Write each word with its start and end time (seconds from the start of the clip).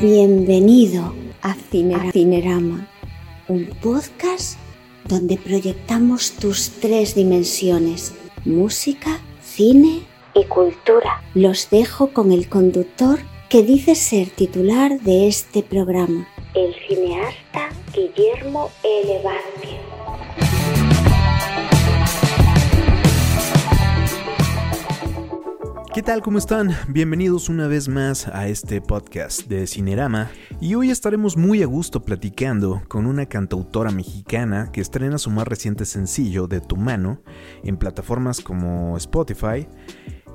Bienvenido 0.00 1.14
a 1.40 1.54
Cinerama, 1.54 2.88
un 3.46 3.66
podcast 3.80 4.58
donde 5.04 5.36
proyectamos 5.36 6.32
tus 6.32 6.70
tres 6.80 7.14
dimensiones, 7.14 8.12
música, 8.44 9.20
cine 9.40 10.02
y 10.34 10.44
cultura. 10.46 11.22
Los 11.34 11.70
dejo 11.70 12.08
con 12.08 12.32
el 12.32 12.48
conductor 12.48 13.20
que 13.48 13.62
dice 13.62 13.94
ser 13.94 14.30
titular 14.30 15.00
de 15.00 15.28
este 15.28 15.62
programa, 15.62 16.26
el 16.54 16.74
cineasta 16.88 17.68
Guillermo 17.94 18.70
L. 18.82 19.22
Vázquez. 19.22 19.93
¿Qué 25.94 26.02
tal? 26.02 26.22
¿Cómo 26.22 26.38
están? 26.38 26.70
Bienvenidos 26.88 27.48
una 27.48 27.68
vez 27.68 27.88
más 27.88 28.26
a 28.26 28.48
este 28.48 28.80
podcast 28.80 29.46
de 29.46 29.64
Cinerama 29.68 30.28
y 30.60 30.74
hoy 30.74 30.90
estaremos 30.90 31.36
muy 31.36 31.62
a 31.62 31.66
gusto 31.66 32.02
platicando 32.02 32.82
con 32.88 33.06
una 33.06 33.26
cantautora 33.26 33.92
mexicana 33.92 34.72
que 34.72 34.80
estrena 34.80 35.18
su 35.18 35.30
más 35.30 35.46
reciente 35.46 35.84
sencillo 35.84 36.48
de 36.48 36.60
Tu 36.60 36.76
mano 36.76 37.22
en 37.62 37.76
plataformas 37.76 38.40
como 38.40 38.96
Spotify 38.96 39.68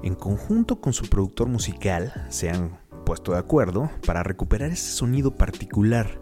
en 0.02 0.16
conjunto 0.16 0.80
con 0.80 0.94
su 0.94 1.10
productor 1.10 1.50
musical, 1.50 2.26
sean 2.30 2.80
puesto 3.10 3.32
de 3.32 3.40
acuerdo 3.40 3.90
para 4.06 4.22
recuperar 4.22 4.70
ese 4.70 4.92
sonido 4.92 5.34
particular, 5.34 6.22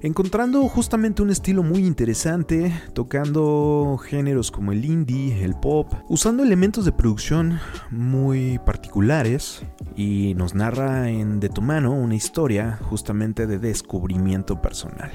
encontrando 0.00 0.68
justamente 0.68 1.22
un 1.22 1.30
estilo 1.30 1.64
muy 1.64 1.84
interesante, 1.84 2.72
tocando 2.94 3.98
géneros 4.00 4.52
como 4.52 4.70
el 4.70 4.84
indie, 4.84 5.42
el 5.42 5.56
pop, 5.56 5.92
usando 6.08 6.44
elementos 6.44 6.84
de 6.84 6.92
producción 6.92 7.58
muy 7.90 8.60
particulares 8.60 9.64
y 9.96 10.34
nos 10.36 10.54
narra 10.54 11.10
en 11.10 11.40
De 11.40 11.48
tu 11.48 11.62
mano 11.62 11.94
una 11.94 12.14
historia 12.14 12.78
justamente 12.80 13.48
de 13.48 13.58
descubrimiento 13.58 14.62
personal. 14.62 15.10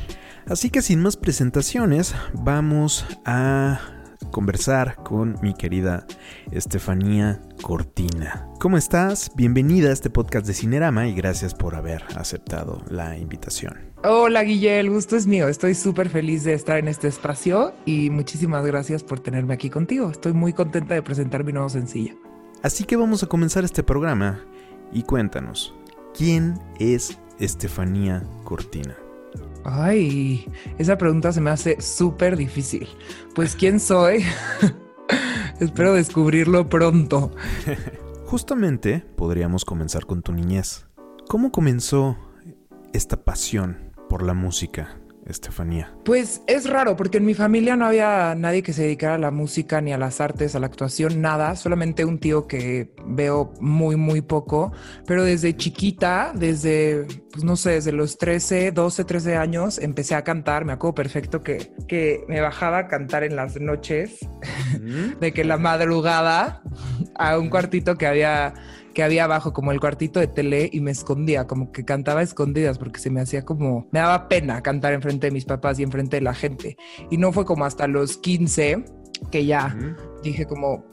Así 0.48 0.70
que 0.70 0.82
sin 0.82 1.02
más 1.02 1.16
presentaciones, 1.16 2.14
vamos 2.34 3.06
a 3.24 3.80
conversar 4.36 4.98
con 5.02 5.38
mi 5.42 5.54
querida 5.54 6.06
Estefanía 6.52 7.40
Cortina. 7.62 8.50
¿Cómo 8.60 8.76
estás? 8.76 9.32
Bienvenida 9.34 9.88
a 9.88 9.94
este 9.94 10.10
podcast 10.10 10.46
de 10.46 10.54
Cinerama 10.54 11.08
y 11.08 11.14
gracias 11.14 11.54
por 11.54 11.74
haber 11.74 12.04
aceptado 12.18 12.84
la 12.90 13.18
invitación. 13.18 13.94
Hola 14.04 14.44
Guille, 14.44 14.82
el 14.82 14.90
gusto 14.90 15.16
es 15.16 15.26
mío. 15.26 15.48
Estoy 15.48 15.74
súper 15.74 16.10
feliz 16.10 16.44
de 16.44 16.52
estar 16.52 16.78
en 16.78 16.90
este 16.90 17.08
espacio 17.08 17.76
y 17.86 18.10
muchísimas 18.10 18.66
gracias 18.66 19.04
por 19.04 19.22
tenerme 19.22 19.54
aquí 19.54 19.70
contigo. 19.70 20.10
Estoy 20.12 20.34
muy 20.34 20.52
contenta 20.52 20.96
de 20.96 21.02
presentar 21.02 21.46
mi 21.46 21.54
nuevo 21.54 21.70
sencillo. 21.70 22.16
Así 22.62 22.84
que 22.84 22.98
vamos 22.98 23.24
a 23.24 23.28
comenzar 23.28 23.64
este 23.64 23.84
programa 23.84 24.44
y 24.92 25.04
cuéntanos, 25.04 25.74
¿quién 26.14 26.60
es 26.78 27.18
Estefanía 27.40 28.22
Cortina? 28.44 28.98
Ay, 29.64 30.50
esa 30.78 30.98
pregunta 30.98 31.32
se 31.32 31.42
me 31.42 31.50
hace 31.50 31.82
súper 31.82 32.38
difícil. 32.38 32.88
Pues, 33.34 33.56
¿quién 33.56 33.80
soy? 33.80 34.24
Espero 35.60 35.94
descubrirlo 35.94 36.70
pronto. 36.70 37.32
Justamente 38.26 39.06
podríamos 39.16 39.66
comenzar 39.66 40.06
con 40.06 40.22
tu 40.22 40.34
niñez. 40.34 40.88
¿Cómo 41.28 41.52
comenzó 41.52 42.18
esta 42.94 43.24
pasión 43.24 43.94
por 44.10 44.24
la 44.24 44.34
música? 44.34 45.00
Estefanía? 45.26 45.92
Pues 46.04 46.42
es 46.48 46.70
raro 46.70 46.96
porque 46.96 47.18
en 47.18 47.26
mi 47.26 47.34
familia 47.34 47.76
no 47.76 47.86
había 47.86 48.36
nadie 48.36 48.62
que 48.62 48.74
se 48.74 48.84
dedicara 48.84 49.16
a 49.16 49.18
la 49.18 49.32
música 49.32 49.82
ni 49.82 49.92
a 49.92 49.98
las 49.98 50.22
artes, 50.22 50.56
a 50.56 50.60
la 50.60 50.68
actuación, 50.68 51.22
nada, 51.22 51.56
solamente 51.56 52.06
un 52.06 52.20
tío 52.20 52.48
que 52.48 52.94
veo 53.06 53.54
muy, 53.60 53.96
muy 53.96 54.22
poco, 54.22 54.72
pero 55.08 55.24
desde 55.24 55.56
chiquita, 55.56 56.32
desde, 56.36 57.06
pues 57.32 57.44
no 57.44 57.56
sé, 57.56 57.72
desde 57.72 57.92
los 57.92 58.18
13, 58.18 58.72
12, 58.72 59.04
13 59.04 59.36
años, 59.36 59.80
empecé 59.80 60.16
a 60.16 60.24
cantar, 60.24 60.66
me 60.66 60.74
acuerdo 60.74 60.96
perfecto 60.96 61.42
que, 61.42 61.72
que 61.88 62.24
me 62.28 62.42
bajaba 62.42 62.80
a 62.80 62.88
cantar 62.88 63.24
en 63.24 63.36
las 63.36 63.60
noches, 63.60 64.20
de 65.20 65.34
que 65.34 65.44
la 65.44 65.58
madrugada, 65.58 66.62
a 67.16 67.40
un 67.40 67.50
cuartito 67.50 67.96
que 67.96 68.06
había 68.06 68.54
que 68.96 69.04
había 69.04 69.26
abajo, 69.26 69.54
como 69.54 69.72
el 69.72 69.80
cuartito 69.80 70.20
de 70.20 70.28
tele, 70.28 70.70
y 70.72 70.80
me 70.80 70.90
escondía, 70.90 71.46
como 71.46 71.72
que 71.72 71.86
cantaba 71.86 72.24
escondidas, 72.24 72.80
porque 72.80 73.00
se 73.00 73.12
me 73.12 73.22
hacía 73.22 73.46
como, 73.46 73.88
me 73.92 74.00
daba 74.00 74.28
pena 74.28 74.64
cantar 74.64 74.94
enfrente 74.94 75.28
de 75.28 75.32
mis 75.32 75.46
papás 75.46 75.78
y 75.78 75.84
enfrente 75.84 76.18
de 76.18 76.22
la 76.22 76.34
gente. 76.34 76.78
Y 77.12 77.18
no 77.18 77.32
fue 77.32 77.46
como 77.46 77.66
hasta 77.66 77.88
los 77.88 78.18
15 78.18 78.86
que 79.32 79.46
ya 79.46 79.78
dije 80.24 80.46
como, 80.46 80.86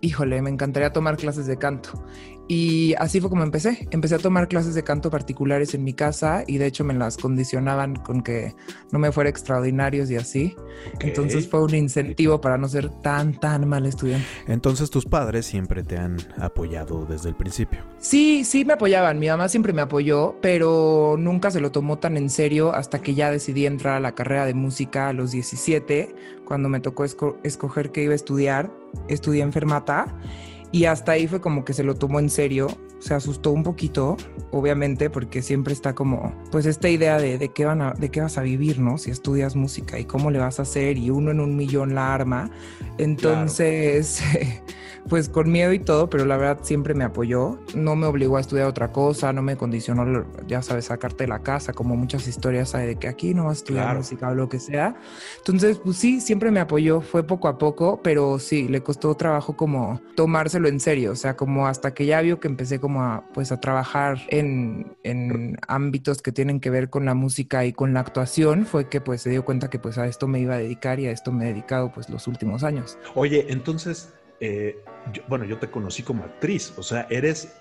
híjole, 0.00 0.42
me 0.42 0.50
encantaría 0.50 0.92
tomar 0.92 1.16
clases 1.16 1.46
de 1.46 1.56
canto. 1.56 2.04
Y 2.46 2.94
así 2.98 3.20
fue 3.20 3.30
como 3.30 3.42
empecé. 3.42 3.88
Empecé 3.90 4.16
a 4.16 4.18
tomar 4.18 4.48
clases 4.48 4.74
de 4.74 4.84
canto 4.84 5.10
particulares 5.10 5.74
en 5.74 5.82
mi 5.82 5.94
casa 5.94 6.44
y 6.46 6.58
de 6.58 6.66
hecho 6.66 6.84
me 6.84 6.92
las 6.92 7.16
condicionaban 7.16 7.96
con 7.96 8.22
que 8.22 8.54
no 8.92 8.98
me 8.98 9.12
fuera 9.12 9.30
extraordinarios 9.30 10.10
y 10.10 10.16
así. 10.16 10.54
Entonces 11.00 11.48
fue 11.48 11.62
un 11.62 11.74
incentivo 11.74 12.40
para 12.40 12.58
no 12.58 12.68
ser 12.68 12.90
tan, 13.00 13.38
tan 13.40 13.66
mal 13.66 13.86
estudiante. 13.86 14.26
Entonces 14.46 14.90
tus 14.90 15.06
padres 15.06 15.46
siempre 15.46 15.82
te 15.82 15.96
han 15.96 16.16
apoyado 16.38 17.06
desde 17.06 17.30
el 17.30 17.34
principio. 17.34 17.80
Sí, 17.98 18.44
sí 18.44 18.64
me 18.64 18.74
apoyaban. 18.74 19.18
Mi 19.18 19.28
mamá 19.28 19.48
siempre 19.48 19.72
me 19.72 19.82
apoyó, 19.82 20.36
pero 20.42 21.16
nunca 21.18 21.50
se 21.50 21.60
lo 21.60 21.72
tomó 21.72 21.98
tan 21.98 22.16
en 22.16 22.28
serio 22.28 22.74
hasta 22.74 23.00
que 23.00 23.14
ya 23.14 23.30
decidí 23.30 23.64
entrar 23.64 23.94
a 23.94 24.00
la 24.00 24.14
carrera 24.14 24.44
de 24.44 24.54
música 24.54 25.08
a 25.08 25.12
los 25.14 25.30
17, 25.32 26.14
cuando 26.44 26.68
me 26.68 26.80
tocó 26.80 27.04
escoger 27.04 27.90
qué 27.90 28.02
iba 28.02 28.12
a 28.12 28.16
estudiar. 28.16 28.70
Estudié 29.08 29.42
enfermata 29.42 30.14
y 30.74 30.86
hasta 30.86 31.12
ahí 31.12 31.28
fue 31.28 31.40
como 31.40 31.64
que 31.64 31.72
se 31.72 31.84
lo 31.84 31.94
tomó 31.94 32.18
en 32.18 32.28
serio, 32.28 32.66
se 33.04 33.12
asustó 33.12 33.50
un 33.50 33.62
poquito, 33.62 34.16
obviamente, 34.50 35.10
porque 35.10 35.42
siempre 35.42 35.74
está 35.74 35.94
como, 35.94 36.32
pues 36.50 36.64
esta 36.64 36.88
idea 36.88 37.18
de, 37.18 37.36
de, 37.36 37.50
qué, 37.50 37.66
van 37.66 37.82
a, 37.82 37.92
de 37.92 38.10
qué 38.10 38.22
vas 38.22 38.38
a 38.38 38.42
vivir, 38.42 38.78
¿no? 38.78 38.96
Si 38.96 39.10
estudias 39.10 39.56
música 39.56 39.98
y 39.98 40.06
cómo 40.06 40.30
le 40.30 40.38
vas 40.38 40.58
a 40.58 40.62
hacer 40.62 40.96
y 40.96 41.10
uno 41.10 41.30
en 41.30 41.40
un 41.40 41.54
millón 41.54 41.94
la 41.94 42.14
arma. 42.14 42.50
Entonces, 42.96 44.22
pues 45.08 45.28
con 45.28 45.52
miedo 45.52 45.72
y 45.72 45.78
todo, 45.78 46.08
pero 46.08 46.24
la 46.24 46.36
verdad 46.36 46.60
siempre 46.62 46.94
me 46.94 47.04
apoyó. 47.04 47.58
No 47.74 47.94
me 47.94 48.06
obligó 48.06 48.38
a 48.38 48.40
estudiar 48.40 48.66
otra 48.66 48.90
cosa, 48.90 49.32
no 49.32 49.42
me 49.42 49.56
condicionó, 49.56 50.24
ya 50.46 50.62
sabes, 50.62 50.86
sacarte 50.86 51.24
de 51.24 51.28
la 51.28 51.40
casa, 51.40 51.72
como 51.72 51.96
muchas 51.96 52.26
historias 52.26 52.74
hay 52.74 52.86
de 52.86 52.96
que 52.96 53.08
aquí 53.08 53.34
no 53.34 53.44
vas 53.44 53.58
a 53.58 53.58
estudiar 53.58 53.96
música 53.96 54.30
o 54.30 54.34
lo 54.34 54.48
que 54.48 54.58
sea. 54.58 54.96
Entonces, 55.38 55.78
pues 55.78 55.98
sí, 55.98 56.20
siempre 56.20 56.50
me 56.50 56.60
apoyó, 56.60 57.00
fue 57.00 57.22
poco 57.22 57.48
a 57.48 57.58
poco, 57.58 58.00
pero 58.02 58.38
sí, 58.38 58.68
le 58.68 58.82
costó 58.82 59.14
trabajo 59.14 59.56
como 59.56 60.00
tomárselo 60.14 60.68
en 60.68 60.80
serio, 60.80 61.12
o 61.12 61.16
sea, 61.16 61.36
como 61.36 61.66
hasta 61.66 61.92
que 61.92 62.06
ya 62.06 62.20
vio 62.22 62.40
que 62.40 62.48
empecé 62.48 62.80
como 62.80 62.93
a, 63.02 63.24
pues 63.32 63.52
a 63.52 63.60
trabajar 63.60 64.18
en, 64.28 64.96
en 65.02 65.58
ámbitos 65.68 66.22
que 66.22 66.32
tienen 66.32 66.60
que 66.60 66.70
ver 66.70 66.90
con 66.90 67.04
la 67.04 67.14
música 67.14 67.64
y 67.64 67.72
con 67.72 67.94
la 67.94 68.00
actuación, 68.00 68.66
fue 68.66 68.88
que 68.88 69.00
pues 69.00 69.22
se 69.22 69.30
dio 69.30 69.44
cuenta 69.44 69.70
que 69.70 69.78
pues 69.78 69.98
a 69.98 70.06
esto 70.06 70.26
me 70.26 70.40
iba 70.40 70.54
a 70.54 70.58
dedicar 70.58 71.00
y 71.00 71.06
a 71.06 71.10
esto 71.10 71.32
me 71.32 71.44
he 71.44 71.48
dedicado 71.48 71.92
pues 71.92 72.08
los 72.08 72.26
últimos 72.26 72.64
años. 72.64 72.98
Oye, 73.14 73.46
entonces 73.48 74.12
eh, 74.40 74.82
bueno, 75.28 75.44
yo 75.44 75.58
te 75.58 75.70
conocí 75.70 76.02
como 76.02 76.24
actriz, 76.24 76.74
o 76.76 76.82
sea, 76.82 77.06
eres 77.10 77.56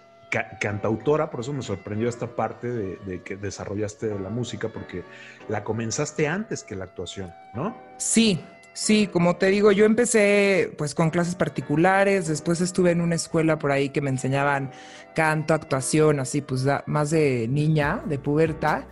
cantautora, 0.60 1.30
por 1.30 1.42
eso 1.42 1.54
me 1.54 1.62
sorprendió 1.62 2.10
esta 2.10 2.36
parte 2.36 2.68
de, 2.68 3.22
que 3.22 3.36
desarrollaste 3.36 4.20
la 4.20 4.30
música, 4.30 4.70
porque 4.70 5.04
la 5.48 5.64
comenzaste 5.64 6.28
antes 6.28 6.64
que 6.64 6.76
la 6.76 6.86
actuación, 6.86 7.32
¿no? 7.54 7.78
Sí, 7.98 8.44
Sí, 8.74 9.06
como 9.06 9.36
te 9.36 9.48
digo, 9.48 9.72
yo 9.72 9.86
empecé 9.86 10.74
pues 10.80 10.96
con 10.96 11.12
clases 11.12 11.36
particulares, 11.36 12.28
después 12.28 12.60
estuve 12.60 12.90
en 12.90 13.02
una 13.02 13.14
escuela 13.14 13.60
por 13.60 13.72
ahí 13.72 13.90
que 13.90 14.02
me 14.02 14.10
enseñaban 14.10 14.72
canto, 15.14 15.54
actuación, 15.54 16.20
así 16.20 16.42
pues 16.42 16.66
más 16.88 17.12
de 17.12 17.48
niña, 17.48 18.02
de 18.08 18.18
puberta. 18.18 18.88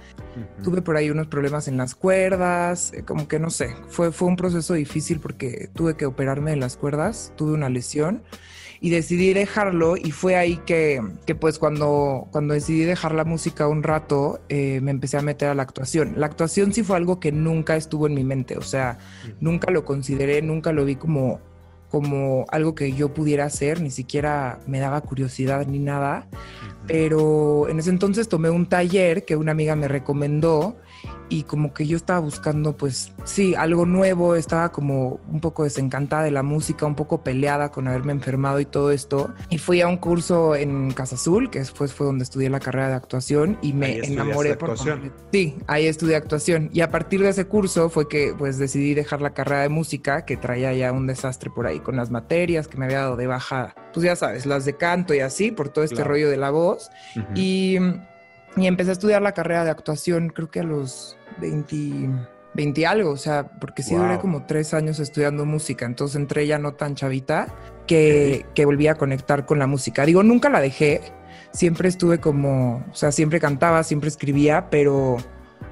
Tuve 0.64 0.84
por 0.84 0.98
ahí 0.98 1.10
unos 1.10 1.28
problemas 1.28 1.68
en 1.68 1.78
las 1.78 1.96
cuerdas, 1.96 2.94
eh, 2.94 3.04
como 3.04 3.28
que 3.28 3.40
no 3.40 3.50
sé, 3.50 3.76
fue, 3.88 4.12
fue 4.12 4.28
un 4.28 4.36
proceso 4.36 4.76
difícil 4.76 5.20
porque 5.20 5.70
tuve 5.74 5.98
que 5.98 6.06
operarme 6.06 6.52
de 6.52 6.58
las 6.58 6.78
cuerdas, 6.78 7.34
tuve 7.36 7.54
una 7.54 7.68
lesión 7.70 8.24
y 8.84 8.90
decidí 8.90 9.32
dejarlo 9.32 9.96
y 9.96 10.10
fue 10.10 10.36
ahí 10.36 10.58
que, 10.66 11.00
que 11.28 11.36
pues 11.36 11.60
cuando, 11.60 12.28
cuando 12.32 12.56
decidí 12.56 12.84
dejar 12.84 13.14
la 13.14 13.24
música 13.24 13.68
un 13.68 13.84
rato 13.84 14.42
eh, 14.50 14.80
me 14.82 14.90
empecé 14.90 15.18
a 15.18 15.22
meter 15.22 15.50
a 15.50 15.56
la 15.56 15.62
actuación. 15.62 16.16
La 16.18 16.26
actuación 16.26 16.74
sí 16.74 16.82
fue 16.82 16.98
algo 16.98 17.20
que 17.20 17.32
nunca 17.32 17.76
estuvo 17.76 18.08
en 18.08 18.16
mi 18.16 18.24
mente, 18.24 18.58
o 18.58 18.64
sea, 18.64 18.98
nunca 19.40 19.72
lo 19.72 19.86
consideré, 19.86 20.42
nunca 20.42 20.74
lo 20.74 20.84
vi 20.84 20.96
como 20.96 21.40
como 21.92 22.46
algo 22.50 22.74
que 22.74 22.94
yo 22.94 23.14
pudiera 23.14 23.44
hacer, 23.44 23.82
ni 23.82 23.92
siquiera 23.92 24.60
me 24.66 24.80
daba 24.80 25.02
curiosidad 25.02 25.68
ni 25.68 25.78
nada, 25.78 26.26
pero 26.88 27.68
en 27.68 27.80
ese 27.80 27.90
entonces 27.90 28.30
tomé 28.30 28.50
un 28.50 28.66
taller 28.66 29.26
que 29.26 29.36
una 29.36 29.52
amiga 29.52 29.76
me 29.76 29.90
recomendó 29.90 30.78
y 31.30 31.44
como 31.44 31.74
que 31.74 31.88
yo 31.88 31.96
estaba 31.96 32.20
buscando 32.20 32.76
pues 32.76 33.14
sí, 33.24 33.56
algo 33.56 33.86
nuevo, 33.86 34.36
estaba 34.36 34.72
como 34.72 35.20
un 35.30 35.40
poco 35.40 35.64
desencantada 35.64 36.24
de 36.24 36.32
la 36.32 36.44
música, 36.44 36.86
un 36.86 36.96
poco 36.96 37.24
peleada 37.24 37.72
con 37.72 37.88
haberme 37.88 38.12
enfermado 38.12 38.60
y 38.60 38.66
todo 38.66 38.92
esto. 38.92 39.34
Y 39.50 39.58
fui 39.58 39.80
a 39.82 39.88
un 39.88 39.98
curso 39.98 40.56
en 40.56 40.92
Casa 40.92 41.16
Azul, 41.16 41.50
que 41.50 41.60
después 41.60 41.94
fue 41.94 42.06
donde 42.06 42.24
estudié 42.24 42.50
la 42.50 42.60
carrera 42.60 42.90
de 42.90 42.96
actuación 42.96 43.58
y 43.62 43.72
me 43.72 44.00
enamoré 44.00 44.56
por 44.56 44.72
actuación. 44.72 45.14
Sí, 45.32 45.58
ahí 45.68 45.88
estudié 45.88 46.18
actuación 46.18 46.70
y 46.74 46.82
a 46.82 46.92
partir 46.92 47.22
de 47.22 47.30
ese 47.30 47.46
curso 47.46 47.90
fue 47.90 48.10
que 48.10 48.36
pues 48.38 48.58
decidí 48.58 48.94
dejar 48.94 49.22
la 49.22 49.34
carrera 49.34 49.62
de 49.62 49.70
música, 49.70 50.26
que 50.26 50.36
traía 50.36 50.74
ya 50.74 50.92
un 50.92 51.08
desastre 51.08 51.50
por 51.50 51.66
ahí 51.66 51.80
con 51.80 51.96
las 51.96 52.12
materias 52.12 52.68
que 52.68 52.78
me 52.78 52.86
había 52.86 53.00
dado 53.00 53.16
de 53.16 53.28
baja, 53.28 53.74
pues 53.94 54.06
ya 54.06 54.18
sabes, 54.18 54.46
las 54.46 54.66
de 54.66 54.76
canto 54.76 55.14
y 55.14 55.20
así, 55.20 55.52
por 55.52 55.70
todo 55.70 55.86
este 55.86 56.04
rollo 56.04 56.30
de 56.30 56.38
la 56.38 56.50
voz. 56.50 56.90
Y 57.36 57.78
y 58.58 58.68
empecé 58.68 58.90
a 58.92 58.94
estudiar 58.94 59.22
la 59.22 59.34
carrera 59.34 59.64
de 59.64 59.72
actuación, 59.72 60.30
creo 60.30 60.50
que 60.50 60.60
a 60.60 60.64
los 60.64 61.18
20, 61.40 62.10
20 62.54 62.86
algo, 62.86 63.12
o 63.12 63.18
sea, 63.18 63.48
porque 63.60 63.84
sí 63.84 63.96
duré 63.96 64.20
como 64.20 64.46
tres 64.46 64.74
años 64.74 65.00
estudiando 65.00 65.46
música, 65.46 65.86
entonces 65.86 66.16
entré 66.16 66.48
ya 66.48 66.58
no 66.58 66.74
tan 66.74 66.96
chavita 66.96 67.48
que, 67.88 68.46
que 68.54 68.66
volví 68.66 68.88
a 68.88 68.96
conectar 68.96 69.46
con 69.46 69.60
la 69.60 69.68
música. 69.68 70.06
Digo, 70.06 70.24
nunca 70.24 70.50
la 70.50 70.60
dejé, 70.60 71.02
siempre 71.52 71.90
estuve 71.90 72.20
como, 72.20 72.84
o 72.92 72.96
sea, 72.96 73.12
siempre 73.12 73.40
cantaba, 73.40 73.84
siempre 73.84 74.10
escribía, 74.10 74.70
pero 74.70 75.18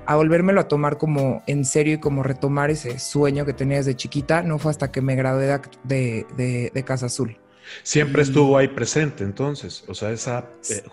a 0.05 0.15
volvérmelo 0.15 0.61
a 0.61 0.67
tomar 0.67 0.97
como 0.97 1.43
en 1.45 1.65
serio 1.65 1.95
y 1.95 1.97
como 1.99 2.23
retomar 2.23 2.71
ese 2.71 2.97
sueño 2.99 3.45
que 3.45 3.53
tenía 3.53 3.77
desde 3.77 3.95
chiquita, 3.95 4.41
no 4.41 4.57
fue 4.57 4.71
hasta 4.71 4.91
que 4.91 5.01
me 5.01 5.15
gradué 5.15 5.59
de, 5.83 6.71
de, 6.73 6.83
Casa 6.83 7.07
Azul. 7.07 7.37
Siempre 7.83 8.21
estuvo 8.21 8.57
ahí 8.57 8.67
presente, 8.67 9.23
entonces, 9.23 9.83
o 9.87 9.93
sea, 9.93 10.11
esa, 10.11 10.49
eh, 10.69 10.83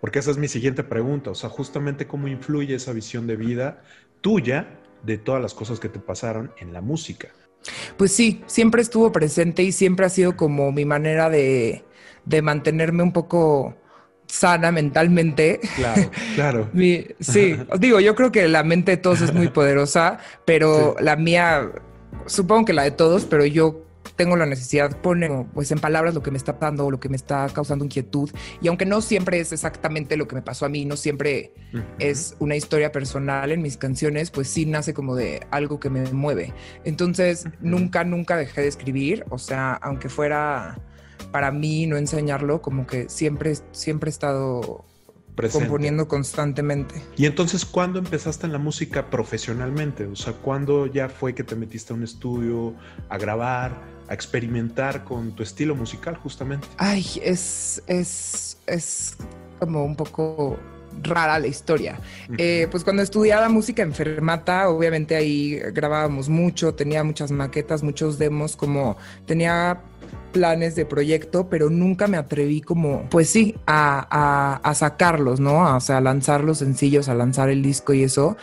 porque 0.00 0.18
esa 0.18 0.30
es 0.30 0.36
mi 0.38 0.48
siguiente 0.48 0.84
pregunta, 0.84 1.30
o 1.30 1.34
sea, 1.34 1.50
justamente 1.50 2.06
cómo 2.06 2.28
influye 2.28 2.74
esa 2.74 2.92
visión 2.92 3.26
de 3.26 3.36
vida 3.36 3.82
tuya 4.20 4.78
de 5.02 5.18
todas 5.18 5.40
las 5.40 5.54
cosas 5.54 5.80
que 5.80 5.88
te 5.88 5.98
pasaron 5.98 6.52
en 6.58 6.72
la 6.72 6.80
música. 6.80 7.28
Pues 7.96 8.12
sí, 8.12 8.42
siempre 8.46 8.82
estuvo 8.82 9.12
presente 9.12 9.62
y 9.62 9.72
siempre 9.72 10.06
ha 10.06 10.08
sido 10.08 10.36
como 10.36 10.72
mi 10.72 10.84
manera 10.84 11.28
de, 11.28 11.84
de 12.24 12.42
mantenerme 12.42 13.02
un 13.02 13.12
poco 13.12 13.76
sana 14.26 14.70
mentalmente. 14.70 15.60
Claro, 15.76 16.10
claro. 16.34 16.70
sí, 17.20 17.56
digo, 17.80 18.00
yo 18.00 18.14
creo 18.14 18.30
que 18.30 18.46
la 18.48 18.62
mente 18.62 18.92
de 18.92 18.96
todos 18.98 19.20
es 19.20 19.34
muy 19.34 19.48
poderosa, 19.58 20.18
pero 20.44 20.96
la 21.00 21.16
mía, 21.16 21.70
supongo 22.26 22.66
que 22.66 22.72
la 22.72 22.84
de 22.84 22.92
todos, 22.92 23.24
pero 23.24 23.44
yo 23.44 23.87
tengo 24.18 24.36
la 24.36 24.46
necesidad 24.46 25.00
poner 25.00 25.30
pues 25.54 25.70
en 25.70 25.78
palabras 25.78 26.12
lo 26.12 26.24
que 26.24 26.32
me 26.32 26.38
está 26.38 26.52
dando 26.54 26.86
o 26.86 26.90
lo 26.90 26.98
que 26.98 27.08
me 27.08 27.16
está 27.16 27.48
causando 27.50 27.84
inquietud 27.84 28.28
y 28.60 28.66
aunque 28.66 28.84
no 28.84 29.00
siempre 29.00 29.38
es 29.38 29.52
exactamente 29.52 30.16
lo 30.16 30.26
que 30.26 30.34
me 30.34 30.42
pasó 30.42 30.66
a 30.66 30.68
mí, 30.68 30.84
no 30.84 30.96
siempre 30.96 31.54
es 32.00 32.34
una 32.40 32.56
historia 32.56 32.90
personal 32.90 33.52
en 33.52 33.62
mis 33.62 33.76
canciones, 33.76 34.32
pues 34.32 34.48
sí 34.48 34.66
nace 34.66 34.92
como 34.92 35.14
de 35.14 35.46
algo 35.52 35.78
que 35.78 35.88
me 35.88 36.02
mueve. 36.12 36.52
Entonces, 36.84 37.46
nunca 37.60 38.02
nunca 38.02 38.36
dejé 38.36 38.62
de 38.62 38.68
escribir, 38.68 39.24
o 39.30 39.38
sea, 39.38 39.74
aunque 39.74 40.08
fuera 40.08 40.80
para 41.30 41.52
mí 41.52 41.86
no 41.86 41.96
enseñarlo, 41.96 42.60
como 42.60 42.88
que 42.88 43.08
siempre, 43.08 43.54
siempre 43.70 44.08
he 44.08 44.10
estado 44.10 44.84
componiendo 45.52 46.08
constantemente. 46.08 47.00
¿Y 47.16 47.26
entonces 47.26 47.64
cuándo 47.64 48.00
empezaste 48.00 48.46
en 48.46 48.52
la 48.52 48.58
música 48.58 49.10
profesionalmente? 49.10 50.06
O 50.06 50.16
sea, 50.16 50.32
¿cuándo 50.32 50.86
ya 50.86 51.08
fue 51.08 51.36
que 51.36 51.44
te 51.44 51.54
metiste 51.54 51.92
a 51.92 51.96
un 51.96 52.02
estudio, 52.02 52.74
a 53.08 53.16
grabar, 53.16 53.97
a 54.08 54.14
experimentar 54.14 55.04
con 55.04 55.32
tu 55.32 55.42
estilo 55.42 55.74
musical 55.74 56.16
justamente? 56.16 56.66
Ay, 56.76 57.04
es, 57.22 57.82
es, 57.86 58.58
es 58.66 59.16
como 59.58 59.84
un 59.84 59.96
poco 59.96 60.58
rara 61.02 61.38
la 61.38 61.46
historia. 61.46 62.00
Eh, 62.36 62.66
pues 62.70 62.84
cuando 62.84 63.02
estudiaba 63.02 63.48
música 63.48 63.82
en 63.82 63.92
Fermata, 63.92 64.68
obviamente 64.68 65.16
ahí 65.16 65.58
grabábamos 65.72 66.28
mucho, 66.28 66.74
tenía 66.74 67.04
muchas 67.04 67.30
maquetas, 67.30 67.82
muchos 67.82 68.18
demos, 68.18 68.56
como 68.56 68.96
tenía 69.26 69.80
planes 70.32 70.74
de 70.74 70.86
proyecto, 70.86 71.48
pero 71.48 71.70
nunca 71.70 72.06
me 72.06 72.16
atreví 72.16 72.60
como, 72.60 73.08
pues 73.10 73.28
sí, 73.28 73.56
a, 73.66 74.60
sacarlos, 74.74 75.40
¿no? 75.40 75.76
O 75.76 75.80
sea, 75.80 75.98
a 75.98 76.00
lanzar 76.00 76.44
los 76.44 76.58
sencillos, 76.58 77.08
a 77.08 77.14
lanzar 77.14 77.48
el 77.48 77.62
disco 77.62 77.92
y 77.92 78.02
eso. 78.02 78.36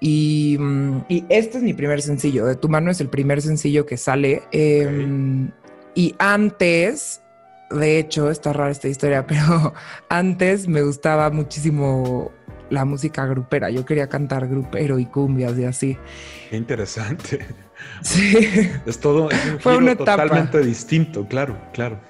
Y, 0.00 0.56
mm, 0.58 0.98
este 1.28 1.58
es 1.58 1.64
mi 1.64 1.74
primer 1.74 2.02
sencillo, 2.02 2.46
De 2.46 2.56
tu 2.56 2.68
mano 2.68 2.90
es 2.90 3.00
el 3.00 3.08
primer 3.08 3.42
sencillo 3.42 3.86
que 3.86 3.96
sale. 3.96 4.42
Em, 4.52 5.50
y 5.94 6.14
antes, 6.18 7.22
de 7.70 7.98
hecho, 7.98 8.30
está 8.30 8.52
rara 8.52 8.70
esta 8.70 8.88
historia, 8.88 9.26
pero 9.26 9.74
antes 10.08 10.68
me 10.68 10.82
gustaba 10.82 11.30
muchísimo 11.30 12.30
la 12.70 12.84
música 12.84 13.26
grupera. 13.26 13.70
Yo 13.70 13.84
quería 13.84 14.08
cantar 14.08 14.48
grupero 14.48 14.98
y 14.98 15.06
cumbias 15.06 15.58
y 15.58 15.64
así. 15.64 15.98
Qué 16.50 16.56
interesante. 16.56 17.46
Sí. 18.02 18.70
Es 18.84 18.98
todo 18.98 19.24
un 19.24 19.60
fue 19.60 19.76
una 19.76 19.92
etapa. 19.92 20.22
totalmente 20.22 20.60
distinto, 20.60 21.24
claro, 21.26 21.56
claro. 21.72 22.00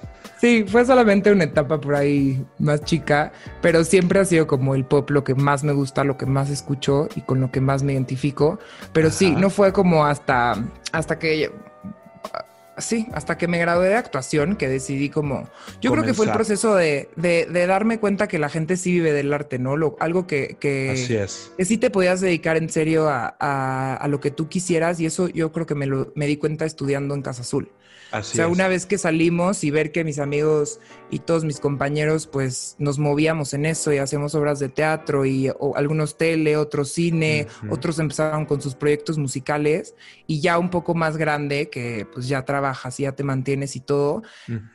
Sí, 0.43 0.65
fue 0.67 0.83
solamente 0.85 1.31
una 1.31 1.45
etapa 1.45 1.79
por 1.79 1.95
ahí 1.95 2.45
más 2.59 2.83
chica, 2.83 3.31
pero 3.61 3.85
siempre 3.85 4.19
ha 4.19 4.25
sido 4.25 4.45
como 4.45 4.75
el 4.75 4.83
pop 4.83 5.09
lo 5.09 5.23
que 5.23 5.35
más 5.35 5.63
me 5.63 5.71
gusta, 5.71 6.03
lo 6.03 6.17
que 6.17 6.25
más 6.25 6.49
escucho 6.49 7.07
y 7.15 7.21
con 7.21 7.39
lo 7.39 7.49
que 7.49 7.61
más 7.61 7.81
me 7.83 7.93
identifico. 7.93 8.59
Pero 8.91 9.09
sí, 9.09 9.31
no 9.31 9.49
fue 9.49 9.71
como 9.71 10.05
hasta, 10.05 10.55
hasta 10.91 11.17
que 11.17 11.49
Sí, 12.83 13.07
hasta 13.13 13.37
que 13.37 13.47
me 13.47 13.59
gradué 13.59 13.87
de 13.87 13.95
actuación, 13.95 14.57
que 14.57 14.67
decidí 14.67 15.09
como, 15.09 15.49
yo 15.79 15.91
creo 15.91 16.03
que 16.03 16.13
fue 16.13 16.25
el 16.25 16.33
proceso 16.33 16.75
de, 16.75 17.09
de, 17.15 17.45
darme 17.65 17.97
cuenta 17.97 18.27
que 18.27 18.37
la 18.37 18.49
gente 18.49 18.75
sí 18.75 18.91
vive 18.91 19.13
del 19.13 19.31
arte, 19.33 19.57
¿no? 19.57 19.77
Lo, 19.77 19.95
algo 20.01 20.27
que, 20.27 20.57
que, 20.59 20.91
Así 20.91 21.15
es. 21.15 21.51
que 21.57 21.63
sí 21.63 21.77
te 21.77 21.89
podías 21.89 22.19
dedicar 22.19 22.57
en 22.57 22.69
serio 22.69 23.07
a, 23.07 23.37
a, 23.39 23.95
a, 23.95 24.07
lo 24.09 24.19
que 24.19 24.31
tú 24.31 24.49
quisieras 24.49 24.99
y 24.99 25.05
eso 25.05 25.29
yo 25.29 25.53
creo 25.53 25.65
que 25.65 25.75
me, 25.75 25.85
lo, 25.85 26.11
me 26.15 26.27
di 26.27 26.35
cuenta 26.35 26.65
estudiando 26.65 27.15
en 27.15 27.21
Casa 27.21 27.41
Azul 27.41 27.71
o 28.13 28.23
sea, 28.23 28.47
una 28.47 28.67
vez 28.67 28.85
que 28.85 28.97
salimos 28.97 29.63
y 29.63 29.71
ver 29.71 29.91
que 29.91 30.03
mis 30.03 30.19
amigos 30.19 30.79
y 31.09 31.19
todos 31.19 31.45
mis 31.45 31.59
compañeros, 31.59 32.27
pues 32.27 32.75
nos 32.77 32.99
movíamos 32.99 33.53
en 33.53 33.65
eso 33.65 33.91
y 33.91 33.97
hacemos 33.97 34.35
obras 34.35 34.59
de 34.59 34.69
teatro 34.69 35.25
y 35.25 35.51
algunos 35.75 36.17
tele, 36.17 36.57
otros 36.57 36.91
cine, 36.91 37.47
otros 37.69 37.97
empezaron 37.99 38.45
con 38.45 38.61
sus 38.61 38.75
proyectos 38.75 39.17
musicales 39.17 39.95
y 40.27 40.41
ya 40.41 40.59
un 40.59 40.69
poco 40.69 40.93
más 40.93 41.17
grande, 41.17 41.69
que 41.69 42.05
pues 42.13 42.27
ya 42.27 42.45
trabajas 42.45 42.99
y 42.99 43.03
ya 43.03 43.13
te 43.13 43.23
mantienes 43.23 43.75
y 43.75 43.79
todo, 43.79 44.21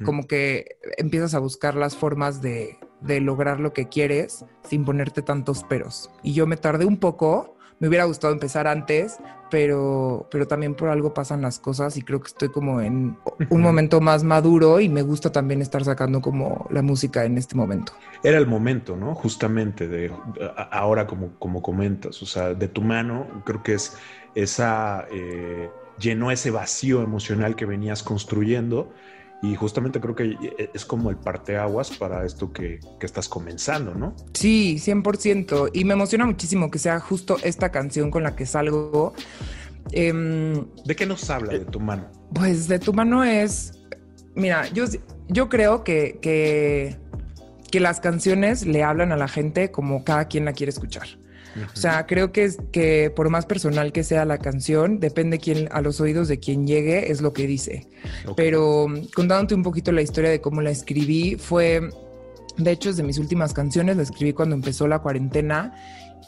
como 0.04 0.26
que 0.26 0.76
empiezas 0.96 1.34
a 1.34 1.38
buscar 1.38 1.76
las 1.76 1.96
formas 1.96 2.42
de, 2.42 2.78
de 3.00 3.20
lograr 3.20 3.60
lo 3.60 3.72
que 3.72 3.88
quieres 3.88 4.44
sin 4.68 4.84
ponerte 4.84 5.22
tantos 5.22 5.62
peros. 5.64 6.10
Y 6.22 6.32
yo 6.32 6.46
me 6.46 6.56
tardé 6.56 6.84
un 6.84 6.98
poco 6.98 7.56
me 7.80 7.88
hubiera 7.88 8.04
gustado 8.04 8.32
empezar 8.32 8.66
antes, 8.66 9.18
pero, 9.50 10.26
pero 10.30 10.46
también 10.46 10.74
por 10.74 10.88
algo 10.88 11.14
pasan 11.14 11.42
las 11.42 11.58
cosas 11.58 11.96
y 11.96 12.02
creo 12.02 12.20
que 12.20 12.28
estoy 12.28 12.48
como 12.48 12.80
en 12.80 13.16
un 13.50 13.60
momento 13.60 14.00
más 14.00 14.24
maduro 14.24 14.80
y 14.80 14.88
me 14.88 15.02
gusta 15.02 15.32
también 15.32 15.62
estar 15.62 15.84
sacando 15.84 16.20
como 16.20 16.66
la 16.70 16.82
música 16.82 17.24
en 17.24 17.38
este 17.38 17.54
momento. 17.54 17.92
Era 18.22 18.38
el 18.38 18.46
momento, 18.46 18.96
¿no? 18.96 19.14
Justamente 19.14 19.88
de 19.88 20.12
ahora 20.70 21.06
como, 21.06 21.38
como 21.38 21.62
comentas, 21.62 22.22
o 22.22 22.26
sea, 22.26 22.54
de 22.54 22.68
tu 22.68 22.82
mano, 22.82 23.26
creo 23.44 23.62
que 23.62 23.74
es 23.74 23.96
esa, 24.34 25.06
eh, 25.10 25.70
llenó 25.98 26.30
ese 26.30 26.50
vacío 26.50 27.02
emocional 27.02 27.56
que 27.56 27.66
venías 27.66 28.02
construyendo 28.02 28.92
y 29.40 29.54
justamente 29.54 30.00
creo 30.00 30.14
que 30.14 30.24
e, 30.24 30.70
es 30.74 30.84
como 30.84 31.10
el 31.10 31.16
parteaguas 31.16 31.90
para 31.90 32.24
esto 32.24 32.52
que, 32.52 32.80
que 32.98 33.06
estás 33.06 33.28
comenzando, 33.28 33.94
¿no? 33.94 34.16
Sí, 34.34 34.76
100%. 34.78 35.70
Y 35.72 35.84
me 35.84 35.94
emociona 35.94 36.26
muchísimo 36.26 36.70
que 36.70 36.78
sea 36.78 36.98
justo 36.98 37.36
esta 37.42 37.70
canción 37.70 38.10
con 38.10 38.24
la 38.24 38.34
que 38.34 38.46
salgo. 38.46 39.12
Em, 39.92 40.66
¿De 40.84 40.96
qué 40.96 41.06
nos 41.06 41.30
habla 41.30 41.52
de 41.52 41.64
tu 41.64 41.78
mano? 41.80 42.10
Pues 42.34 42.68
de 42.68 42.78
tu 42.78 42.92
mano 42.92 43.22
es. 43.22 43.72
Mira, 44.34 44.68
yo, 44.68 44.84
yo 45.28 45.48
creo 45.48 45.84
que, 45.84 46.18
que, 46.20 46.96
que 47.70 47.80
las 47.80 48.00
canciones 48.00 48.66
le 48.66 48.82
hablan 48.82 49.12
a 49.12 49.16
la 49.16 49.28
gente 49.28 49.70
como 49.70 50.04
cada 50.04 50.26
quien 50.26 50.44
la 50.44 50.52
quiere 50.52 50.70
escuchar. 50.70 51.17
O 51.72 51.76
sea, 51.76 52.06
creo 52.06 52.32
que, 52.32 52.44
es, 52.44 52.58
que 52.72 53.12
por 53.14 53.30
más 53.30 53.46
personal 53.46 53.92
que 53.92 54.04
sea 54.04 54.24
la 54.24 54.38
canción, 54.38 55.00
depende 55.00 55.38
quién, 55.38 55.68
a 55.72 55.80
los 55.80 56.00
oídos 56.00 56.28
de 56.28 56.38
quien 56.38 56.66
llegue, 56.66 57.10
es 57.10 57.20
lo 57.20 57.32
que 57.32 57.46
dice. 57.46 57.88
Pero 58.36 58.86
contándote 59.14 59.54
un 59.54 59.62
poquito 59.62 59.92
la 59.92 60.02
historia 60.02 60.30
de 60.30 60.40
cómo 60.40 60.60
la 60.60 60.70
escribí, 60.70 61.36
fue, 61.36 61.90
de 62.56 62.70
hecho, 62.70 62.90
es 62.90 62.96
de 62.96 63.02
mis 63.02 63.18
últimas 63.18 63.52
canciones, 63.52 63.96
la 63.96 64.02
escribí 64.02 64.32
cuando 64.32 64.54
empezó 64.54 64.86
la 64.86 65.00
cuarentena 65.00 65.74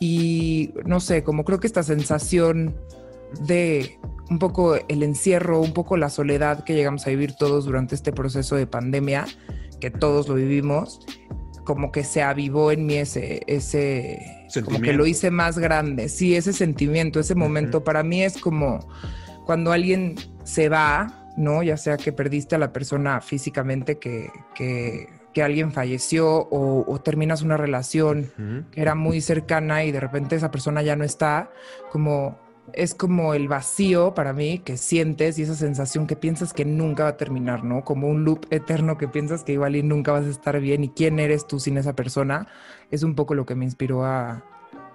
y 0.01 0.73
no 0.87 0.99
sé, 0.99 1.23
como 1.23 1.45
creo 1.45 1.61
que 1.61 1.67
esta 1.67 1.83
sensación 1.83 2.75
de 3.43 3.99
un 4.31 4.39
poco 4.39 4.77
el 4.77 5.03
encierro, 5.03 5.61
un 5.61 5.73
poco 5.73 5.97
la 5.97 6.09
soledad 6.09 6.65
que 6.65 6.75
llegamos 6.75 7.07
a 7.07 7.11
vivir 7.11 7.35
todos 7.35 7.65
durante 7.65 7.95
este 7.95 8.13
proceso 8.13 8.57
de 8.57 8.67
pandemia, 8.67 9.27
que 9.81 9.91
todos 9.91 10.29
lo 10.29 10.37
vivimos, 10.37 11.01
como 11.65 11.93
que 11.93 12.05
se 12.05 12.23
avivó 12.23 12.73
en 12.73 12.87
mí 12.87 12.95
ese, 12.95 13.43
ese, 13.47 14.49
como 14.65 14.81
que 14.81 14.93
lo 14.93 15.07
hice 15.07 15.31
más 15.31 15.59
grande. 15.59 16.09
Sí, 16.09 16.35
ese 16.37 16.53
sentimiento, 16.53 17.21
ese 17.21 17.35
momento, 17.35 17.85
para 17.85 18.03
mí 18.03 18.23
es 18.23 18.39
como 18.39 18.81
cuando 19.47 19.73
alguien 19.73 20.17
se 20.45 20.69
va, 20.69 21.33
¿no? 21.37 21.63
Ya 21.63 21.77
sea 21.77 21.97
que 21.97 22.13
perdiste 22.13 22.57
a 22.57 22.59
la 22.59 22.73
persona 22.73 23.21
físicamente, 23.21 23.99
que, 23.99 24.31
que, 24.55 25.09
que 25.33 25.43
alguien 25.43 25.73
falleció 25.73 26.49
o, 26.51 27.01
terminas 27.01 27.43
una 27.43 27.57
relación 27.57 28.31
que 28.73 28.81
era 28.81 28.95
muy 28.95 29.21
cercana 29.21 29.85
y 29.85 29.93
de 29.93 30.01
repente 30.01 30.37
esa 30.37 30.51
persona 30.51 30.83
ya 30.83 30.97
no 30.97 31.05
está, 31.05 31.51
como 31.91 32.39
es 32.75 32.95
como 32.95 33.35
el 33.35 33.49
vacío 33.49 34.15
para 34.15 34.33
mí 34.33 34.59
que 34.61 34.77
sientes 34.77 35.39
y 35.39 35.43
esa 35.43 35.55
sensación 35.55 36.07
que 36.07 36.17
piensas 36.17 36.53
que 36.53 36.65
nunca 36.65 37.05
va 37.05 37.11
a 37.11 37.17
terminar, 37.17 37.65
¿no? 37.65 37.85
Como 37.85 38.09
un 38.09 38.25
loop 38.25 38.47
eterno 38.51 38.99
que 38.99 39.09
piensas 39.09 39.45
que 39.45 39.53
igual 39.53 39.77
y 39.77 39.83
nunca 39.83 40.13
vas 40.13 40.27
a 40.27 40.31
estar 40.31 40.61
bien 40.61 40.85
y 40.85 40.91
quién 40.91 41.19
eres 41.19 41.47
tú 41.47 41.59
sin 41.61 41.79
esa 41.79 41.95
persona, 41.95 42.49
es 42.91 43.03
un 43.03 43.15
poco 43.15 43.35
lo 43.35 43.47
que 43.47 43.55
me 43.55 43.65
inspiró 43.65 44.05
a, 44.05 44.45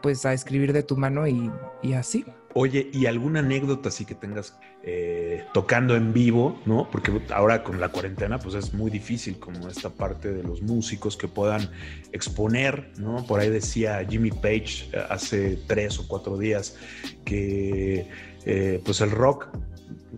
pues, 0.02 0.26
a 0.26 0.34
escribir 0.34 0.74
de 0.74 0.84
tu 0.84 0.98
mano 0.98 1.28
y, 1.28 1.52
y 1.82 1.94
así. 1.94 2.26
Oye, 2.58 2.90
¿y 2.94 3.06
alguna 3.06 3.42
anécdota 3.42 3.90
así 3.90 4.06
que 4.06 4.16
tengas 4.16 4.58
eh, 4.82 5.44
tocando 5.54 5.98
en 5.98 6.14
vivo, 6.14 6.58
no? 6.66 6.88
Porque 6.90 7.12
ahora 7.34 7.64
con 7.64 7.82
la 7.82 7.90
cuarentena, 7.90 8.40
pues 8.40 8.56
es 8.56 8.74
muy 8.74 8.90
difícil 8.90 9.38
como 9.40 9.68
esta 9.68 9.90
parte 9.90 10.32
de 10.32 10.42
los 10.42 10.62
músicos 10.62 11.18
que 11.18 11.28
puedan 11.28 11.70
exponer, 12.14 12.94
¿no? 12.98 13.26
Por 13.26 13.42
ahí 13.42 13.50
decía 13.50 14.08
Jimmy 14.10 14.32
Page 14.32 14.90
eh, 14.94 15.04
hace 15.10 15.60
tres 15.68 16.00
o 16.00 16.08
cuatro 16.08 16.38
días 16.38 16.78
que 17.26 18.08
eh, 18.46 18.82
pues 18.86 19.02
el 19.02 19.12
rock 19.12 19.50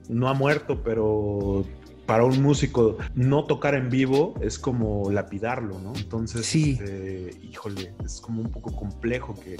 no 0.08 0.30
ha 0.30 0.36
muerto, 0.36 0.84
pero 0.84 1.66
para 2.08 2.24
un 2.24 2.42
músico 2.42 2.98
no 3.16 3.44
tocar 3.44 3.76
en 3.76 3.90
vivo 3.90 4.34
es 4.42 4.58
como 4.58 5.12
lapidarlo, 5.12 5.78
¿no? 5.80 5.94
Entonces, 5.96 6.46
sí. 6.46 6.80
Este, 6.80 7.32
híjole, 7.44 7.94
es 8.04 8.22
como 8.22 8.42
un 8.42 8.50
poco 8.50 8.74
complejo 8.74 9.36
que 9.36 9.58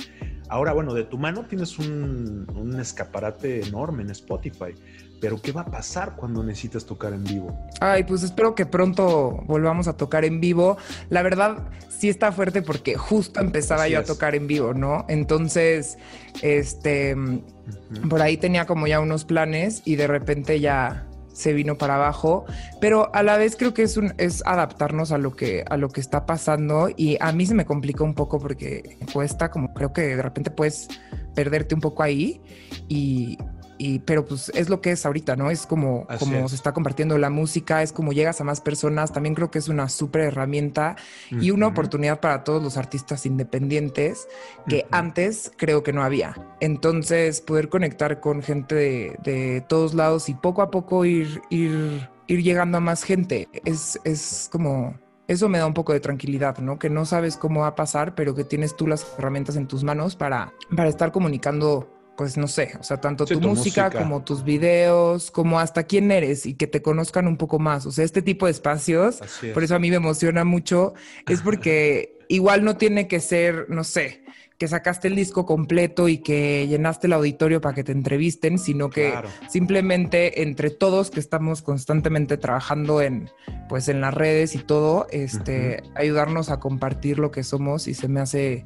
ahora, 0.48 0.72
bueno, 0.72 0.94
de 0.94 1.04
tu 1.04 1.18
mano 1.18 1.46
tienes 1.46 1.78
un, 1.78 2.48
un, 2.56 2.80
escaparate 2.80 3.68
enorme 3.68 4.04
en 4.04 4.12
Spotify, 4.12 4.74
pero 5.20 5.42
¿qué 5.42 5.52
va 5.52 5.62
a 5.62 5.66
pasar 5.66 6.16
cuando 6.16 6.42
necesitas 6.42 6.86
tocar 6.86 7.12
en 7.12 7.26
vivo? 7.26 7.54
Ay, 7.82 8.06
pues 8.06 8.24
espero 8.24 8.56
que 8.56 8.66
pronto 8.66 9.44
volvamos 9.46 9.90
a 9.90 9.98
tocar 9.98 10.24
en 10.24 10.40
vivo. 10.40 10.78
La 11.10 11.24
verdad, 11.24 11.70
sí 11.90 12.08
está 12.08 12.32
fuerte 12.32 12.62
porque 12.62 12.96
justo 12.96 13.42
empezaba 13.42 13.84
Así 13.84 13.92
yo 13.92 14.00
es. 14.00 14.10
a 14.10 14.14
tocar 14.14 14.36
en 14.36 14.48
vivo, 14.48 14.74
¿no? 14.74 15.06
Entonces, 15.10 15.98
este, 16.42 17.14
uh 17.14 17.18
-huh. 17.18 18.08
por 18.08 18.22
ahí 18.22 18.38
tenía 18.38 18.66
como 18.66 18.88
ya 18.88 19.02
unos 19.02 19.26
planes 19.26 19.82
y 19.84 19.98
de 19.98 20.08
repente 20.08 20.62
ya 20.62 21.07
se 21.38 21.54
vino 21.54 21.78
para 21.78 21.96
abajo, 21.96 22.46
pero 22.82 23.14
a 23.14 23.22
la 23.22 23.38
vez 23.38 23.56
creo 23.56 23.72
que 23.74 23.84
es 23.84 23.96
un 23.96 24.14
es 24.18 24.42
adaptarnos 24.46 25.12
a 25.12 25.20
lo 25.20 25.36
que 25.36 25.64
a 25.70 25.78
lo 25.78 25.90
que 25.90 26.02
está 26.02 26.26
pasando 26.26 26.90
y 26.96 27.18
a 27.20 27.32
mí 27.32 27.46
se 27.46 27.54
me 27.54 27.64
complica 27.64 28.04
un 28.04 28.16
poco 28.16 28.40
porque 28.40 28.98
cuesta 29.14 29.52
como 29.52 29.72
creo 29.72 29.94
que 29.94 30.02
de 30.02 30.22
repente 30.22 30.50
puedes 30.50 30.88
perderte 31.36 31.76
un 31.76 31.82
poco 31.82 32.02
ahí 32.02 32.42
y 32.88 33.38
y, 33.78 34.00
pero 34.00 34.26
pues 34.26 34.50
es 34.56 34.70
lo 34.70 34.82
que 34.82 34.92
es 34.92 35.06
ahorita, 35.06 35.36
¿no? 35.36 35.50
Es 35.50 35.66
como, 35.66 36.08
como 36.20 36.46
es. 36.46 36.52
se 36.52 36.56
está 36.56 36.74
compartiendo 36.74 37.18
la 37.18 37.30
música, 37.30 37.82
es 37.84 37.92
como 37.92 38.14
llegas 38.14 38.42
a 38.42 38.44
más 38.44 38.62
personas. 38.62 39.12
También 39.12 39.36
creo 39.36 39.52
que 39.52 39.60
es 39.60 39.68
una 39.68 39.90
súper 39.90 40.24
herramienta 40.24 40.96
uh 41.32 41.36
-huh. 41.36 41.44
y 41.44 41.52
una 41.52 41.68
oportunidad 41.68 42.20
para 42.20 42.44
todos 42.44 42.62
los 42.64 42.78
artistas 42.78 43.26
independientes 43.26 44.28
que 44.68 44.78
uh 44.78 44.80
-huh. 44.80 44.88
antes 44.92 45.52
creo 45.58 45.84
que 45.84 45.94
no 45.94 46.04
había. 46.04 46.36
Entonces, 46.60 47.42
poder 47.42 47.70
conectar 47.70 48.20
con 48.20 48.42
gente 48.42 48.76
de, 48.76 49.16
de 49.24 49.62
todos 49.68 49.94
lados 49.94 50.30
y 50.30 50.34
poco 50.34 50.62
a 50.62 50.72
poco 50.72 51.06
ir, 51.06 51.42
ir, 51.50 52.10
ir 52.28 52.44
llegando 52.44 52.78
a 52.78 52.82
más 52.82 53.04
gente 53.04 53.48
es, 53.66 54.00
es 54.04 54.50
como 54.52 54.96
eso 55.28 55.50
me 55.50 55.58
da 55.58 55.68
un 55.68 55.74
poco 55.74 55.94
de 55.94 56.00
tranquilidad, 56.00 56.58
¿no? 56.60 56.80
Que 56.80 56.90
no 56.90 57.06
sabes 57.06 57.36
cómo 57.36 57.62
va 57.62 57.68
a 57.68 57.76
pasar, 57.76 58.16
pero 58.16 58.34
que 58.34 58.46
tienes 58.46 58.76
tú 58.76 58.88
las 58.88 59.06
herramientas 59.18 59.58
en 59.58 59.68
tus 59.68 59.84
manos 59.84 60.16
para, 60.16 60.54
para 60.76 60.90
estar 60.90 61.12
comunicando 61.12 61.97
pues 62.18 62.36
no 62.36 62.48
sé, 62.48 62.72
o 62.80 62.84
sea, 62.84 63.00
tanto 63.00 63.28
sí, 63.28 63.36
tu, 63.36 63.40
tu 63.40 63.48
música, 63.50 63.86
música, 63.86 64.04
como 64.04 64.24
tus 64.24 64.44
videos, 64.44 65.30
como 65.30 65.60
hasta 65.60 65.84
quién 65.84 66.12
eres 66.12 66.46
y 66.48 66.56
que 66.56 66.66
te 66.66 66.82
conozcan 66.82 67.28
un 67.28 67.38
poco 67.38 67.60
más. 67.60 67.86
O 67.86 67.92
sea, 67.92 68.04
este 68.04 68.24
tipo 68.24 68.48
de 68.48 68.52
espacios, 68.52 69.22
por 69.54 69.64
eso 69.64 69.76
a 69.76 69.80
mí 69.80 69.92
me 69.92 69.98
emociona 69.98 70.44
mucho, 70.44 70.96
es 71.28 71.42
porque 71.42 72.18
igual 72.28 72.66
no 72.66 72.76
tiene 72.76 73.08
que 73.08 73.20
ser, 73.20 73.68
no 73.70 73.84
sé, 73.84 74.24
que 74.58 74.68
sacaste 74.68 75.08
el 75.08 75.16
disco 75.16 75.46
completo 75.46 76.10
y 76.10 76.18
que 76.18 76.68
llenaste 76.68 77.06
el 77.06 77.14
auditorio 77.14 77.62
para 77.62 77.76
que 77.76 77.84
te 77.84 77.92
entrevisten, 77.92 78.58
sino 78.58 78.90
que 78.90 79.12
claro. 79.12 79.30
simplemente 79.48 80.42
entre 80.42 80.72
todos 80.72 81.12
que 81.12 81.20
estamos 81.20 81.62
constantemente 81.62 82.38
trabajando 82.38 83.02
en 83.02 83.30
pues 83.70 83.90
en 83.90 84.02
las 84.02 84.14
redes 84.14 84.56
y 84.56 84.60
todo, 84.60 85.06
este, 85.12 85.84
uh 85.84 85.86
-huh. 85.86 85.92
ayudarnos 85.96 86.50
a 86.50 86.60
compartir 86.60 87.20
lo 87.20 87.30
que 87.30 87.44
somos 87.44 87.88
y 87.88 87.94
se 87.94 88.08
me 88.08 88.22
hace 88.22 88.66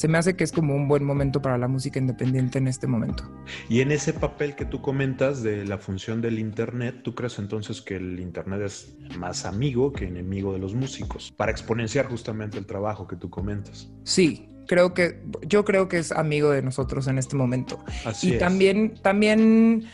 se 0.00 0.08
me 0.08 0.16
hace 0.16 0.34
que 0.34 0.44
es 0.44 0.50
como 0.50 0.74
un 0.74 0.88
buen 0.88 1.04
momento 1.04 1.42
para 1.42 1.58
la 1.58 1.68
música 1.68 1.98
independiente 1.98 2.56
en 2.56 2.68
este 2.68 2.86
momento. 2.86 3.30
Y 3.68 3.82
en 3.82 3.92
ese 3.92 4.14
papel 4.14 4.56
que 4.56 4.64
tú 4.64 4.80
comentas 4.80 5.42
de 5.42 5.66
la 5.66 5.76
función 5.76 6.22
del 6.22 6.38
Internet, 6.38 7.02
¿tú 7.02 7.14
crees 7.14 7.38
entonces 7.38 7.82
que 7.82 7.96
el 7.96 8.18
Internet 8.18 8.62
es 8.62 8.94
más 9.18 9.44
amigo 9.44 9.92
que 9.92 10.06
enemigo 10.06 10.54
de 10.54 10.58
los 10.58 10.74
músicos? 10.74 11.30
Para 11.36 11.52
exponenciar 11.52 12.06
justamente 12.06 12.56
el 12.56 12.64
trabajo 12.64 13.06
que 13.06 13.16
tú 13.16 13.28
comentas. 13.28 13.90
Sí, 14.04 14.48
creo 14.66 14.94
que 14.94 15.20
yo 15.46 15.66
creo 15.66 15.86
que 15.86 15.98
es 15.98 16.12
amigo 16.12 16.48
de 16.48 16.62
nosotros 16.62 17.06
en 17.06 17.18
este 17.18 17.36
momento. 17.36 17.84
Así 18.06 18.30
y 18.30 18.32
es. 18.32 18.38
también, 18.38 18.94
también 19.02 19.84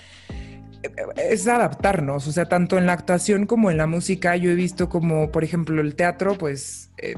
es 1.17 1.49
adaptarnos, 1.49 2.29
o 2.29 2.31
sea, 2.31 2.45
tanto 2.45 2.79
en 2.79 2.87
la 2.87 2.93
actuación 2.93 3.45
como 3.47 3.73
en 3.73 3.77
la 3.77 3.89
música, 3.89 4.37
yo 4.37 4.53
he 4.53 4.55
visto 4.55 4.89
como, 4.89 5.33
por 5.33 5.43
ejemplo, 5.43 5.81
el 5.81 5.97
teatro, 5.97 6.39
pues... 6.39 6.93
Eh, 6.99 7.17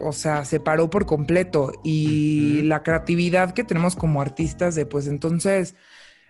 o 0.00 0.12
sea, 0.12 0.44
se 0.44 0.60
paró 0.60 0.90
por 0.90 1.06
completo 1.06 1.72
y 1.84 2.60
uh 2.60 2.62
-huh. 2.62 2.68
la 2.68 2.82
creatividad 2.82 3.52
que 3.52 3.64
tenemos 3.64 3.96
como 3.96 4.20
artistas 4.20 4.74
de 4.74 4.86
pues 4.86 5.06
entonces 5.06 5.74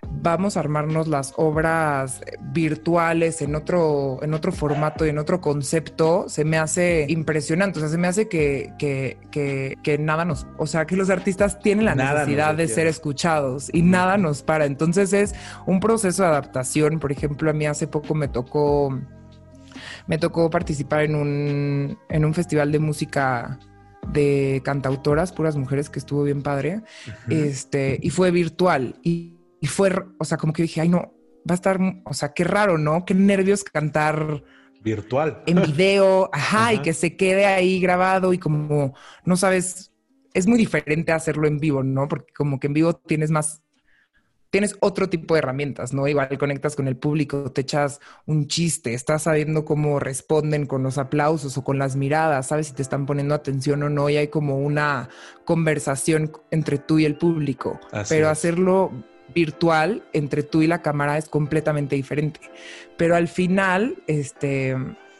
vamos 0.02 0.56
a 0.56 0.60
armarnos 0.60 1.08
las 1.08 1.34
obras 1.36 2.20
virtuales 2.40 3.42
en 3.42 3.54
otro, 3.54 4.18
en 4.22 4.34
otro 4.34 4.52
formato 4.52 5.06
y 5.06 5.10
en 5.10 5.18
otro 5.18 5.40
concepto, 5.40 6.28
se 6.28 6.44
me 6.44 6.58
hace 6.58 7.06
impresionante. 7.08 7.78
O 7.78 7.80
sea, 7.80 7.88
se 7.88 7.98
me 7.98 8.08
hace 8.08 8.28
que, 8.28 8.72
que, 8.78 9.18
que, 9.30 9.76
que 9.82 9.98
nada 9.98 10.24
nos, 10.24 10.46
o 10.56 10.66
sea, 10.66 10.86
que 10.86 10.96
los 10.96 11.10
artistas 11.10 11.60
tienen 11.60 11.84
la 11.84 11.94
nada 11.94 12.20
necesidad 12.20 12.54
de 12.54 12.68
ser 12.68 12.86
escuchados 12.86 13.70
y 13.72 13.82
nada 13.82 14.16
nos 14.16 14.42
para. 14.42 14.66
Entonces 14.66 15.12
es 15.12 15.34
un 15.66 15.80
proceso 15.80 16.22
de 16.22 16.28
adaptación. 16.28 16.98
Por 16.98 17.12
ejemplo, 17.12 17.50
a 17.50 17.52
mí 17.52 17.66
hace 17.66 17.86
poco 17.86 18.14
me 18.14 18.28
tocó 18.28 18.98
me 20.08 20.18
tocó 20.18 20.50
participar 20.50 21.02
en 21.02 21.14
un, 21.14 21.98
en 22.08 22.24
un 22.24 22.34
festival 22.34 22.72
de 22.72 22.78
música 22.80 23.60
de 24.08 24.62
cantautoras, 24.64 25.32
puras 25.32 25.56
mujeres, 25.56 25.90
que 25.90 25.98
estuvo 25.98 26.24
bien 26.24 26.42
padre. 26.42 26.80
Uh 27.06 27.10
-huh. 27.30 27.44
Este, 27.44 28.00
y 28.02 28.10
fue 28.10 28.30
virtual. 28.30 28.96
Y, 29.02 29.36
y, 29.60 29.66
fue, 29.66 29.92
o 30.18 30.24
sea, 30.24 30.38
como 30.38 30.52
que 30.54 30.62
dije, 30.62 30.80
ay, 30.80 30.88
no, 30.88 31.12
va 31.48 31.52
a 31.52 31.54
estar, 31.54 31.78
o 32.04 32.14
sea, 32.14 32.32
qué 32.32 32.44
raro, 32.44 32.78
¿no? 32.78 33.04
Qué 33.04 33.14
nervios 33.14 33.62
cantar. 33.64 34.42
Virtual. 34.82 35.42
En 35.46 35.60
video, 35.60 36.30
ajá, 36.32 36.68
ajá, 36.68 36.74
y 36.74 36.78
que 36.78 36.94
se 36.94 37.16
quede 37.16 37.44
ahí 37.44 37.78
grabado 37.78 38.32
y 38.32 38.38
como 38.38 38.94
no 39.24 39.36
sabes, 39.36 39.92
es 40.32 40.46
muy 40.46 40.56
diferente 40.56 41.12
hacerlo 41.12 41.46
en 41.46 41.58
vivo, 41.58 41.82
¿no? 41.82 42.08
Porque 42.08 42.32
como 42.32 42.58
que 42.58 42.68
en 42.68 42.72
vivo 42.72 42.94
tienes 42.94 43.30
más 43.30 43.60
tienes 44.50 44.76
otro 44.80 45.08
tipo 45.08 45.34
de 45.34 45.38
herramientas, 45.38 45.92
¿no? 45.92 46.08
Igual 46.08 46.36
conectas 46.38 46.74
con 46.74 46.88
el 46.88 46.96
público, 46.96 47.52
te 47.52 47.60
echas 47.60 48.00
un 48.26 48.46
chiste, 48.46 48.94
estás 48.94 49.22
sabiendo 49.24 49.64
cómo 49.64 50.00
responden 50.00 50.66
con 50.66 50.82
los 50.82 50.98
aplausos 50.98 51.58
o 51.58 51.64
con 51.64 51.78
las 51.78 51.96
miradas, 51.96 52.48
sabes 52.48 52.68
si 52.68 52.72
te 52.72 52.82
están 52.82 53.06
poniendo 53.06 53.34
atención 53.34 53.82
o 53.82 53.90
no, 53.90 54.08
y 54.08 54.16
hay 54.16 54.28
como 54.28 54.58
una 54.58 55.08
conversación 55.44 56.32
entre 56.50 56.78
tú 56.78 56.98
y 56.98 57.04
el 57.04 57.16
público. 57.16 57.78
Así 57.92 58.14
Pero 58.14 58.26
es. 58.26 58.32
hacerlo 58.32 58.90
virtual 59.34 60.02
entre 60.12 60.42
tú 60.42 60.62
y 60.62 60.66
la 60.66 60.80
cámara 60.80 61.18
es 61.18 61.28
completamente 61.28 61.96
diferente. 61.96 62.40
Pero 62.96 63.16
al 63.16 63.28
final, 63.28 64.02
este, 64.06 64.76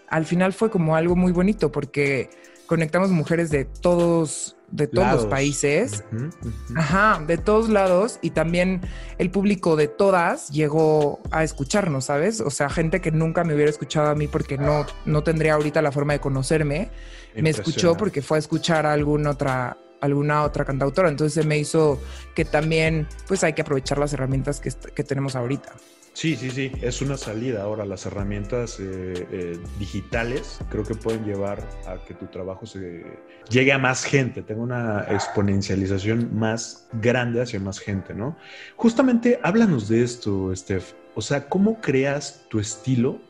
al 0.09 0.25
final 0.25 0.53
fue 0.55 0.71
como 0.71 0.97
algo 0.97 1.15
muy 1.15 1.33
bonito 1.33 1.71
porque 1.71 2.31
conectamos 2.67 3.11
mujeres 3.11 3.51
de 3.51 3.65
todos 3.67 4.58
de 4.71 4.87
todos 4.87 5.07
lados. 5.07 5.23
los 5.23 5.31
países, 5.31 6.05
uh 6.13 6.17
-huh, 6.17 6.27
uh 6.27 6.49
-huh. 6.49 6.79
ajá, 6.79 7.25
de 7.27 7.39
todos 7.39 7.69
lados 7.69 8.19
y 8.23 8.31
también 8.31 8.83
el 9.19 9.31
público 9.31 9.77
de 9.77 9.89
todas 9.89 10.51
llegó 10.51 11.21
a 11.31 11.43
escucharnos, 11.45 12.07
¿sabes? 12.07 12.41
O 12.41 12.51
sea, 12.51 12.69
gente 12.69 13.01
que 13.01 13.11
nunca 13.11 13.45
me 13.45 13.55
hubiera 13.55 13.71
escuchado 13.71 14.09
a 14.09 14.15
mí 14.15 14.29
porque 14.29 14.59
no, 14.59 14.87
no 15.07 15.23
tendría 15.23 15.55
ahorita 15.55 15.81
la 15.83 15.93
forma 15.93 16.13
de 16.13 16.21
conocerme, 16.21 16.91
me 17.35 17.51
escuchó 17.51 17.97
porque 17.97 18.23
fue 18.23 18.39
a 18.39 18.41
escuchar 18.41 18.87
a 18.87 18.93
alguna 18.93 19.31
otra 19.31 19.77
alguna 20.01 20.45
otra 20.45 20.65
cantautora, 20.65 21.09
entonces 21.09 21.43
se 21.43 21.49
me 21.49 21.59
hizo 21.59 22.01
que 22.35 22.45
también 22.45 23.09
pues 23.27 23.43
hay 23.43 23.55
que 23.55 23.63
aprovechar 23.63 23.99
las 23.99 24.13
herramientas 24.13 24.61
que, 24.61 24.71
que 24.95 25.03
tenemos 25.03 25.35
ahorita. 25.35 25.73
Sí, 26.19 26.35
sí, 26.35 26.51
sí, 26.51 26.73
es 26.83 27.01
una 27.01 27.17
salida 27.17 27.63
ahora. 27.63 27.87
Las 27.87 28.05
herramientas 28.05 28.81
eh, 28.81 28.85
eh, 29.31 29.59
digitales 29.79 30.59
creo 30.69 30.83
que 30.83 30.97
pueden 30.97 31.25
llevar 31.25 31.63
a 31.87 32.05
que 32.05 32.13
tu 32.13 32.27
trabajo 32.27 32.67
se 32.67 33.05
llegue 33.49 33.73
a 33.73 33.79
más 33.79 34.03
gente, 34.03 34.43
tenga 34.43 34.61
una 34.61 35.07
exponencialización 35.09 36.37
más 36.37 36.89
grande 36.95 37.41
hacia 37.41 37.61
más 37.61 37.79
gente, 37.79 38.15
¿no? 38.15 38.37
Justamente 38.75 39.39
háblanos 39.45 39.89
de 39.89 40.03
esto, 40.03 40.51
Steph. 40.57 40.95
O 41.15 41.23
sea, 41.23 41.49
¿cómo 41.49 41.81
creas 41.81 42.45
tu 42.49 42.59
estilo 42.59 43.21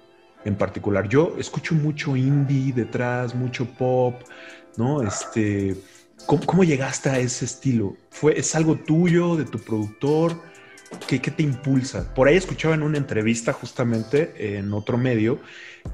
en 0.47 0.57
particular? 0.57 1.11
Yo 1.11 1.35
escucho 1.39 1.75
mucho 1.75 2.17
indie 2.17 2.73
detrás, 2.73 3.35
mucho 3.35 3.67
pop, 3.67 4.15
¿no? 4.79 5.03
Este, 5.03 5.77
¿cómo, 6.25 6.47
cómo 6.47 6.65
llegaste 6.65 7.11
a 7.11 7.19
ese 7.19 7.45
estilo? 7.45 7.99
¿Fue, 8.09 8.39
¿Es 8.39 8.55
algo 8.55 8.77
tuyo, 8.77 9.37
de 9.37 9.45
tu 9.45 9.59
productor? 9.59 10.49
¿Qué, 11.07 11.21
¿Qué, 11.21 11.31
te 11.31 11.43
impulsa? 11.43 12.13
Por 12.15 12.29
ahí 12.29 12.37
escuchaba 12.37 12.75
en 12.75 12.83
una 12.83 12.99
entrevista 12.99 13.53
justamente 13.53 14.57
en 14.59 14.73
otro 14.73 14.97
medio 14.97 15.41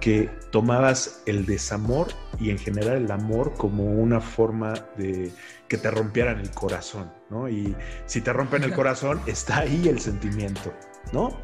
que 0.01 0.31
tomabas 0.51 1.23
el 1.27 1.47
desamor 1.47 2.09
y 2.41 2.51
en 2.51 2.59
general 2.59 2.97
el 2.97 3.11
amor 3.11 3.55
como 3.57 3.85
una 3.85 4.21
forma 4.21 4.75
de 4.97 5.33
que 5.69 5.79
te 5.79 5.91
rompieran 5.91 6.41
el 6.41 6.51
corazón, 6.51 7.11
¿no? 7.31 7.49
Y 7.49 7.75
si 8.07 8.21
te 8.21 8.33
rompen 8.33 8.63
el 8.65 8.73
corazón, 8.73 9.21
está 9.27 9.61
ahí 9.61 9.89
el 9.89 10.01
sentimiento, 10.01 10.73
¿no? 11.13 11.37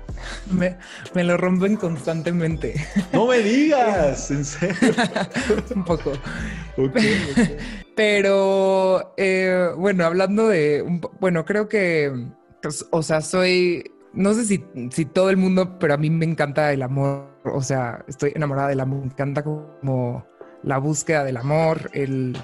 Me, 0.51 0.77
me 1.15 1.25
lo 1.25 1.37
rompen 1.37 1.77
constantemente. 1.77 2.75
No 3.13 3.27
me 3.27 3.39
digas, 3.39 4.31
en 4.31 4.45
serio. 4.45 4.95
Un 5.75 5.85
poco. 5.85 6.13
Okay, 6.77 7.29
okay. 7.33 7.57
Pero, 7.97 9.15
eh, 9.17 9.71
bueno, 9.77 10.05
hablando 10.05 10.49
de, 10.49 11.01
bueno, 11.19 11.45
creo 11.45 11.69
que 11.69 12.31
pues, 12.63 12.87
o 12.91 13.03
sea, 13.03 13.21
soy, 13.21 13.91
no 14.13 14.35
sé 14.35 14.45
si, 14.45 14.65
si 14.91 15.05
todo 15.07 15.31
el 15.31 15.37
mundo, 15.37 15.79
pero 15.79 15.95
a 15.95 15.97
mí 15.97 16.11
me 16.11 16.25
encanta 16.27 16.73
el 16.73 16.83
amor, 16.83 17.29
o 17.45 17.63
sea, 17.63 18.05
estoy 18.09 18.33
enamorada 18.35 18.69
del 18.69 18.81
amor, 18.81 19.01
me 19.01 19.07
encanta 19.07 19.43
como 19.45 20.27
la 20.63 20.79
búsqueda 20.79 21.25
del 21.25 21.37
amor, 21.37 21.91
el... 21.95 22.37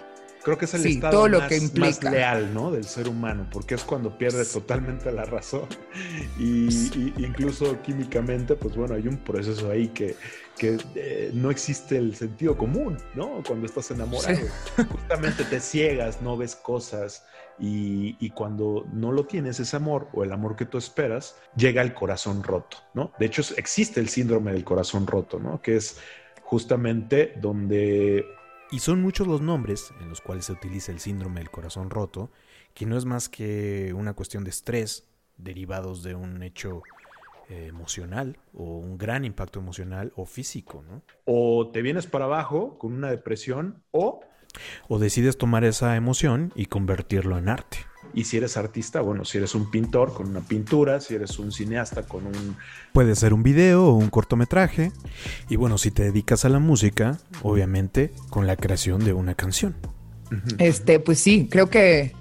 Creo 0.42 0.56
que 0.58 0.66
es 0.66 0.74
el 0.74 0.82
Sí, 0.82 0.88
estado 0.88 1.26
todo 1.26 1.28
lo 1.28 1.40
más, 1.40 1.48
que 1.48 1.60
más 1.72 2.00
implica. 2.00 2.10
leal, 2.10 2.54
¿no? 2.54 2.70
Del 2.70 2.84
ser 2.84 3.08
humano, 3.08 3.48
porque 3.50 3.74
es 3.74 3.84
cuando 3.84 4.16
pierdes 4.18 4.52
totalmente 4.52 5.10
la 5.12 5.24
razón. 5.24 5.68
Y, 6.38 6.92
y 6.94 7.24
incluso 7.24 7.80
químicamente, 7.82 8.56
pues 8.56 8.76
bueno, 8.76 8.94
hay 8.94 9.08
un 9.08 9.18
proceso 9.24 9.70
ahí 9.70 9.88
que, 9.88 10.18
que 10.56 10.78
eh, 10.94 11.30
no 11.34 11.50
existe 11.50 11.96
el 11.98 12.14
sentido 12.16 12.56
común, 12.56 12.98
¿no? 13.14 13.42
Cuando 13.46 13.66
estás 13.66 13.90
enamorado. 13.90 14.52
Justamente 14.90 15.44
te 15.44 15.60
ciegas, 15.60 16.20
no 16.22 16.36
ves 16.36 16.54
cosas. 16.56 17.24
Y, 17.58 18.16
y 18.20 18.30
cuando 18.30 18.86
no 18.92 19.12
lo 19.12 19.24
tienes, 19.26 19.60
ese 19.60 19.76
amor 19.76 20.08
o 20.12 20.24
el 20.24 20.32
amor 20.32 20.56
que 20.56 20.66
tú 20.66 20.78
esperas, 20.78 21.36
llega 21.56 21.82
el 21.82 21.94
corazón 21.94 22.42
roto, 22.42 22.78
¿no? 22.94 23.12
De 23.18 23.26
hecho, 23.26 23.42
existe 23.56 24.00
el 24.00 24.08
síndrome 24.08 24.52
del 24.52 24.64
corazón 24.64 25.06
roto, 25.06 25.38
¿no? 25.38 25.62
Que 25.62 25.76
es 25.76 25.98
justamente 26.42 27.34
donde 27.40 28.24
Y 28.70 28.80
son 28.80 29.00
muchos 29.02 29.26
los 29.26 29.40
nombres 29.40 29.92
en 30.00 30.08
los 30.08 30.20
cuales 30.20 30.46
se 30.46 30.52
utiliza 30.52 30.92
el 30.92 31.00
síndrome 31.00 31.40
del 31.40 31.50
corazón 31.50 31.90
roto, 31.90 32.30
que 32.74 32.86
no 32.86 32.96
es 32.96 33.04
más 33.04 33.28
que 33.28 33.92
una 33.94 34.14
cuestión 34.14 34.44
de 34.44 34.50
estrés 34.50 35.08
derivados 35.36 36.02
de 36.02 36.14
un 36.14 36.42
hecho 36.42 36.82
eh, 37.48 37.66
emocional 37.68 38.38
o 38.52 38.78
un 38.78 38.98
gran 38.98 39.24
impacto 39.24 39.60
emocional 39.60 40.12
o 40.16 40.26
físico, 40.26 40.82
¿no? 40.82 41.02
o 41.24 41.70
te 41.72 41.82
vienes 41.82 42.06
para 42.06 42.24
abajo 42.24 42.76
con 42.78 42.92
una 42.92 43.10
depresión 43.10 43.84
o, 43.92 44.20
O 44.88 44.98
decides 44.98 45.38
tomar 45.38 45.64
esa 45.64 45.96
emoción 45.96 46.52
y 46.54 46.66
convertirlo 46.66 47.38
en 47.38 47.48
arte. 47.48 47.78
y 48.14 48.24
si 48.24 48.36
eres 48.38 48.56
artista, 48.56 49.00
bueno, 49.02 49.24
si 49.26 49.36
eres 49.36 49.54
un 49.54 49.70
pintor 49.70 50.14
con 50.14 50.28
una 50.28 50.40
pintura, 50.40 51.00
si 51.00 51.14
eres 51.14 51.38
un 51.38 51.52
cineasta 51.52 52.04
con 52.04 52.24
un... 52.26 52.56
Puede 52.94 53.14
ser 53.14 53.34
un 53.34 53.42
video 53.42 53.84
o 53.88 53.92
un 53.94 54.08
cortometraje. 54.08 54.90
Y 55.50 55.56
bueno, 55.56 55.76
si 55.76 55.90
te 55.90 56.04
dedicas 56.04 56.44
a 56.46 56.48
la 56.48 56.58
música, 56.58 57.18
obviamente 57.42 58.12
con 58.30 58.46
la 58.46 58.56
creación 58.56 59.04
de 59.04 59.12
una 59.12 59.34
canción. 59.34 59.74
Este, 60.58 60.98
pues 60.98 61.18
sí, 61.20 61.48
creo 61.50 61.68
que, 61.68 62.12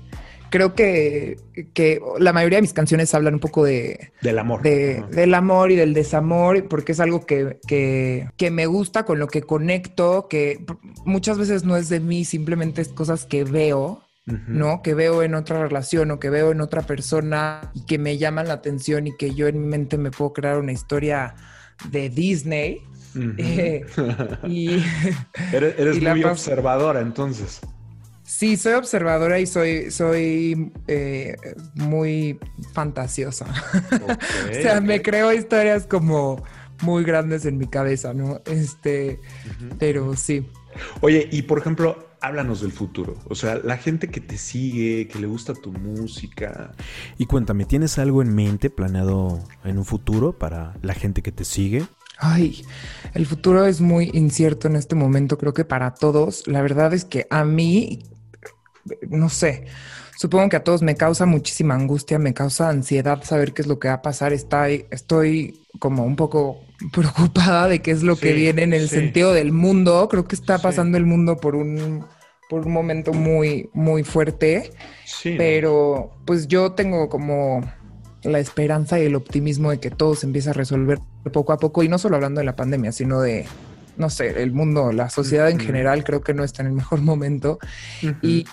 creo 0.49 0.75
que, 0.75 1.37
que 1.73 1.99
la 2.19 2.33
mayoría 2.33 2.57
de 2.57 2.61
mis 2.63 2.73
canciones 2.73 3.13
hablan 3.13 3.35
un 3.35 3.39
poco 3.39 3.63
de, 3.63 4.11
Del 4.21 4.37
amor. 4.37 4.61
de- 4.61 5.03
del 5.11 5.33
amor 5.33 5.71
y 5.71 5.75
del 5.75 5.93
desamor, 5.93 6.67
porque 6.67 6.91
es 6.91 6.99
algo 6.99 7.25
que, 7.25 7.59
que, 7.67 8.29
que 8.37 8.51
me 8.51 8.65
gusta, 8.67 9.05
con 9.05 9.17
lo 9.17 9.27
que 9.27 9.41
conecto, 9.43 10.27
que 10.29 10.63
muchas 11.05 11.37
veces 11.37 11.63
no 11.63 11.77
es 11.77 11.89
de 11.89 11.99
mí, 11.99 12.25
simplemente 12.25 12.81
es 12.81 12.89
cosas 12.89 13.25
que 13.25 13.43
veo. 13.43 14.01
¿no? 14.47 14.81
Que 14.81 14.95
veo 14.95 15.21
en 15.21 15.35
otra 15.35 15.61
relación 15.61 16.09
o 16.09 16.19
que 16.19 16.31
veo 16.31 16.51
en 16.51 16.59
otra 16.59 16.81
persona 16.81 17.69
y 17.75 17.85
que 17.85 17.99
me 17.99 18.17
llaman 18.17 18.47
la 18.47 18.55
atención 18.55 19.05
y 19.05 19.15
que 19.15 19.35
yo 19.35 19.47
en 19.47 19.61
mi 19.61 19.67
mente 19.67 19.99
me 19.99 20.09
puedo 20.09 20.33
crear 20.33 20.57
una 20.57 20.71
historia 20.71 21.35
de 21.91 22.09
Disney. 22.09 22.81
Eh, 23.37 23.85
y 24.47 24.83
eres 25.53 25.75
eres 25.77 25.97
y 25.97 26.01
muy 26.01 26.23
observadora, 26.23 27.01
entonces. 27.01 27.61
sí, 28.23 28.57
soy 28.57 28.73
observadora 28.73 29.39
y 29.39 29.45
soy, 29.45 29.91
soy 29.91 30.71
eh, 30.87 31.35
muy 31.75 32.39
fantasiosa. 32.73 33.45
O 34.49 34.53
sea, 34.53 34.81
me 34.81 35.01
creo 35.01 35.31
historias 35.31 35.85
como 35.85 36.43
muy 36.81 37.03
grandes 37.03 37.45
en 37.45 37.57
mi 37.57 37.67
cabeza, 37.67 38.13
¿no? 38.13 38.41
Este, 38.45 39.19
pero 39.79 40.15
sí. 40.15 40.49
Oye, 41.01 41.27
y 41.31 41.43
por 41.43 41.59
ejemplo, 41.59 42.09
háblanos 42.21 42.61
del 42.61 42.71
futuro. 42.71 43.15
O 43.29 43.35
sea, 43.35 43.59
la 43.63 43.77
gente 43.77 44.09
que 44.09 44.19
te 44.19 44.37
sigue, 44.37 45.07
que 45.07 45.19
le 45.19 45.27
gusta 45.27 45.53
tu 45.53 45.71
música. 45.71 46.71
Y 47.17 47.25
cuéntame, 47.25 47.65
¿tienes 47.65 47.97
algo 47.99 48.21
en 48.21 48.33
mente 48.33 48.69
planeado 48.69 49.39
en 49.63 49.77
un 49.77 49.85
futuro 49.85 50.37
para 50.37 50.73
la 50.81 50.93
gente 50.93 51.21
que 51.21 51.31
te 51.31 51.45
sigue? 51.45 51.85
Ay, 52.17 52.65
el 53.13 53.25
futuro 53.25 53.65
es 53.65 53.81
muy 53.81 54.09
incierto 54.13 54.67
en 54.67 54.75
este 54.75 54.95
momento, 54.95 55.37
creo 55.37 55.53
que 55.53 55.65
para 55.65 55.93
todos. 55.93 56.47
La 56.47 56.61
verdad 56.61 56.93
es 56.93 57.05
que 57.05 57.27
a 57.29 57.43
mí, 57.43 58.03
no 59.09 59.29
sé, 59.29 59.65
supongo 60.17 60.49
que 60.49 60.55
a 60.55 60.63
todos 60.63 60.81
me 60.81 60.95
causa 60.95 61.25
muchísima 61.25 61.75
angustia, 61.75 62.17
me 62.17 62.33
causa 62.33 62.69
ansiedad 62.69 63.21
saber 63.23 63.53
qué 63.53 63.61
es 63.61 63.67
lo 63.67 63.79
que 63.79 63.89
va 63.89 63.95
a 63.95 64.01
pasar. 64.01 64.33
Está, 64.33 64.69
estoy 64.69 65.61
como 65.79 66.05
un 66.05 66.15
poco 66.15 66.64
preocupada 66.91 67.67
de 67.67 67.81
qué 67.81 67.91
es 67.91 68.03
lo 68.03 68.15
que 68.17 68.33
viene 68.33 68.63
en 68.63 68.73
el 68.73 68.89
sí. 68.89 68.95
sentido 68.95 69.33
del 69.33 69.51
mundo. 69.51 70.07
Creo 70.09 70.27
que 70.27 70.35
está 70.35 70.57
Sí. 70.57 70.63
pasando 70.63 70.97
el 70.97 71.05
mundo 71.05 71.37
por 71.37 71.55
un, 71.55 72.05
por 72.49 72.65
un 72.65 72.73
momento 72.73 73.13
muy, 73.13 73.69
muy 73.73 74.03
fuerte. 74.03 74.71
Pero 75.23 76.11
pues 76.25 76.47
yo 76.47 76.73
tengo 76.73 77.09
como 77.09 77.61
la 78.23 78.39
esperanza 78.39 78.99
y 78.99 79.03
el 79.03 79.15
optimismo 79.15 79.69
de 79.71 79.79
que 79.79 79.91
todo 79.91 80.15
se 80.15 80.25
empieza 80.25 80.49
a 80.49 80.53
resolver 80.53 80.99
poco 81.31 81.53
a 81.53 81.57
poco 81.57 81.83
y 81.83 81.89
no 81.89 81.97
solo 81.97 82.15
hablando 82.15 82.39
de 82.39 82.45
la 82.45 82.55
pandemia, 82.55 82.91
sino 82.91 83.21
de, 83.21 83.45
no 83.97 84.09
sé, 84.09 84.41
el 84.41 84.51
mundo, 84.51 84.91
la 84.91 85.09
sociedad 85.09 85.49
en 85.49 85.59
general 85.59 86.03
creo 86.03 86.21
que 86.21 86.33
no 86.33 86.43
está 86.43 86.61
en 86.63 86.69
el 86.69 86.73
mejor 86.73 87.01
momento. 87.01 87.59
Y, 88.21 88.45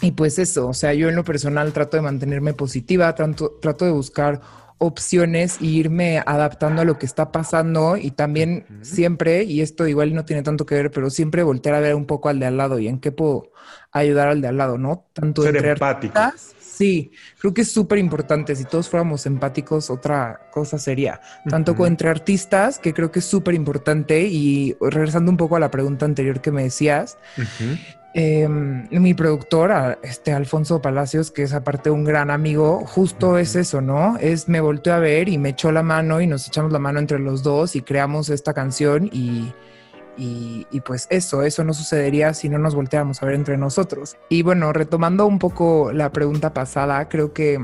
y, 0.00 0.10
pues 0.12 0.38
eso, 0.38 0.68
o 0.68 0.74
sea, 0.74 0.94
yo 0.94 1.08
en 1.08 1.14
lo 1.16 1.24
personal 1.24 1.72
trato 1.72 1.96
de 1.96 2.02
mantenerme 2.02 2.54
positiva, 2.54 3.14
trato, 3.14 3.58
trato 3.62 3.84
de 3.84 3.92
buscar 3.92 4.40
opciones 4.82 5.58
e 5.60 5.66
irme 5.66 6.22
adaptando 6.26 6.82
a 6.82 6.84
lo 6.84 6.98
que 6.98 7.06
está 7.06 7.30
pasando 7.30 7.96
y 7.96 8.10
también 8.10 8.66
siempre, 8.82 9.44
y 9.44 9.60
esto 9.60 9.86
igual 9.86 10.12
no 10.14 10.24
tiene 10.24 10.42
tanto 10.42 10.66
que 10.66 10.74
ver, 10.74 10.90
pero 10.90 11.08
siempre 11.08 11.44
voltear 11.44 11.76
a 11.76 11.80
ver 11.80 11.94
un 11.94 12.04
poco 12.04 12.28
al 12.28 12.40
de 12.40 12.46
al 12.46 12.56
lado 12.56 12.78
y 12.78 12.88
en 12.88 12.98
qué 12.98 13.12
puedo 13.12 13.52
ayudar 13.92 14.28
al 14.28 14.40
de 14.40 14.48
al 14.48 14.56
lado, 14.56 14.78
¿no? 14.78 15.06
Tanto 15.12 15.42
Ser 15.42 15.56
empático. 15.64 16.18
artistas, 16.18 16.56
Sí, 16.72 17.12
creo 17.38 17.52
que 17.52 17.60
es 17.60 17.70
súper 17.70 17.98
importante. 17.98 18.56
Si 18.56 18.64
todos 18.64 18.88
fuéramos 18.88 19.26
empáticos, 19.26 19.90
otra 19.90 20.48
cosa 20.50 20.78
sería. 20.78 21.20
Tanto 21.48 21.76
entre 21.86 22.08
artistas, 22.08 22.78
que 22.78 22.94
creo 22.94 23.12
que 23.12 23.18
es 23.18 23.26
súper 23.26 23.54
importante. 23.54 24.22
Y 24.22 24.74
regresando 24.80 25.30
un 25.30 25.36
poco 25.36 25.56
a 25.56 25.60
la 25.60 25.70
pregunta 25.70 26.06
anterior 26.06 26.40
que 26.40 26.50
me 26.50 26.64
decías. 26.64 27.18
Eh, 28.14 28.46
mi 28.48 29.14
productor, 29.14 29.98
este 30.02 30.32
Alfonso 30.32 30.82
Palacios, 30.82 31.30
que 31.30 31.42
es 31.42 31.54
aparte 31.54 31.90
un 31.90 32.04
gran 32.04 32.30
amigo, 32.30 32.84
justo 32.86 33.38
es 33.38 33.56
eso, 33.56 33.80
¿no? 33.80 34.18
Es 34.18 34.48
me 34.48 34.60
volteó 34.60 34.92
a 34.92 34.98
ver 34.98 35.28
y 35.28 35.38
me 35.38 35.50
echó 35.50 35.72
la 35.72 35.82
mano 35.82 36.20
y 36.20 36.26
nos 36.26 36.46
echamos 36.46 36.72
la 36.72 36.78
mano 36.78 36.98
entre 36.98 37.18
los 37.18 37.42
dos 37.42 37.74
y 37.74 37.82
creamos 37.82 38.28
esta 38.28 38.52
canción 38.52 39.08
y, 39.12 39.52
y, 40.16 40.66
y 40.70 40.80
pues 40.80 41.06
eso, 41.10 41.42
eso 41.42 41.64
no 41.64 41.72
sucedería 41.72 42.34
si 42.34 42.48
no 42.48 42.58
nos 42.58 42.74
volteáramos 42.74 43.22
a 43.22 43.26
ver 43.26 43.34
entre 43.34 43.56
nosotros. 43.56 44.16
Y 44.28 44.42
bueno, 44.42 44.72
retomando 44.72 45.26
un 45.26 45.38
poco 45.38 45.92
la 45.92 46.10
pregunta 46.10 46.52
pasada, 46.52 47.08
creo 47.08 47.32
que. 47.32 47.58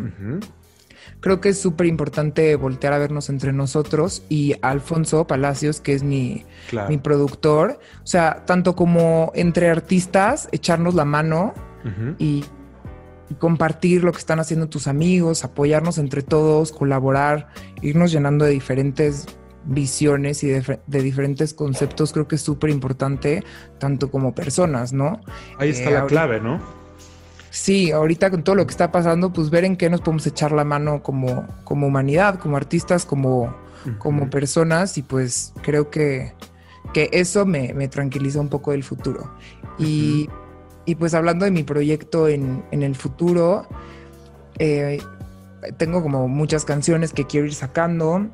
Creo 1.21 1.41
que 1.41 1.49
es 1.51 1.61
súper 1.61 1.87
importante 1.87 2.55
voltear 2.57 2.93
a 2.93 2.99
vernos 2.99 3.29
entre 3.29 3.53
nosotros 3.53 4.23
y 4.29 4.55
Alfonso 4.63 5.27
Palacios, 5.27 5.81
que 5.81 5.93
es 5.95 6.03
mi, 6.03 6.45
Claro. 6.71 6.89
mi 6.91 6.99
productor, 6.99 7.79
o 8.03 8.07
sea, 8.07 8.45
tanto 8.47 8.77
como 8.77 9.33
entre 9.35 9.69
artistas, 9.71 10.49
echarnos 10.53 10.95
la 10.95 11.05
mano 11.05 11.55
y, 12.19 12.45
y 13.31 13.35
compartir 13.35 14.05
lo 14.05 14.13
que 14.13 14.19
están 14.19 14.41
haciendo 14.41 14.69
tus 14.69 14.87
amigos, 14.87 15.45
apoyarnos 15.45 15.99
entre 15.99 16.23
todos, 16.23 16.71
colaborar, 16.73 17.49
irnos 17.83 18.13
llenando 18.13 18.45
de 18.45 18.51
diferentes 18.53 19.27
visiones 19.65 20.43
y 20.45 20.49
de, 20.49 20.81
de 20.87 21.03
diferentes 21.03 21.53
conceptos, 21.55 22.13
creo 22.13 22.27
que 22.29 22.37
es 22.37 22.43
súper 22.43 22.71
importante, 22.71 23.45
tanto 23.79 24.11
como 24.11 24.35
personas, 24.35 24.93
¿no? 24.93 25.21
Ahí 25.59 25.71
está 25.71 25.91
Eh, 25.91 25.93
la 25.93 26.01
ahorita- 26.01 26.09
clave, 26.09 26.41
¿no? 26.41 26.59
Sí, 27.51 27.91
ahorita 27.91 28.31
con 28.31 28.45
todo 28.45 28.55
lo 28.55 28.67
que 28.67 28.73
está 28.73 28.93
pasando, 28.93 29.33
pues 29.33 29.51
ver 29.51 29.65
en 29.65 29.77
qué 29.77 29.89
nos 29.89 30.01
podemos 30.01 30.27
echar 30.27 30.53
la 30.53 30.65
mano 30.65 31.03
como, 31.03 31.47
como 31.65 31.87
humanidad, 31.87 32.39
como 32.39 32.57
artistas, 32.57 33.05
como, 33.05 33.55
como 33.99 34.29
personas 34.29 34.99
y 34.99 35.03
pues 35.03 35.53
creo 35.63 35.91
que, 35.91 36.35
que 36.93 37.09
eso 37.13 37.47
me, 37.47 37.73
me 37.73 37.89
tranquiliza 37.89 38.41
un 38.41 38.49
poco 38.49 38.73
del 38.73 38.85
futuro. 38.85 39.33
Y, 39.79 40.29
y, 40.85 40.97
pues 40.97 41.15
hablando 41.15 41.45
de 41.45 41.53
mi 41.53 41.63
proyecto 41.63 42.27
en, 42.27 42.65
en 42.73 42.83
el 42.83 42.97
futuro, 42.97 43.67
eh, 44.59 45.01
tengo 45.77 46.03
como 46.03 46.29
muchas 46.29 46.65
canciones 46.65 47.13
que 47.13 47.27
quiero 47.27 47.47
ir 47.47 47.55
sacando. 47.55 48.27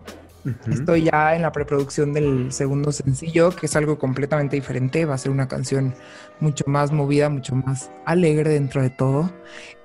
Estoy 0.70 1.04
ya 1.04 1.34
en 1.34 1.42
la 1.42 1.52
preproducción 1.52 2.12
del 2.12 2.52
segundo 2.52 2.92
sencillo, 2.92 3.50
que 3.50 3.66
es 3.66 3.76
algo 3.76 3.98
completamente 3.98 4.56
diferente. 4.56 5.04
Va 5.06 5.14
a 5.14 5.18
ser 5.18 5.30
una 5.30 5.48
canción 5.48 5.94
mucho 6.40 6.64
más 6.66 6.92
movida, 6.92 7.28
mucho 7.30 7.54
más 7.54 7.90
alegre 8.04 8.50
dentro 8.50 8.82
de 8.82 8.90
todo. 8.90 9.32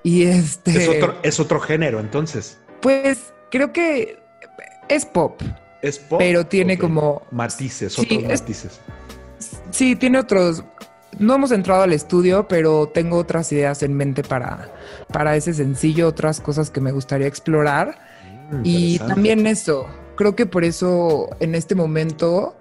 Y 0.02 0.24
este. 0.24 0.76
Es 0.76 0.88
otro, 0.88 1.14
es 1.22 1.40
otro 1.40 1.60
género, 1.60 2.00
entonces. 2.00 2.58
Pues 2.82 3.32
creo 3.50 3.72
que 3.72 4.18
es 4.88 5.06
pop, 5.06 5.40
Es 5.82 5.98
pop. 5.98 6.18
pero 6.18 6.46
tiene 6.46 6.78
como. 6.78 7.22
Matices, 7.30 7.94
Sí, 7.94 8.02
otros 8.02 8.22
es- 8.32 8.40
matices. 8.40 8.80
Sí, 9.70 9.96
tiene 9.96 10.18
otros. 10.18 10.64
No 11.18 11.34
hemos 11.34 11.50
entrado 11.50 11.82
al 11.82 11.92
estudio, 11.92 12.46
pero 12.48 12.88
tengo 12.88 13.16
otras 13.16 13.50
ideas 13.52 13.82
en 13.82 13.94
mente 13.94 14.22
para, 14.22 14.72
para 15.12 15.34
ese 15.36 15.52
sencillo, 15.54 16.06
otras 16.06 16.40
cosas 16.40 16.70
que 16.70 16.80
me 16.80 16.92
gustaría 16.92 17.26
explorar. 17.26 17.98
Mm, 18.52 18.60
Y 18.64 18.98
también 19.00 19.46
eso. 19.46 19.86
Creo 20.20 20.36
que 20.36 20.44
por 20.44 20.64
eso 20.64 21.30
en 21.40 21.54
este 21.54 21.74
momento 21.74 22.54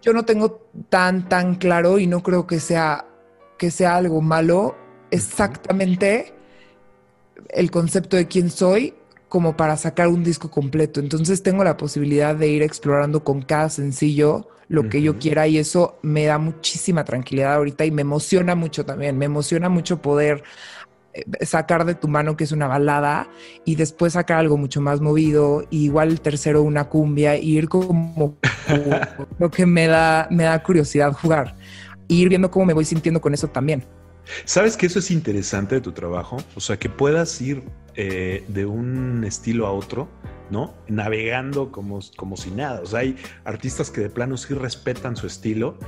yo 0.00 0.12
no 0.12 0.24
tengo 0.24 0.70
tan, 0.88 1.28
tan 1.28 1.56
claro 1.56 1.98
y 1.98 2.06
no 2.06 2.22
creo 2.22 2.46
que 2.46 2.60
sea, 2.60 3.08
que 3.58 3.72
sea 3.72 3.96
algo 3.96 4.20
malo 4.20 4.76
exactamente 5.10 6.32
el 7.48 7.72
concepto 7.72 8.16
de 8.16 8.28
quién 8.28 8.50
soy 8.50 8.94
como 9.28 9.56
para 9.56 9.76
sacar 9.76 10.06
un 10.06 10.22
disco 10.22 10.48
completo. 10.48 11.00
Entonces 11.00 11.42
tengo 11.42 11.64
la 11.64 11.76
posibilidad 11.76 12.36
de 12.36 12.50
ir 12.50 12.62
explorando 12.62 13.24
con 13.24 13.42
cada 13.42 13.68
sencillo 13.68 14.46
lo 14.68 14.88
que 14.88 15.02
yo 15.02 15.18
quiera 15.18 15.48
y 15.48 15.58
eso 15.58 15.98
me 16.02 16.26
da 16.26 16.38
muchísima 16.38 17.04
tranquilidad 17.04 17.54
ahorita 17.54 17.84
y 17.84 17.90
me 17.90 18.02
emociona 18.02 18.54
mucho 18.54 18.86
también. 18.86 19.18
Me 19.18 19.24
emociona 19.24 19.68
mucho 19.68 20.00
poder 20.00 20.44
sacar 21.42 21.84
de 21.84 21.94
tu 21.94 22.08
mano 22.08 22.36
que 22.36 22.44
es 22.44 22.52
una 22.52 22.66
balada 22.66 23.28
y 23.64 23.76
después 23.76 24.14
sacar 24.14 24.38
algo 24.38 24.56
mucho 24.56 24.80
más 24.80 25.00
movido 25.00 25.64
y 25.70 25.84
igual 25.84 26.10
el 26.10 26.20
tercero 26.20 26.62
una 26.62 26.84
cumbia 26.84 27.36
y 27.36 27.56
ir 27.56 27.68
como, 27.68 28.36
lo 29.38 29.50
que 29.50 29.66
me 29.66 29.86
da 29.86 30.28
me 30.30 30.44
da 30.44 30.62
curiosidad 30.62 31.12
jugar 31.12 31.54
y 32.08 32.22
ir 32.22 32.28
viendo 32.28 32.50
cómo 32.50 32.66
me 32.66 32.74
voy 32.74 32.84
sintiendo 32.84 33.20
con 33.20 33.34
eso 33.34 33.48
también. 33.48 33.84
¿Sabes 34.44 34.76
que 34.76 34.86
eso 34.86 34.98
es 34.98 35.10
interesante 35.10 35.76
de 35.76 35.80
tu 35.80 35.92
trabajo? 35.92 36.38
O 36.54 36.60
sea, 36.60 36.78
que 36.78 36.88
puedas 36.88 37.40
ir 37.40 37.62
eh, 37.94 38.44
de 38.48 38.66
un 38.66 39.24
estilo 39.24 39.66
a 39.66 39.72
otro, 39.72 40.08
¿no? 40.50 40.74
Navegando 40.88 41.70
como, 41.72 42.00
como 42.16 42.36
si 42.36 42.50
nada. 42.50 42.80
O 42.82 42.86
sea, 42.86 43.00
hay 43.00 43.16
artistas 43.44 43.90
que 43.90 44.00
de 44.00 44.10
plano 44.10 44.36
sí 44.36 44.54
respetan 44.54 45.16
su 45.16 45.26
estilo 45.26 45.78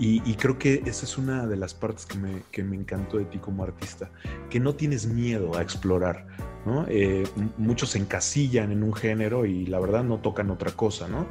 y, 0.00 0.20
creo 0.34 0.58
que 0.58 0.82
esa 0.86 1.04
es 1.04 1.18
una 1.18 1.44
de 1.46 1.56
las 1.56 1.74
partes 1.74 2.06
que 2.06 2.16
me, 2.16 2.42
que 2.52 2.62
me, 2.62 2.76
encantó 2.76 3.18
de 3.18 3.24
ti 3.24 3.38
como 3.38 3.64
artista, 3.64 4.12
que 4.48 4.60
no 4.60 4.76
tienes 4.76 5.06
miedo 5.06 5.56
a 5.56 5.62
explorar, 5.62 6.24
¿no? 6.64 6.86
Eh, 6.88 7.24
muchos 7.56 7.90
se 7.90 7.98
encasillan 7.98 8.70
en 8.70 8.84
un 8.84 8.94
género 8.94 9.44
y 9.44 9.66
la 9.66 9.80
verdad 9.80 10.04
no 10.04 10.18
tocan 10.18 10.52
otra 10.52 10.70
cosa, 10.70 11.08
¿no? 11.08 11.26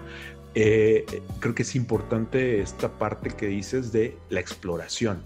Eh, 0.53 1.05
creo 1.39 1.55
que 1.55 1.63
es 1.63 1.75
importante 1.77 2.59
esta 2.59 2.89
parte 2.89 3.29
que 3.29 3.47
dices 3.47 3.93
de 3.93 4.17
la 4.29 4.41
exploración 4.41 5.23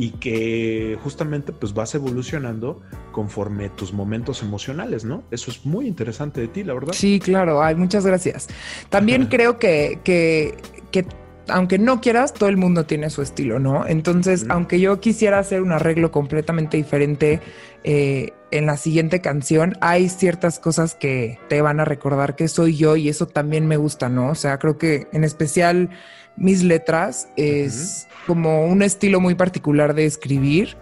y 0.00 0.12
que 0.12 0.96
justamente 1.04 1.52
pues 1.52 1.74
vas 1.74 1.94
evolucionando 1.94 2.80
conforme 3.12 3.68
tus 3.68 3.92
momentos 3.92 4.40
emocionales, 4.40 5.04
¿no? 5.04 5.24
Eso 5.30 5.50
es 5.50 5.66
muy 5.66 5.86
interesante 5.86 6.40
de 6.40 6.48
ti, 6.48 6.64
la 6.64 6.72
verdad. 6.72 6.94
Sí, 6.94 7.20
claro, 7.20 7.62
ay, 7.62 7.74
muchas 7.74 8.06
gracias. 8.06 8.48
También 8.88 9.26
creo 9.26 9.58
que, 9.58 10.00
que, 10.02 10.56
que 10.90 11.04
aunque 11.48 11.78
no 11.78 12.00
quieras, 12.00 12.32
todo 12.32 12.48
el 12.48 12.56
mundo 12.56 12.86
tiene 12.86 13.10
su 13.10 13.20
estilo, 13.20 13.58
¿no? 13.58 13.86
Entonces, 13.86 14.46
aunque 14.48 14.80
yo 14.80 15.00
quisiera 15.00 15.38
hacer 15.38 15.60
un 15.60 15.70
arreglo 15.70 16.10
completamente 16.10 16.78
diferente 16.78 17.42
eh, 17.84 18.32
en 18.50 18.64
la 18.64 18.78
siguiente 18.78 19.20
canción, 19.20 19.76
hay 19.82 20.08
ciertas 20.08 20.58
cosas 20.58 20.94
que 20.94 21.38
te 21.50 21.60
van 21.60 21.78
a 21.78 21.84
recordar 21.84 22.36
que 22.36 22.48
soy 22.48 22.74
yo 22.74 22.96
y 22.96 23.10
eso 23.10 23.26
también 23.26 23.66
me 23.66 23.76
gusta, 23.76 24.08
¿no? 24.08 24.30
O 24.30 24.34
sea, 24.34 24.58
creo 24.58 24.78
que 24.78 25.08
en 25.12 25.24
especial 25.24 25.90
mis 26.36 26.62
letras 26.62 27.28
es 27.36 28.08
como 28.26 28.66
un 28.66 28.82
estilo 28.82 29.20
muy 29.20 29.34
particular 29.34 29.94
de 29.94 30.06
escribir 30.06 30.76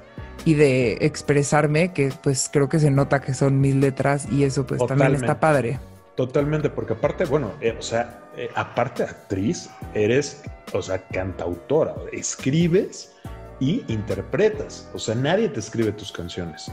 y 0.44 0.54
de 0.54 0.98
expresarme, 1.00 1.92
que 1.92 2.12
pues 2.22 2.48
creo 2.52 2.68
que 2.68 2.78
se 2.78 2.90
nota 2.90 3.20
que 3.20 3.34
son 3.34 3.61
mis 3.61 3.74
letras 3.74 4.28
y 4.30 4.44
eso 4.44 4.66
pues 4.66 4.84
también 4.87 5.14
está 5.14 5.40
padre. 5.40 5.78
Totalmente, 6.16 6.68
porque 6.68 6.94
aparte, 6.94 7.24
bueno, 7.26 7.52
eh, 7.61 7.76
o 7.78 7.82
sea, 7.82 8.24
eh, 8.37 8.50
aparte 8.56 9.04
actriz, 9.04 9.70
eres, 9.94 10.42
o 10.72 10.82
sea, 10.82 11.06
cantautora, 11.06 11.94
escribes 12.12 13.12
y 13.61 13.84
interpretas, 13.87 14.88
o 14.94 14.98
sea, 14.98 15.14
nadie 15.14 15.48
te 15.48 15.61
escribe 15.61 15.92
tus 15.92 16.11
canciones. 16.11 16.72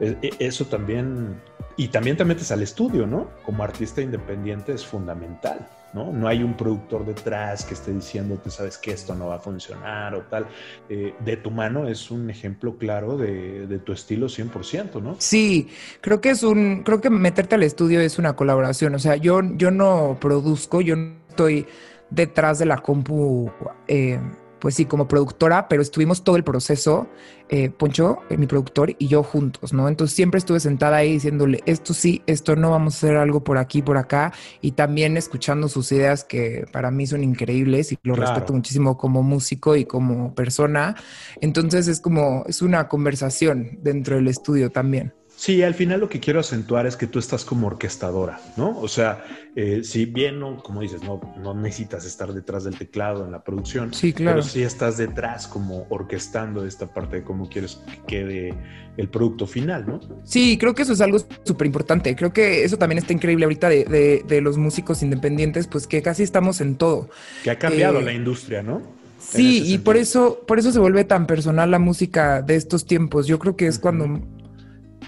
E, 0.00 0.16
e, 0.22 0.30
eso 0.38 0.64
también, 0.64 1.40
y 1.76 1.88
también 1.88 2.16
te 2.16 2.24
metes 2.24 2.50
al 2.52 2.62
estudio, 2.62 3.06
¿no? 3.06 3.28
Como 3.44 3.62
artista 3.62 4.00
independiente 4.00 4.72
es 4.72 4.86
fundamental. 4.86 5.68
¿No? 5.96 6.12
No 6.12 6.28
hay 6.28 6.42
un 6.42 6.54
productor 6.54 7.06
detrás 7.06 7.64
que 7.64 7.72
esté 7.72 7.90
diciéndote, 7.90 8.50
sabes 8.50 8.76
que 8.76 8.90
esto 8.90 9.14
no 9.14 9.28
va 9.28 9.36
a 9.36 9.38
funcionar 9.38 10.14
o 10.14 10.20
tal. 10.22 10.46
Eh, 10.90 11.14
de 11.24 11.36
tu 11.38 11.50
mano 11.50 11.88
es 11.88 12.10
un 12.10 12.28
ejemplo 12.28 12.76
claro 12.76 13.16
de, 13.16 13.80
tu 13.84 13.92
estilo 13.92 14.26
100%, 14.26 15.02
¿no? 15.02 15.16
Sí, 15.18 15.68
creo 16.02 16.20
que 16.20 16.30
es 16.30 16.42
un, 16.42 16.82
creo 16.84 17.00
que 17.00 17.08
meterte 17.08 17.54
al 17.54 17.62
estudio 17.62 18.00
es 18.00 18.18
una 18.18 18.36
colaboración. 18.36 18.94
O 18.94 18.98
sea, 18.98 19.16
yo, 19.16 19.40
yo 19.54 19.70
no 19.70 20.18
produzco, 20.20 20.82
yo 20.82 20.96
no 20.96 21.14
estoy 21.30 21.66
detrás 22.10 22.58
de 22.58 22.66
la 22.66 22.76
compu. 22.76 23.50
Eh, 23.88 24.20
pues 24.66 24.74
sí, 24.74 24.84
como 24.84 25.06
productora, 25.06 25.68
pero 25.68 25.80
estuvimos 25.80 26.24
todo 26.24 26.34
el 26.34 26.42
proceso, 26.42 27.06
eh, 27.50 27.70
Poncho, 27.70 28.18
eh, 28.30 28.36
mi 28.36 28.48
productor, 28.48 28.96
y 28.98 29.06
yo 29.06 29.22
juntos, 29.22 29.72
¿no? 29.72 29.86
Entonces 29.86 30.16
siempre 30.16 30.38
estuve 30.38 30.58
sentada 30.58 30.96
ahí 30.96 31.12
diciéndole, 31.12 31.62
esto 31.66 31.94
sí, 31.94 32.20
esto 32.26 32.56
no, 32.56 32.72
vamos 32.72 32.94
a 32.94 32.96
hacer 32.96 33.16
algo 33.16 33.44
por 33.44 33.58
aquí, 33.58 33.80
por 33.80 33.96
acá, 33.96 34.32
y 34.60 34.72
también 34.72 35.16
escuchando 35.16 35.68
sus 35.68 35.92
ideas 35.92 36.24
que 36.24 36.64
para 36.72 36.90
mí 36.90 37.06
son 37.06 37.22
increíbles 37.22 37.92
y 37.92 37.98
lo 38.02 38.16
respeto 38.16 38.52
muchísimo 38.54 38.96
como 38.96 39.22
músico 39.22 39.76
y 39.76 39.84
como 39.84 40.34
persona. 40.34 40.96
Entonces 41.40 41.86
es 41.86 42.00
como, 42.00 42.42
es 42.48 42.60
una 42.60 42.88
conversación 42.88 43.78
dentro 43.82 44.16
del 44.16 44.26
estudio 44.26 44.70
también. 44.70 45.14
Sí, 45.36 45.62
al 45.62 45.74
final 45.74 46.00
lo 46.00 46.08
que 46.08 46.18
quiero 46.18 46.40
acentuar 46.40 46.86
es 46.86 46.96
que 46.96 47.06
tú 47.06 47.18
estás 47.18 47.44
como 47.44 47.66
orquestadora, 47.66 48.40
¿no? 48.56 48.80
O 48.80 48.88
sea, 48.88 49.22
eh, 49.54 49.82
si 49.84 50.06
bien, 50.06 50.40
no, 50.40 50.62
como 50.62 50.80
dices, 50.80 51.02
no, 51.02 51.20
no 51.38 51.52
necesitas 51.52 52.06
estar 52.06 52.32
detrás 52.32 52.64
del 52.64 52.78
teclado 52.78 53.22
en 53.22 53.32
la 53.32 53.44
producción, 53.44 53.92
sí, 53.92 54.14
claro. 54.14 54.38
pero 54.38 54.48
sí 54.48 54.62
estás 54.62 54.96
detrás 54.96 55.46
como 55.46 55.86
orquestando 55.90 56.64
esta 56.64 56.86
parte 56.86 57.16
de 57.16 57.22
cómo 57.22 57.50
quieres 57.50 57.78
que 57.86 58.00
quede 58.06 58.54
el 58.96 59.10
producto 59.10 59.46
final, 59.46 59.86
¿no? 59.86 60.00
Sí, 60.24 60.56
creo 60.56 60.74
que 60.74 60.82
eso 60.82 60.94
es 60.94 61.02
algo 61.02 61.18
súper 61.44 61.66
importante. 61.66 62.16
Creo 62.16 62.32
que 62.32 62.64
eso 62.64 62.78
también 62.78 62.98
está 62.98 63.12
increíble 63.12 63.44
ahorita 63.44 63.68
de, 63.68 64.24
de, 64.26 64.40
los 64.40 64.56
músicos 64.56 65.02
independientes, 65.02 65.66
pues 65.66 65.86
que 65.86 66.00
casi 66.00 66.22
estamos 66.22 66.62
en 66.62 66.76
todo. 66.76 67.10
Que 67.44 67.50
ha 67.50 67.58
cambiado 67.58 68.00
eh, 68.00 68.04
la 68.04 68.12
industria, 68.14 68.62
¿no? 68.62 68.80
Sí, 69.18 69.62
y 69.66 69.78
por 69.78 69.96
eso, 69.96 70.40
por 70.46 70.58
eso 70.58 70.72
se 70.72 70.78
vuelve 70.78 71.04
tan 71.04 71.26
personal 71.26 71.70
la 71.70 71.78
música 71.78 72.42
de 72.42 72.54
estos 72.54 72.86
tiempos. 72.86 73.26
Yo 73.26 73.38
creo 73.38 73.56
que 73.56 73.66
es 73.66 73.78
cuando 73.78 74.20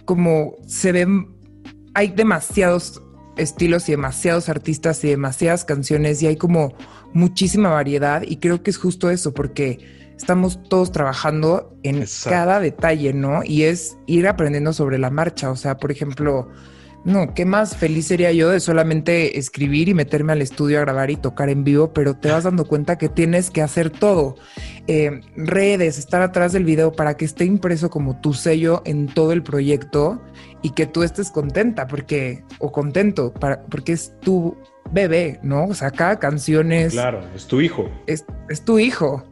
como 0.09 0.57
se 0.67 0.91
ven, 0.91 1.37
hay 1.93 2.09
demasiados 2.09 3.03
estilos 3.37 3.91
y 3.91 3.93
demasiados 3.93 4.49
artistas 4.49 5.05
y 5.05 5.09
demasiadas 5.09 5.67
canciones 5.67 6.23
y 6.23 6.29
hay 6.29 6.37
como 6.37 6.73
muchísima 7.13 7.69
variedad 7.69 8.23
y 8.23 8.39
creo 8.39 8.63
que 8.63 8.71
es 8.71 8.79
justo 8.79 9.11
eso 9.11 9.35
porque 9.35 9.81
estamos 10.17 10.63
todos 10.71 10.93
trabajando 10.93 11.77
en 11.83 12.07
cada 12.25 12.59
detalle, 12.59 13.13
¿no? 13.13 13.43
Y 13.45 13.65
es 13.65 13.99
ir 14.07 14.27
aprendiendo 14.29 14.73
sobre 14.73 14.97
la 14.97 15.11
marcha, 15.11 15.51
o 15.51 15.57
sea, 15.57 15.77
por 15.77 15.93
ejemplo, 15.93 16.49
no, 17.05 17.33
qué 17.33 17.45
más 17.45 17.77
feliz 17.77 18.07
sería 18.07 18.33
yo 18.33 18.51
de 18.51 18.61
solamente 18.61 19.39
escribir 19.39 19.89
y 19.89 19.95
meterme 19.95 20.33
al 20.33 20.43
estudio 20.43 20.79
a 20.79 20.83
grabar 20.83 21.11
y 21.11 21.17
tocar 21.17 21.49
en 21.49 21.65
vivo, 21.65 21.93
pero 21.93 22.15
te 22.15 22.31
vas 22.31 22.45
dando 22.45 22.67
cuenta 22.67 22.99
que 22.99 23.09
tienes 23.09 23.51
que 23.51 23.63
hacer 23.63 23.91
todo. 23.91 24.37
Eh, 24.89 25.21
redes, 25.37 25.99
estar 25.99 26.23
atrás 26.23 26.53
del 26.53 26.65
video 26.65 26.93
para 26.93 27.17
que 27.17 27.25
esté 27.25 27.45
impreso 27.45 27.89
como 27.89 28.21
tu 28.21 28.35
sello 28.35 28.83
en 28.85 29.07
todo 29.07 29.33
el 29.33 29.43
proyecto 29.43 30.21
y 30.61 30.71
que 30.71 30.87
tú 30.87 31.03
estés 31.03 31.31
contenta 31.31 31.87
porque, 31.87 32.45
o 32.59 32.73
contento, 32.73 33.33
para, 33.33 33.63
porque 33.67 33.93
es 33.93 34.13
tu 34.21 34.57
bebé, 34.93 35.39
¿no? 35.43 35.67
O 35.67 35.75
sea, 35.75 35.91
cada 35.91 36.19
canción 36.19 36.73
es... 36.73 36.93
Claro, 36.93 37.23
es 37.35 37.47
tu 37.47 37.61
hijo. 37.61 37.91
Es, 38.07 38.25
tu 38.65 38.79
hijo. 38.79 39.25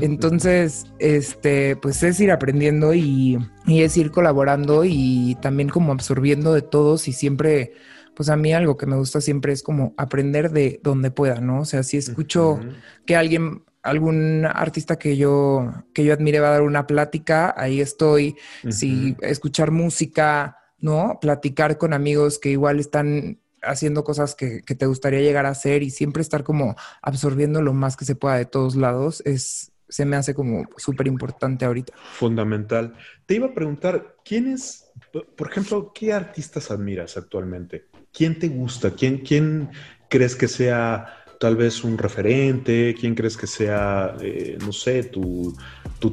Entonces, 0.00 0.86
este, 0.98 1.76
pues 1.76 2.02
es 2.02 2.18
ir 2.20 2.30
aprendiendo 2.30 2.94
y, 2.94 3.38
y, 3.66 3.82
es 3.82 3.96
ir 3.98 4.10
colaborando 4.10 4.84
y 4.86 5.36
también 5.42 5.68
como 5.68 5.92
absorbiendo 5.92 6.54
de 6.54 6.62
todos 6.62 7.06
y 7.06 7.12
siempre, 7.12 7.74
pues 8.14 8.30
a 8.30 8.36
mí 8.36 8.54
algo 8.54 8.78
que 8.78 8.86
me 8.86 8.96
gusta 8.96 9.20
siempre 9.20 9.52
es 9.52 9.62
como 9.62 9.92
aprender 9.98 10.52
de 10.52 10.80
donde 10.82 11.10
pueda, 11.10 11.42
¿no? 11.42 11.60
O 11.60 11.64
sea, 11.66 11.82
si 11.82 11.98
escucho 11.98 12.60
que 13.04 13.14
alguien 13.14 13.62
algún 13.82 14.46
artista 14.46 14.98
que 14.98 15.16
yo, 15.16 15.72
que 15.92 16.04
yo 16.04 16.12
admire 16.12 16.40
va 16.40 16.48
a 16.48 16.52
dar 16.52 16.62
una 16.62 16.86
plática, 16.86 17.54
ahí 17.56 17.80
estoy. 17.80 18.36
Si 18.70 19.16
escuchar 19.20 19.70
música, 19.70 20.56
¿no? 20.78 21.18
Platicar 21.20 21.78
con 21.78 21.92
amigos 21.92 22.38
que 22.38 22.50
igual 22.50 22.80
están 22.80 23.38
haciendo 23.62 24.04
cosas 24.04 24.34
que, 24.34 24.62
te 24.62 24.86
gustaría 24.86 25.20
llegar 25.20 25.46
a 25.46 25.50
hacer 25.50 25.82
y 25.82 25.90
siempre 25.90 26.22
estar 26.22 26.44
como 26.44 26.76
absorbiendo 27.02 27.62
lo 27.62 27.72
más 27.72 27.96
que 27.96 28.04
se 28.04 28.14
pueda 28.14 28.36
de 28.36 28.46
todos 28.46 28.76
lados 28.76 29.22
es 29.24 29.72
se 29.88 30.04
me 30.04 30.16
hace 30.16 30.34
como 30.34 30.68
súper 30.76 31.06
importante 31.06 31.64
ahorita. 31.64 31.94
Fundamental. 32.12 32.94
Te 33.24 33.36
iba 33.36 33.46
a 33.46 33.54
preguntar, 33.54 34.16
¿quién 34.22 34.48
es, 34.48 34.90
por 35.34 35.50
ejemplo, 35.50 35.92
qué 35.94 36.12
artistas 36.12 36.70
admiras 36.70 37.16
actualmente? 37.16 37.86
¿Quién 38.12 38.38
te 38.38 38.48
gusta? 38.48 38.90
¿Quién, 38.90 39.18
quién 39.18 39.70
crees 40.10 40.36
que 40.36 40.46
sea 40.48 41.17
tal 41.38 41.56
vez 41.56 41.84
un 41.84 41.98
referente? 41.98 42.94
¿Quién 42.98 43.14
crees 43.14 43.36
que 43.36 43.46
sea, 43.46 44.16
eh, 44.20 44.58
no 44.60 44.72
sé, 44.72 45.04
tu, 45.04 45.54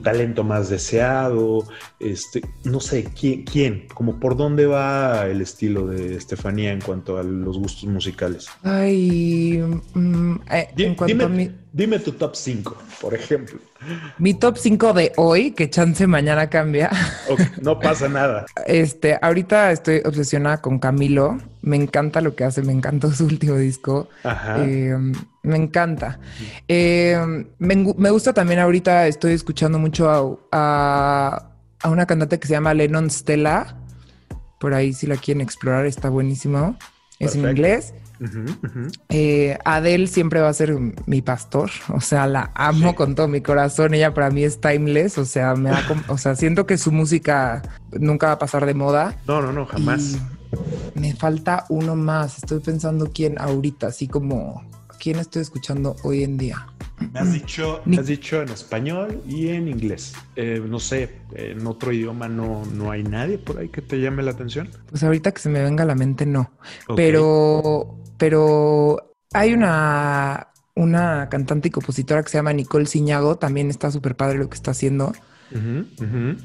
talento 0.03 0.43
más 0.43 0.69
deseado? 0.69 1.67
Este, 1.99 2.41
no 2.63 2.79
sé, 2.79 3.05
¿quién, 3.05 3.43
¿quién? 3.43 3.87
Como 3.93 4.19
por 4.19 4.35
dónde 4.35 4.65
va 4.65 5.27
el 5.27 5.41
estilo 5.41 5.87
de 5.87 6.15
Estefanía 6.15 6.71
en 6.71 6.81
cuanto 6.81 7.17
a 7.17 7.23
los 7.23 7.57
gustos 7.57 7.85
musicales? 7.85 8.47
Ay, 8.63 9.63
mm, 9.93 10.35
eh, 10.51 10.67
en 10.77 10.95
cuanto 10.95 11.25
a 11.25 11.29
mi 11.29 11.49
Dime 11.75 11.99
tu 11.99 12.13
top 12.13 12.37
5, 12.37 12.77
por 13.01 13.13
ejemplo. 13.13 13.59
Mi 14.17 14.33
top 14.33 14.57
5 14.57 14.93
de 14.93 15.11
hoy, 15.17 15.51
que 15.51 15.69
chance 15.69 16.07
mañana 16.07 16.49
cambia. 16.49 16.89
no 17.61 17.77
pasa 17.81 18.07
nada. 18.07 18.45
Este, 18.65 19.19
ahorita 19.21 19.73
estoy 19.73 20.01
obsesionada 20.05 20.61
con 20.61 20.79
Camilo. 20.79 21.37
Me 21.61 21.75
encanta 21.75 22.21
lo 22.21 22.33
que 22.33 22.45
hace, 22.45 22.61
me 22.61 22.71
encantó 22.71 23.11
su 23.11 23.25
último 23.25 23.57
disco. 23.57 24.07
Ajá. 24.23 24.63
Eh, 24.63 24.95
me 25.43 25.57
encanta. 25.57 26.17
Eh, 26.69 27.19
me, 27.59 28.09
gusta 28.09 28.31
también 28.31 28.61
ahorita, 28.61 29.07
estoy 29.07 29.33
escuchando 29.33 29.77
mucho 29.77 30.09
a, 30.09 31.51
a, 31.81 31.89
una 31.89 32.05
cantante 32.05 32.39
que 32.39 32.47
se 32.47 32.53
llama 32.53 32.73
Lennon 32.73 33.09
Stella 33.09 33.75
por 34.61 34.73
ahí 34.73 34.93
si 34.93 35.07
la 35.07 35.17
quieren 35.17 35.41
explorar 35.41 35.85
está 35.85 36.07
buenísimo. 36.07 36.77
Es 37.19 37.35
en 37.35 37.43
Eh, 39.09 39.57
Adele 39.65 40.07
siempre 40.07 40.41
va 40.41 40.49
a 40.49 40.53
ser 40.53 40.75
mi 41.05 41.21
pastor, 41.21 41.69
o 41.93 42.01
sea, 42.01 42.27
la 42.27 42.51
amo 42.55 42.89
Sí. 42.89 42.95
con 42.95 43.15
todo 43.15 43.27
mi 43.27 43.41
corazón. 43.41 43.93
Ella 43.93 44.13
para 44.13 44.29
mí 44.29 44.43
es 44.43 44.59
timeless, 44.61 45.17
o 45.17 45.25
sea, 45.25 45.55
me 45.55 45.71
o 46.07 46.17
sea, 46.17 46.35
siento 46.35 46.65
que 46.65 46.77
su 46.77 46.91
música 46.91 47.61
nunca 47.91 48.27
va 48.27 48.33
a 48.33 48.39
pasar 48.39 48.65
de 48.65 48.73
moda. 48.73 49.15
No, 49.27 49.41
no, 49.41 49.51
no, 49.51 49.65
jamás. 49.65 50.17
Y 50.95 50.99
me 50.99 51.13
falta 51.15 51.65
uno 51.69 51.95
más. 51.95 52.37
Estoy 52.37 52.59
pensando 52.59 53.09
quién 53.13 53.39
ahorita, 53.39 53.87
así 53.87 54.07
como 54.07 54.63
quién 54.99 55.19
estoy 55.19 55.41
escuchando 55.41 55.95
hoy 56.03 56.23
en 56.23 56.37
día. 56.37 56.67
Me 56.99 57.19
has 57.19 57.33
dicho, 57.33 57.81
me 57.85 57.97
has 57.97 58.07
dicho 58.07 58.41
en 58.41 58.49
español 58.49 59.21
y 59.27 59.49
en 59.49 59.67
inglés. 59.67 60.13
Eh, 60.35 60.61
no 60.65 60.79
sé, 60.79 61.17
en 61.33 61.65
otro 61.67 61.91
idioma 61.91 62.27
no, 62.27 62.65
no 62.65 62.91
hay 62.91 63.03
nadie 63.03 63.37
por 63.37 63.57
ahí 63.57 63.69
que 63.69 63.81
te 63.81 63.99
llame 63.99 64.23
la 64.23 64.31
atención. 64.31 64.69
Pues 64.89 65.03
ahorita 65.03 65.31
que 65.31 65.41
se 65.41 65.49
me 65.49 65.61
venga 65.61 65.83
a 65.83 65.87
la 65.87 65.95
mente, 65.95 66.25
no. 66.25 66.51
Pero, 66.95 67.97
pero 68.17 69.13
hay 69.33 69.53
una, 69.53 70.47
una 70.75 71.27
cantante 71.29 71.67
y 71.67 71.71
compositora 71.71 72.23
que 72.23 72.29
se 72.29 72.37
llama 72.37 72.53
Nicole 72.53 72.85
Ciñago. 72.85 73.37
También 73.37 73.69
está 73.69 73.91
súper 73.91 74.15
padre 74.15 74.37
lo 74.37 74.49
que 74.49 74.55
está 74.55 74.71
haciendo. 74.71 75.13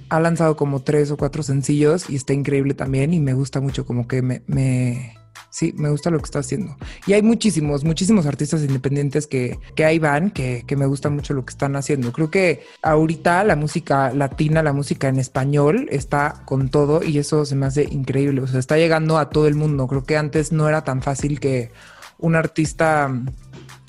Ha 0.08 0.20
lanzado 0.20 0.56
como 0.56 0.82
tres 0.82 1.10
o 1.10 1.16
cuatro 1.16 1.42
sencillos 1.42 2.08
y 2.10 2.16
está 2.16 2.32
increíble 2.32 2.74
también 2.74 3.12
y 3.14 3.20
me 3.20 3.34
gusta 3.34 3.60
mucho 3.60 3.84
como 3.84 4.06
que 4.06 4.22
me, 4.22 4.42
me 4.46 5.16
sí, 5.50 5.74
me 5.76 5.90
gusta 5.90 6.10
lo 6.10 6.18
que 6.18 6.24
está 6.24 6.38
haciendo. 6.38 6.76
Y 7.06 7.12
hay 7.12 7.22
muchísimos, 7.22 7.84
muchísimos 7.84 8.26
artistas 8.26 8.62
independientes 8.62 9.26
que, 9.26 9.58
que 9.74 9.84
ahí 9.84 9.98
van, 9.98 10.30
que, 10.30 10.64
que 10.66 10.76
me 10.76 10.86
gusta 10.86 11.10
mucho 11.10 11.34
lo 11.34 11.44
que 11.44 11.50
están 11.50 11.76
haciendo. 11.76 12.12
Creo 12.12 12.30
que 12.30 12.64
ahorita 12.82 13.44
la 13.44 13.56
música 13.56 14.12
latina, 14.12 14.62
la 14.62 14.72
música 14.72 15.08
en 15.08 15.18
español 15.18 15.88
está 15.90 16.42
con 16.46 16.68
todo 16.68 17.02
y 17.02 17.18
eso 17.18 17.44
se 17.44 17.56
me 17.56 17.66
hace 17.66 17.84
increíble. 17.84 18.40
O 18.42 18.46
sea, 18.46 18.60
está 18.60 18.76
llegando 18.76 19.18
a 19.18 19.30
todo 19.30 19.46
el 19.46 19.54
mundo. 19.54 19.86
Creo 19.86 20.04
que 20.04 20.16
antes 20.16 20.52
no 20.52 20.68
era 20.68 20.84
tan 20.84 21.02
fácil 21.02 21.40
que 21.40 21.70
un 22.18 22.34
artista 22.34 23.10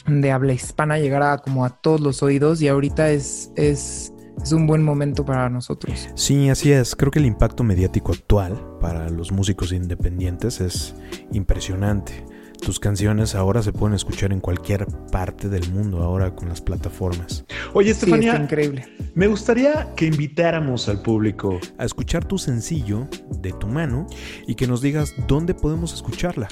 de 0.08 0.32
habla 0.32 0.54
hispana 0.54 0.98
llegara 0.98 1.38
como 1.38 1.66
a 1.66 1.70
todos 1.70 2.02
los 2.02 2.24
oídos 2.24 2.62
y 2.62 2.68
ahorita 2.68 3.12
es, 3.12 3.52
es, 3.56 4.11
es 4.42 4.52
un 4.52 4.68
buen 4.68 4.84
momento 4.84 5.26
para 5.26 5.50
nosotros. 5.50 6.10
Sí, 6.16 6.50
así 6.50 6.72
es. 6.72 6.96
Creo 6.96 7.12
que 7.12 7.20
el 7.20 7.26
impacto 7.26 7.64
mediático 7.64 8.12
actual 8.12 8.60
para 8.80 9.10
los 9.10 9.32
músicos 9.32 9.72
independientes 9.72 10.62
es 10.62 10.96
impresionante. 11.32 12.26
Tus 12.62 12.80
canciones 12.80 13.34
ahora 13.34 13.64
se 13.64 13.74
pueden 13.74 13.96
escuchar 13.96 14.32
en 14.32 14.40
cualquier 14.40 14.86
parte 15.12 15.50
del 15.50 15.68
mundo 15.72 16.04
ahora 16.04 16.36
con 16.36 16.48
las 16.48 16.62
plataformas. 16.62 17.44
Oye, 17.74 17.88
Sí, 17.94 18.00
Estefanía, 18.02 18.36
increíble. 18.38 18.86
me 19.16 19.26
gustaría 19.28 19.88
que 19.96 20.06
invitáramos 20.06 20.88
al 20.88 21.02
público. 21.02 21.60
A 21.80 21.86
escuchar 21.86 22.24
tu 22.24 22.38
sencillo 22.38 23.08
de 23.42 23.52
tu 23.54 23.66
mano 23.68 24.06
y 24.46 24.54
que 24.56 24.68
nos 24.68 24.82
digas 24.82 25.14
dónde 25.28 25.56
podemos 25.56 25.92
escucharla. 25.94 26.48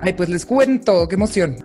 Ay, 0.00 0.14
pues 0.14 0.30
les 0.30 0.46
cuento, 0.46 1.06
qué 1.08 1.16
emoción. 1.16 1.56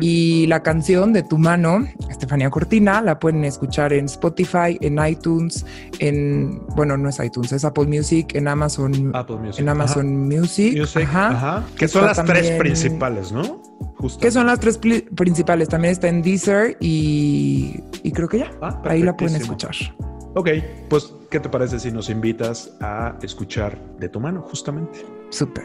Y 0.00 0.46
la 0.46 0.62
canción 0.62 1.12
de 1.12 1.24
tu 1.24 1.36
mano, 1.36 1.84
Estefanía 2.08 2.48
Cortina, 2.48 3.00
la 3.02 3.18
pueden 3.18 3.44
escuchar 3.44 3.92
en 3.92 4.04
Spotify, 4.04 4.78
en 4.80 5.04
iTunes, 5.04 5.66
en, 5.98 6.64
bueno, 6.76 6.96
no 6.96 7.08
es 7.08 7.18
iTunes, 7.18 7.50
es 7.52 7.64
Apple 7.64 7.86
Music, 7.86 8.34
en 8.36 8.46
Amazon, 8.46 9.10
Apple 9.14 9.36
Music. 9.36 9.60
en 9.60 9.68
Amazon 9.68 10.28
Music. 10.28 10.72
Ajá. 10.74 10.80
Music, 10.80 11.02
ajá. 11.08 11.28
ajá. 11.58 11.64
Que 11.76 11.88
son 11.88 12.04
las 12.06 12.16
tres 12.24 12.26
también- 12.26 12.58
principales, 13.32 13.50
¿no? 13.50 13.62
Justo. 13.96 14.20
Que 14.20 14.30
son 14.30 14.46
las 14.46 14.60
tres 14.60 14.78
principales. 14.78 15.68
También 15.68 15.92
está 15.92 16.08
en 16.08 16.22
Deezer 16.22 16.76
y, 16.80 17.80
y 18.02 18.12
creo 18.12 18.28
que 18.28 18.38
ya. 18.38 18.50
Ah, 18.60 18.80
Ahí 18.84 19.02
la 19.02 19.16
pueden 19.16 19.36
escuchar. 19.36 19.74
Ok, 20.34 20.48
pues, 20.88 21.12
¿qué 21.30 21.40
te 21.40 21.48
parece 21.48 21.78
si 21.78 21.92
nos 21.92 22.08
invitas 22.08 22.72
a 22.80 23.16
escuchar 23.22 23.78
de 23.98 24.08
tu 24.08 24.18
mano, 24.18 24.40
justamente? 24.42 25.04
Súper. 25.28 25.64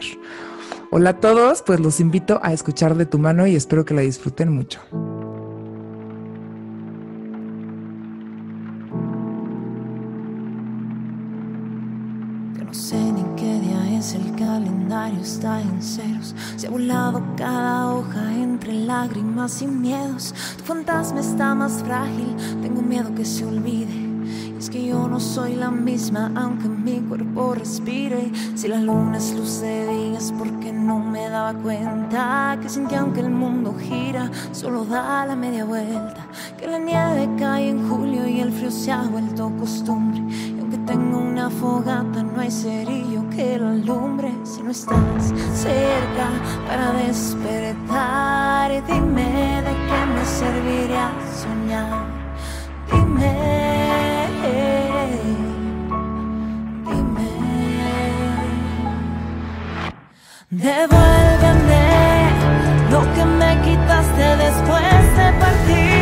Hola 0.90 1.10
a 1.10 1.20
todos, 1.20 1.62
pues 1.62 1.80
los 1.80 2.00
invito 2.00 2.38
a 2.42 2.52
escuchar 2.52 2.94
de 2.96 3.06
tu 3.06 3.18
mano 3.18 3.46
y 3.46 3.56
espero 3.56 3.84
que 3.84 3.94
la 3.94 4.02
disfruten 4.02 4.50
mucho. 4.50 4.80
Que 12.56 12.64
no 12.64 12.74
sé 12.74 12.96
ni 12.96 13.22
qué 13.36 13.60
día 13.60 13.98
es 13.98 14.14
el 14.14 14.34
calendario, 14.36 15.20
está 15.20 15.60
en 15.62 15.82
ceros. 15.82 16.17
Se 16.58 16.66
ha 16.66 16.70
volado 16.70 17.22
cada 17.36 17.94
hoja 17.94 18.34
entre 18.34 18.72
lágrimas 18.72 19.62
y 19.62 19.68
miedos. 19.68 20.34
Tu 20.56 20.64
fantasma 20.64 21.20
está 21.20 21.54
más 21.54 21.84
frágil, 21.84 22.34
tengo 22.60 22.82
miedo 22.82 23.14
que 23.14 23.24
se 23.24 23.44
olvide. 23.44 23.94
Y 23.94 24.56
es 24.58 24.68
que 24.68 24.84
yo 24.84 25.06
no 25.06 25.20
soy 25.20 25.54
la 25.54 25.70
misma, 25.70 26.32
aunque 26.34 26.68
mi 26.68 26.98
cuerpo 26.98 27.54
respire. 27.54 28.32
Si 28.56 28.66
la 28.66 28.80
luna 28.80 29.18
es 29.18 29.32
día, 29.62 30.18
es 30.18 30.32
porque 30.32 30.72
no 30.72 30.98
me 30.98 31.28
daba 31.28 31.54
cuenta. 31.54 32.58
Que 32.60 32.68
sin 32.68 32.88
ti, 32.88 32.96
aunque 32.96 33.20
el 33.20 33.30
mundo 33.30 33.76
gira, 33.78 34.28
solo 34.50 34.84
da 34.84 35.26
la 35.26 35.36
media 35.36 35.64
vuelta. 35.64 36.26
Que 36.58 36.66
la 36.66 36.80
nieve 36.80 37.28
cae 37.38 37.68
en 37.68 37.88
julio 37.88 38.26
y 38.26 38.40
el 38.40 38.50
frío 38.50 38.72
se 38.72 38.90
ha 38.90 39.02
vuelto 39.02 39.52
costumbre. 39.60 40.20
Y 40.88 40.90
tengo 40.90 41.18
una 41.18 41.50
fogata, 41.50 42.22
no 42.22 42.40
hay 42.40 42.50
cerillo 42.50 43.28
que 43.28 43.58
la 43.58 43.72
alumbre. 43.72 44.32
Si 44.42 44.62
no 44.62 44.70
estás 44.70 45.34
cerca 45.54 46.28
para 46.66 46.92
despertar, 46.92 48.70
dime 48.86 49.62
de 49.66 49.72
qué 49.88 50.06
me 50.14 50.24
serviría 50.24 51.10
soñar. 51.42 52.06
Dime. 52.90 53.34
Dime. 56.86 57.28
Devuélveme 60.48 61.84
lo 62.90 63.00
que 63.14 63.24
me 63.26 63.60
quitaste 63.60 64.26
después 64.36 65.16
de 65.18 65.32
partir. 65.38 65.97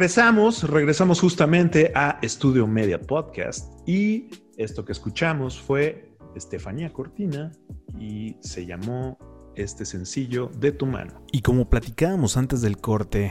Regresamos, 0.00 0.62
regresamos 0.62 1.20
justamente 1.20 1.92
a 1.94 2.18
Estudio 2.22 2.66
Media 2.66 2.98
Podcast 2.98 3.86
y 3.86 4.30
esto 4.56 4.82
que 4.82 4.92
escuchamos 4.92 5.60
fue 5.60 6.16
Estefanía 6.34 6.90
Cortina 6.90 7.52
y 7.98 8.38
se 8.40 8.64
llamó 8.64 9.18
este 9.56 9.84
sencillo 9.84 10.50
de 10.58 10.72
tu 10.72 10.86
mano. 10.86 11.22
Y 11.32 11.42
como 11.42 11.68
platicábamos 11.68 12.38
antes 12.38 12.62
del 12.62 12.78
corte, 12.78 13.30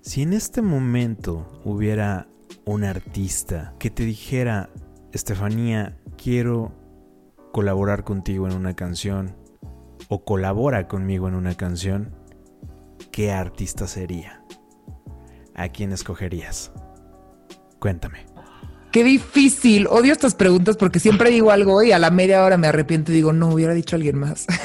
si 0.00 0.22
en 0.22 0.32
este 0.32 0.60
momento 0.60 1.60
hubiera 1.64 2.26
un 2.64 2.82
artista 2.82 3.76
que 3.78 3.88
te 3.88 4.04
dijera, 4.04 4.70
Estefanía, 5.12 6.00
quiero 6.20 6.72
colaborar 7.52 8.02
contigo 8.02 8.48
en 8.48 8.56
una 8.56 8.74
canción, 8.74 9.36
o 10.08 10.24
colabora 10.24 10.88
conmigo 10.88 11.28
en 11.28 11.36
una 11.36 11.54
canción, 11.54 12.12
¿qué 13.12 13.30
artista 13.30 13.86
sería? 13.86 14.42
¿A 15.58 15.68
quién 15.68 15.92
escogerías? 15.92 16.70
Cuéntame. 17.80 18.24
Qué 18.92 19.02
difícil. 19.04 19.86
Odio 19.88 20.12
estas 20.12 20.34
preguntas 20.34 20.76
porque 20.76 21.00
siempre 21.00 21.30
digo 21.30 21.50
algo 21.50 21.82
y 21.82 21.92
a 21.92 21.98
la 21.98 22.10
media 22.10 22.44
hora 22.44 22.56
me 22.56 22.68
arrepiento 22.68 23.12
y 23.12 23.16
digo, 23.16 23.32
no, 23.32 23.48
hubiera 23.48 23.74
dicho 23.74 23.96
alguien 23.96 24.18
más. 24.18 24.46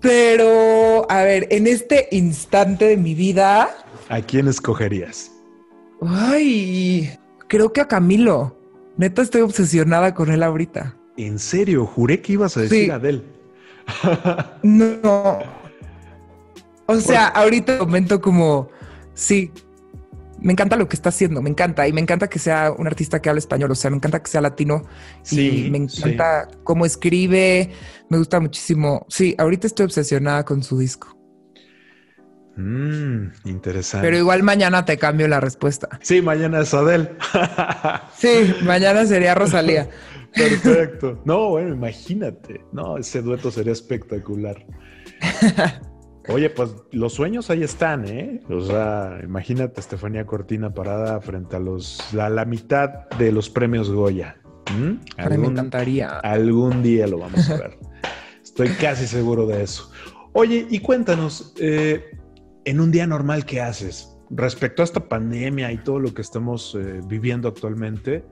Pero, 0.00 1.10
a 1.10 1.22
ver, 1.22 1.46
en 1.50 1.66
este 1.66 2.08
instante 2.12 2.86
de 2.86 2.96
mi 2.96 3.14
vida, 3.14 3.70
¿A 4.10 4.20
quién 4.20 4.46
escogerías? 4.48 5.32
ay, 6.06 7.18
creo 7.48 7.72
que 7.72 7.80
a 7.80 7.88
Camilo. 7.88 8.58
Neta 8.98 9.22
estoy 9.22 9.40
obsesionada 9.40 10.14
con 10.14 10.30
él 10.30 10.42
ahorita. 10.42 10.94
En 11.16 11.38
serio, 11.38 11.86
juré 11.86 12.20
que 12.20 12.34
ibas 12.34 12.56
a 12.56 12.60
decir 12.60 12.84
Sí. 12.84 12.90
Adele. 12.90 13.22
No. 14.62 15.38
O 16.86 16.96
sea, 16.96 17.28
ahorita 17.28 17.78
comento 17.78 18.20
como, 18.20 18.68
sí, 19.14 19.50
me 20.44 20.52
encanta 20.52 20.76
lo 20.76 20.88
que 20.88 20.94
está 20.94 21.08
haciendo, 21.08 21.40
me 21.40 21.50
encanta. 21.50 21.88
Y 21.88 21.92
me 21.92 22.00
encanta 22.00 22.28
que 22.28 22.38
sea 22.38 22.72
un 22.76 22.86
artista 22.86 23.20
que 23.20 23.30
habla 23.30 23.38
español, 23.38 23.70
o 23.70 23.74
sea, 23.74 23.90
me 23.90 23.96
encanta 23.96 24.22
que 24.22 24.30
sea 24.30 24.40
latino. 24.40 24.84
Sí, 25.22 25.66
y 25.66 25.70
me 25.70 25.78
encanta 25.78 26.48
cómo 26.62 26.84
escribe, 26.84 27.70
me 28.10 28.18
gusta 28.18 28.40
muchísimo. 28.40 29.06
Sí, 29.08 29.34
ahorita 29.38 29.66
estoy 29.66 29.86
obsesionada 29.86 30.44
con 30.44 30.62
su 30.62 30.78
disco. 30.78 31.16
Mm, 32.56 33.28
interesante. 33.46 34.06
Pero 34.06 34.18
igual 34.18 34.42
mañana 34.42 34.84
te 34.84 34.98
cambio 34.98 35.26
la 35.28 35.40
respuesta. 35.40 35.88
Sí, 36.02 36.22
mañana 36.22 36.60
es 36.60 36.74
Adele. 36.74 37.12
Sí, 38.16 38.54
mañana 38.62 39.06
sería 39.06 39.34
Rosalía. 39.34 39.88
Perfecto. 40.34 41.20
No, 41.24 41.50
bueno, 41.50 41.74
imagínate. 41.74 42.64
No, 42.72 42.98
ese 42.98 43.22
dueto 43.22 43.50
sería 43.50 43.72
espectacular. 43.72 44.64
Oye, 46.28 46.48
pues 46.50 46.74
los 46.90 47.12
sueños 47.12 47.50
ahí 47.50 47.62
están, 47.62 48.06
¿eh? 48.08 48.40
O 48.48 48.60
sea, 48.62 49.18
imagínate 49.22 49.74
a 49.76 49.80
Estefanía 49.80 50.24
Cortina 50.24 50.72
parada 50.72 51.20
frente 51.20 51.56
a 51.56 51.58
los 51.60 52.00
la, 52.14 52.30
la 52.30 52.44
mitad 52.46 53.08
de 53.18 53.30
los 53.30 53.50
premios 53.50 53.90
Goya. 53.90 54.36
¿Mm? 54.74 55.00
Ay, 55.18 55.28
me 55.28 55.34
Algún- 55.34 55.50
encantaría. 55.52 56.18
Algún 56.20 56.82
día 56.82 57.06
lo 57.06 57.18
vamos 57.18 57.50
a 57.50 57.56
ver. 57.58 57.78
Estoy 58.42 58.68
casi 58.70 59.06
seguro 59.06 59.46
de 59.46 59.62
eso. 59.62 59.90
Oye, 60.32 60.66
y 60.70 60.78
cuéntanos, 60.80 61.52
eh, 61.58 62.02
en 62.64 62.80
un 62.80 62.90
día 62.90 63.06
normal, 63.06 63.44
¿qué 63.44 63.60
haces? 63.60 64.16
Respecto 64.30 64.82
a 64.82 64.84
esta 64.84 65.06
pandemia 65.08 65.70
y 65.72 65.78
todo 65.78 65.98
lo 66.00 66.14
que 66.14 66.22
estamos 66.22 66.74
eh, 66.80 67.00
viviendo 67.06 67.48
actualmente, 67.48 68.24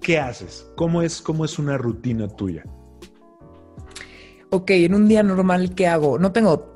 ¿qué 0.00 0.18
haces? 0.18 0.66
¿Cómo 0.76 1.02
es, 1.02 1.20
¿Cómo 1.20 1.44
es 1.44 1.58
una 1.58 1.76
rutina 1.76 2.26
tuya? 2.28 2.64
Ok, 4.50 4.70
en 4.70 4.94
un 4.94 5.06
día 5.06 5.22
normal, 5.22 5.74
¿qué 5.74 5.86
hago? 5.86 6.18
No 6.18 6.32
tengo 6.32 6.74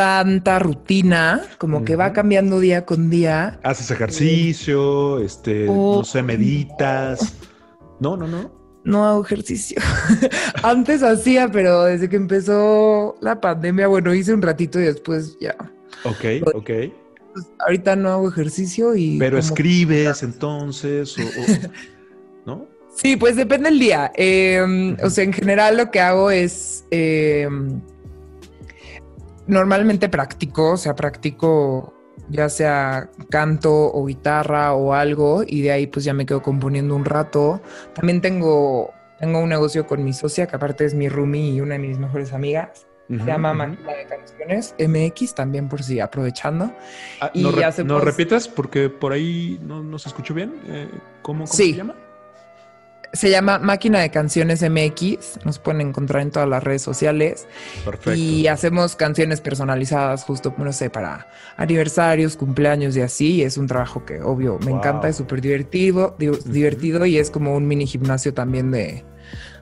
tanta 0.00 0.58
rutina, 0.58 1.42
como 1.58 1.84
que 1.84 1.94
va 1.94 2.14
cambiando 2.14 2.58
día 2.58 2.86
con 2.86 3.10
día. 3.10 3.60
¿Haces 3.62 3.90
ejercicio? 3.90 5.18
Este, 5.18 5.66
Oh, 5.68 5.96
no 5.98 6.04
sé, 6.04 6.22
meditas. 6.22 7.34
No, 8.00 8.16
no, 8.16 8.26
no. 8.26 8.50
No 8.82 9.04
hago 9.06 9.22
ejercicio. 9.22 9.76
Antes 10.62 11.02
hacía, 11.02 11.50
pero 11.52 11.84
desde 11.84 12.08
que 12.08 12.16
empezó 12.16 13.16
la 13.20 13.38
pandemia, 13.42 13.88
bueno, 13.88 14.14
hice 14.14 14.32
un 14.32 14.40
ratito 14.40 14.80
y 14.80 14.84
después 14.84 15.36
ya. 15.38 15.54
Ok, 16.04 16.24
ok. 16.54 16.70
Pues, 17.34 17.46
ahorita 17.58 17.94
no 17.96 18.08
hago 18.08 18.28
ejercicio 18.30 18.96
y. 18.96 19.18
Pero 19.18 19.36
escribes 19.36 20.22
entonces, 20.22 21.14
o, 21.18 21.22
o- 21.22 21.70
¿no? 22.46 22.66
Sí, 22.96 23.16
pues 23.16 23.36
depende 23.36 23.68
del 23.68 23.78
día. 23.78 24.10
Eh, 24.16 24.96
O 25.04 25.10
sea, 25.10 25.24
en 25.24 25.34
general 25.34 25.76
lo 25.76 25.90
que 25.90 26.00
hago 26.00 26.30
es. 26.30 26.86
eh, 26.90 27.46
normalmente 29.50 30.08
practico, 30.08 30.72
o 30.72 30.76
sea, 30.76 30.94
practico 30.94 31.94
ya 32.28 32.48
sea 32.48 33.08
canto 33.28 33.72
o 33.92 34.06
guitarra 34.06 34.72
o 34.74 34.92
algo, 34.94 35.42
y 35.46 35.62
de 35.62 35.72
ahí 35.72 35.86
pues 35.86 36.04
ya 36.04 36.14
me 36.14 36.26
quedo 36.26 36.42
componiendo 36.42 36.94
un 36.94 37.04
rato. 37.04 37.60
También 37.94 38.20
tengo, 38.20 38.90
tengo 39.18 39.40
un 39.40 39.48
negocio 39.48 39.86
con 39.86 40.04
mi 40.04 40.12
socia, 40.12 40.46
que 40.46 40.54
aparte 40.56 40.84
es 40.84 40.94
mi 40.94 41.08
roomie 41.08 41.50
y 41.52 41.60
una 41.60 41.74
de 41.74 41.80
mis 41.80 41.98
mejores 41.98 42.32
amigas. 42.32 42.86
Se 43.08 43.16
llama. 43.16 43.52
Máquina 43.52 43.92
de 43.94 44.06
Canciones, 44.06 44.72
MX, 44.78 45.34
también 45.34 45.68
por 45.68 45.82
si 45.82 45.98
aprovechando. 45.98 46.72
Ah, 47.20 47.28
Y 47.34 47.42
¿No, 47.42 47.50
re- 47.50 47.84
no 47.84 47.98
repites? 47.98 48.46
Porque 48.46 48.88
por 48.88 49.12
ahí 49.12 49.58
no, 49.64 49.82
no 49.82 49.98
se 49.98 50.08
escuchó 50.10 50.32
bien. 50.32 50.54
Eh, 50.68 50.88
¿Cómo, 51.22 51.40
cómo 51.44 51.46
Sí. 51.52 51.72
se 51.72 51.78
llama? 51.78 51.96
Se 53.12 53.28
llama 53.28 53.58
Máquina 53.58 53.98
de 53.98 54.10
Canciones 54.10 54.62
MX, 54.62 55.44
nos 55.44 55.58
pueden 55.58 55.80
encontrar 55.80 56.22
en 56.22 56.30
todas 56.30 56.48
las 56.48 56.62
redes 56.62 56.82
sociales. 56.82 57.48
Perfecto. 57.84 58.12
Y 58.14 58.46
hacemos 58.46 58.94
canciones 58.94 59.40
personalizadas 59.40 60.22
justo, 60.22 60.54
no 60.56 60.72
sé, 60.72 60.90
para 60.90 61.26
aniversarios, 61.56 62.36
cumpleaños 62.36 62.96
y 62.96 63.00
así. 63.00 63.42
Es 63.42 63.56
un 63.58 63.66
trabajo 63.66 64.04
que, 64.04 64.20
obvio, 64.22 64.58
me 64.60 64.66
Wow. 64.70 64.76
encanta, 64.78 65.08
es 65.08 65.16
súper 65.16 65.40
divertido, 65.40 66.14
di- 66.18 66.30
divertido 66.44 67.04
y 67.04 67.18
es 67.18 67.30
como 67.30 67.56
un 67.56 67.66
mini 67.66 67.86
gimnasio 67.86 68.32
también 68.32 68.70
de, 68.70 69.04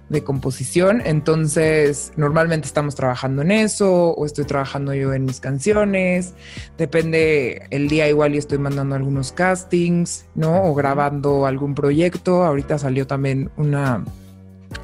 de 0.09 0.25
composición. 0.25 1.03
Entonces, 1.05 2.12
normalmente 2.16 2.66
estamos 2.66 2.94
trabajando 2.94 3.42
en 3.42 3.51
eso 3.51 4.11
o 4.11 4.27
estoy 4.27 4.44
trabajando 4.44 4.94
yo 4.94 5.12
en 5.12 5.25
mis 5.25 5.40
canciones. 5.40 6.35
Depende 6.77 7.66
el 7.71 7.88
día 7.88 8.09
igual 8.09 8.35
y 8.35 8.38
estoy 8.38 8.59
mandando 8.59 8.94
algunos 8.94 9.33
castings, 9.33 10.27
¿no? 10.35 10.64
O 10.64 10.75
grabando 10.75 11.47
algún 11.47 11.75
proyecto. 11.75 12.44
Ahorita 12.44 12.79
salió 12.79 13.07
también 13.07 13.51
una 13.57 14.05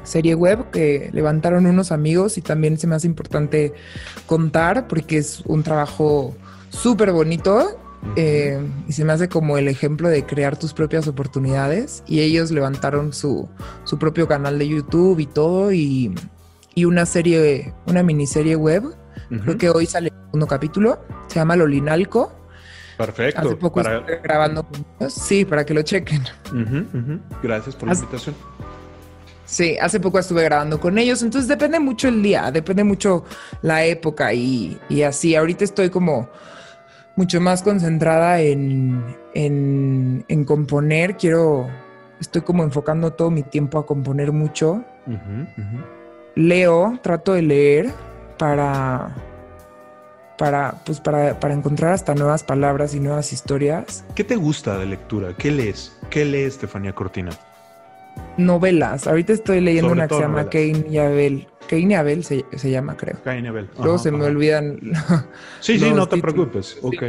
serie 0.03 0.35
web 0.35 0.71
que 0.71 1.09
levantaron 1.13 1.65
unos 1.65 1.91
amigos 1.91 2.37
y 2.37 2.41
también 2.41 2.77
se 2.77 2.87
me 2.87 2.95
hace 2.95 3.07
importante 3.07 3.73
contar 4.25 4.87
porque 4.87 5.17
es 5.17 5.41
un 5.45 5.63
trabajo 5.63 6.35
súper 6.69 7.11
bonito. 7.11 7.79
Eh, 8.15 8.59
y 8.87 8.93
se 8.93 9.03
me 9.05 9.13
hace 9.13 9.27
como 9.29 9.57
el 9.57 9.67
ejemplo 9.67 10.07
de 10.09 10.25
crear 10.25 10.57
tus 10.57 10.73
propias 10.73 11.07
oportunidades 11.07 12.03
y 12.07 12.21
ellos 12.21 12.51
levantaron 12.51 13.13
su, 13.13 13.49
su 13.83 13.97
propio 13.99 14.27
canal 14.27 14.57
de 14.59 14.67
YouTube 14.67 15.19
y 15.19 15.25
todo 15.25 15.71
y, 15.73 16.13
y 16.75 16.85
una 16.85 17.05
serie, 17.05 17.73
una 17.87 18.03
miniserie 18.03 18.55
web. 18.55 18.83
Creo 19.43 19.57
que 19.57 19.69
hoy 19.69 19.85
sale 19.85 20.09
el 20.09 20.25
segundo 20.25 20.47
capítulo. 20.47 20.99
Se 21.27 21.35
llama 21.35 21.55
Lolinalco. 21.55 22.31
Perfecto. 22.97 23.41
Hace 23.41 23.55
poco 23.55 23.81
Para- 23.81 23.97
estuve 23.97 24.19
grabando 24.23 24.63
con 24.63 24.85
ellos. 24.99 25.13
Sí, 25.13 25.43
para 25.45 25.65
que 25.65 25.73
lo 25.73 25.81
chequen. 25.81 26.23
Gracias 27.41 27.75
por 27.75 27.89
la 27.89 27.95
invitación. 27.95 28.35
Sí, 29.45 29.77
hace 29.79 29.99
poco 29.99 30.17
estuve 30.19 30.43
grabando 30.43 30.79
con 30.79 30.97
ellos, 30.97 31.21
entonces 31.21 31.47
depende 31.47 31.79
mucho 31.79 32.07
el 32.07 32.23
día, 32.23 32.49
depende 32.51 32.83
mucho 32.83 33.25
la 33.61 33.85
época 33.85 34.33
y, 34.33 34.79
y 34.89 35.03
así. 35.03 35.35
Ahorita 35.35 35.63
estoy 35.63 35.89
como 35.91 36.29
mucho 37.15 37.39
más 37.41 37.63
concentrada 37.63 38.41
en, 38.41 39.03
en, 39.33 40.25
en 40.27 40.45
componer, 40.45 41.15
quiero, 41.17 41.67
estoy 42.19 42.41
como 42.41 42.63
enfocando 42.63 43.13
todo 43.13 43.31
mi 43.31 43.43
tiempo 43.43 43.79
a 43.79 43.85
componer 43.85 44.31
mucho. 44.31 44.83
Leo, 46.35 46.99
trato 47.01 47.33
de 47.33 47.41
leer 47.41 47.93
para, 48.37 49.15
para, 50.37 50.75
pues 50.85 50.99
para, 50.99 51.39
para 51.39 51.53
encontrar 51.53 51.93
hasta 51.93 52.13
nuevas 52.15 52.43
palabras 52.43 52.93
y 52.95 52.99
nuevas 52.99 53.31
historias. 53.31 54.03
¿Qué 54.15 54.23
te 54.23 54.35
gusta 54.35 54.77
de 54.77 54.85
lectura? 54.85 55.33
¿Qué 55.37 55.51
lees? 55.51 55.97
¿Qué 56.09 56.25
lees, 56.25 56.55
Estefanía 56.55 56.93
Cortina? 56.93 57.31
Novelas. 58.37 59.07
Ahorita 59.07 59.33
estoy 59.33 59.61
leyendo 59.61 59.91
una 59.91 60.07
que 60.07 60.15
se 60.15 60.21
llama 60.21 60.49
Cain 60.49 60.85
y 60.89 60.97
Abel. 60.97 61.47
Cain 61.67 61.91
y 61.91 61.95
Abel 61.95 62.23
se, 62.23 62.43
llama, 62.63 62.95
creo. 62.95 63.17
Cain 63.23 63.45
y 63.45 63.47
Abel. 63.47 63.69
Luego 63.77 63.97
se 63.97 64.11
me 64.11 64.25
olvidan. 64.25 64.79
sí, 65.59 65.79
sí, 65.79 65.91
no 65.91 66.07
te 66.07 66.17
preocupes. 66.17 66.77
Ok. 66.81 67.03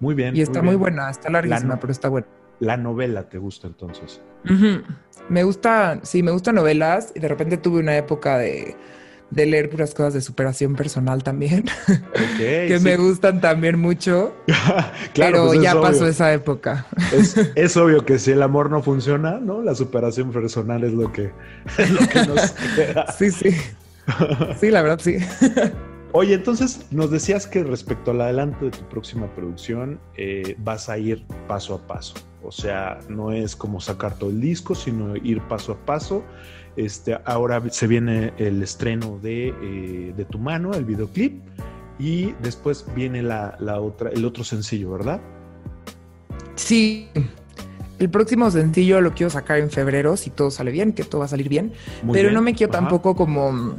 Muy 0.00 0.14
bien. 0.14 0.36
Y 0.36 0.42
está 0.42 0.60
muy, 0.60 0.76
buena, 0.76 1.10
está 1.10 1.30
larguísima, 1.30 1.76
pero 1.76 1.92
está 1.92 2.08
buena. 2.08 2.26
La 2.60 2.76
novela 2.76 3.28
te 3.28 3.38
gusta 3.38 3.66
entonces. 3.66 4.20
Me 5.28 5.42
gusta, 5.44 6.00
sí, 6.02 6.22
me 6.22 6.30
gustan 6.30 6.56
novelas 6.56 7.12
y 7.14 7.20
de 7.20 7.28
repente 7.28 7.56
tuve 7.56 7.80
una 7.80 7.96
época 7.96 8.38
de, 8.38 8.76
leer 9.34 9.70
puras 9.70 9.94
cosas 9.94 10.14
de 10.14 10.20
superación 10.20 10.74
personal 10.74 11.22
también, 11.22 11.64
que 12.36 12.78
me 12.82 12.96
gustan 12.96 13.40
también 13.40 13.78
mucho, 13.78 14.34
claro, 15.12 15.32
pero 15.32 15.46
pues 15.46 15.62
ya 15.62 15.80
pasó 15.80 16.06
esa 16.06 16.32
época. 16.32 16.86
Es, 17.54 17.76
obvio 17.76 18.04
que 18.04 18.18
si 18.18 18.32
el 18.32 18.42
amor 18.42 18.70
no 18.70 18.82
funciona, 18.82 19.38
¿no? 19.38 19.62
La 19.62 19.74
superación 19.74 20.32
personal 20.32 20.84
es 20.84 20.92
lo 20.92 21.12
que, 21.12 21.30
lo 21.90 22.08
que 22.08 22.26
nos 22.26 22.52
queda. 22.76 23.12
Sí, 23.12 23.30
sí. 23.30 23.50
Sí, 24.60 24.70
la 24.70 24.82
verdad, 24.82 25.00
sí. 25.02 25.16
Oye, 26.12 26.34
entonces 26.34 26.86
nos 26.92 27.10
decías 27.10 27.46
que 27.46 27.64
respecto 27.64 28.12
al 28.12 28.20
adelanto 28.20 28.66
de 28.66 28.70
tu 28.70 28.84
próxima 28.88 29.26
producción 29.34 29.98
eh, 30.16 30.54
vas 30.58 30.88
a 30.88 30.96
ir 30.96 31.24
paso 31.48 31.74
a 31.74 31.86
paso. 31.86 32.14
O 32.44 32.52
sea, 32.52 33.00
no 33.08 33.32
es 33.32 33.56
como 33.56 33.80
sacar 33.80 34.16
todo 34.16 34.30
el 34.30 34.40
disco, 34.40 34.76
sino 34.76 35.16
ir 35.16 35.40
paso 35.48 35.72
a 35.72 35.76
paso. 35.86 36.22
Este, 36.76 37.18
ahora 37.24 37.62
se 37.70 37.86
viene 37.86 38.32
el 38.38 38.62
estreno 38.62 39.18
de, 39.22 39.48
eh, 39.48 40.14
de 40.16 40.24
Tu 40.24 40.38
Mano, 40.38 40.74
el 40.74 40.84
videoclip, 40.84 41.42
y 41.98 42.32
después 42.42 42.84
viene 42.94 43.22
la, 43.22 43.56
otra, 43.80 44.10
el 44.10 44.24
otro 44.24 44.44
sencillo, 44.44 44.90
¿verdad? 44.92 45.20
Sí. 46.56 47.08
El 47.98 48.10
próximo 48.10 48.50
sencillo 48.50 49.00
lo 49.00 49.14
quiero 49.14 49.30
sacar 49.30 49.58
en 49.58 49.70
febrero, 49.70 50.16
si 50.16 50.30
todo 50.30 50.50
sale 50.50 50.72
bien, 50.72 50.92
que 50.92 51.04
todo 51.04 51.20
va 51.20 51.26
a 51.26 51.28
salir 51.28 51.48
bien. 51.48 51.72
pero 52.12 52.32
no 52.32 52.42
me 52.42 52.54
quiero 52.54 52.72
tampoco 52.72 53.14
como 53.14 53.74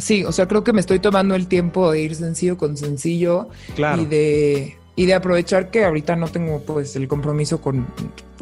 Sí, 0.00 0.24
o 0.24 0.32
sea, 0.32 0.48
creo 0.48 0.64
que 0.64 0.72
me 0.72 0.80
estoy 0.80 0.98
tomando 0.98 1.34
el 1.34 1.46
tiempo 1.46 1.92
de 1.92 2.00
ir 2.00 2.14
sencillo 2.14 2.56
con 2.56 2.76
sencillo 2.76 3.48
y 3.76 4.06
de 4.06 4.76
y 4.96 5.06
de 5.06 5.14
aprovechar 5.14 5.70
que 5.70 5.84
ahorita 5.84 6.16
no 6.16 6.28
tengo 6.28 6.60
pues 6.60 6.96
el 6.96 7.06
compromiso 7.06 7.60
con, 7.60 7.86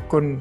con 0.08 0.38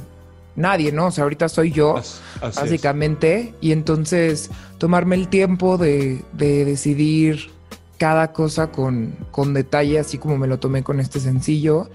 nadie, 0.58 0.92
¿no? 0.92 1.08
O 1.08 1.12
sea, 1.12 1.24
ahorita 1.24 1.48
soy 1.48 1.72
yo, 1.72 2.02
básicamente, 2.42 3.54
y 3.62 3.72
entonces 3.72 4.50
tomarme 4.78 5.16
el 5.16 5.30
tiempo 5.30 5.78
de, 5.78 6.22
de 6.34 6.66
decidir 6.66 7.52
cada 7.98 8.32
cosa 8.32 8.68
con, 8.68 9.16
con, 9.32 9.54
detalle, 9.54 10.00
así 10.00 10.18
como 10.18 10.38
me 10.38 10.48
lo 10.48 10.60
tomé 10.60 10.84
con 10.84 11.00
este 11.00 11.20
sencillo. 11.20 11.90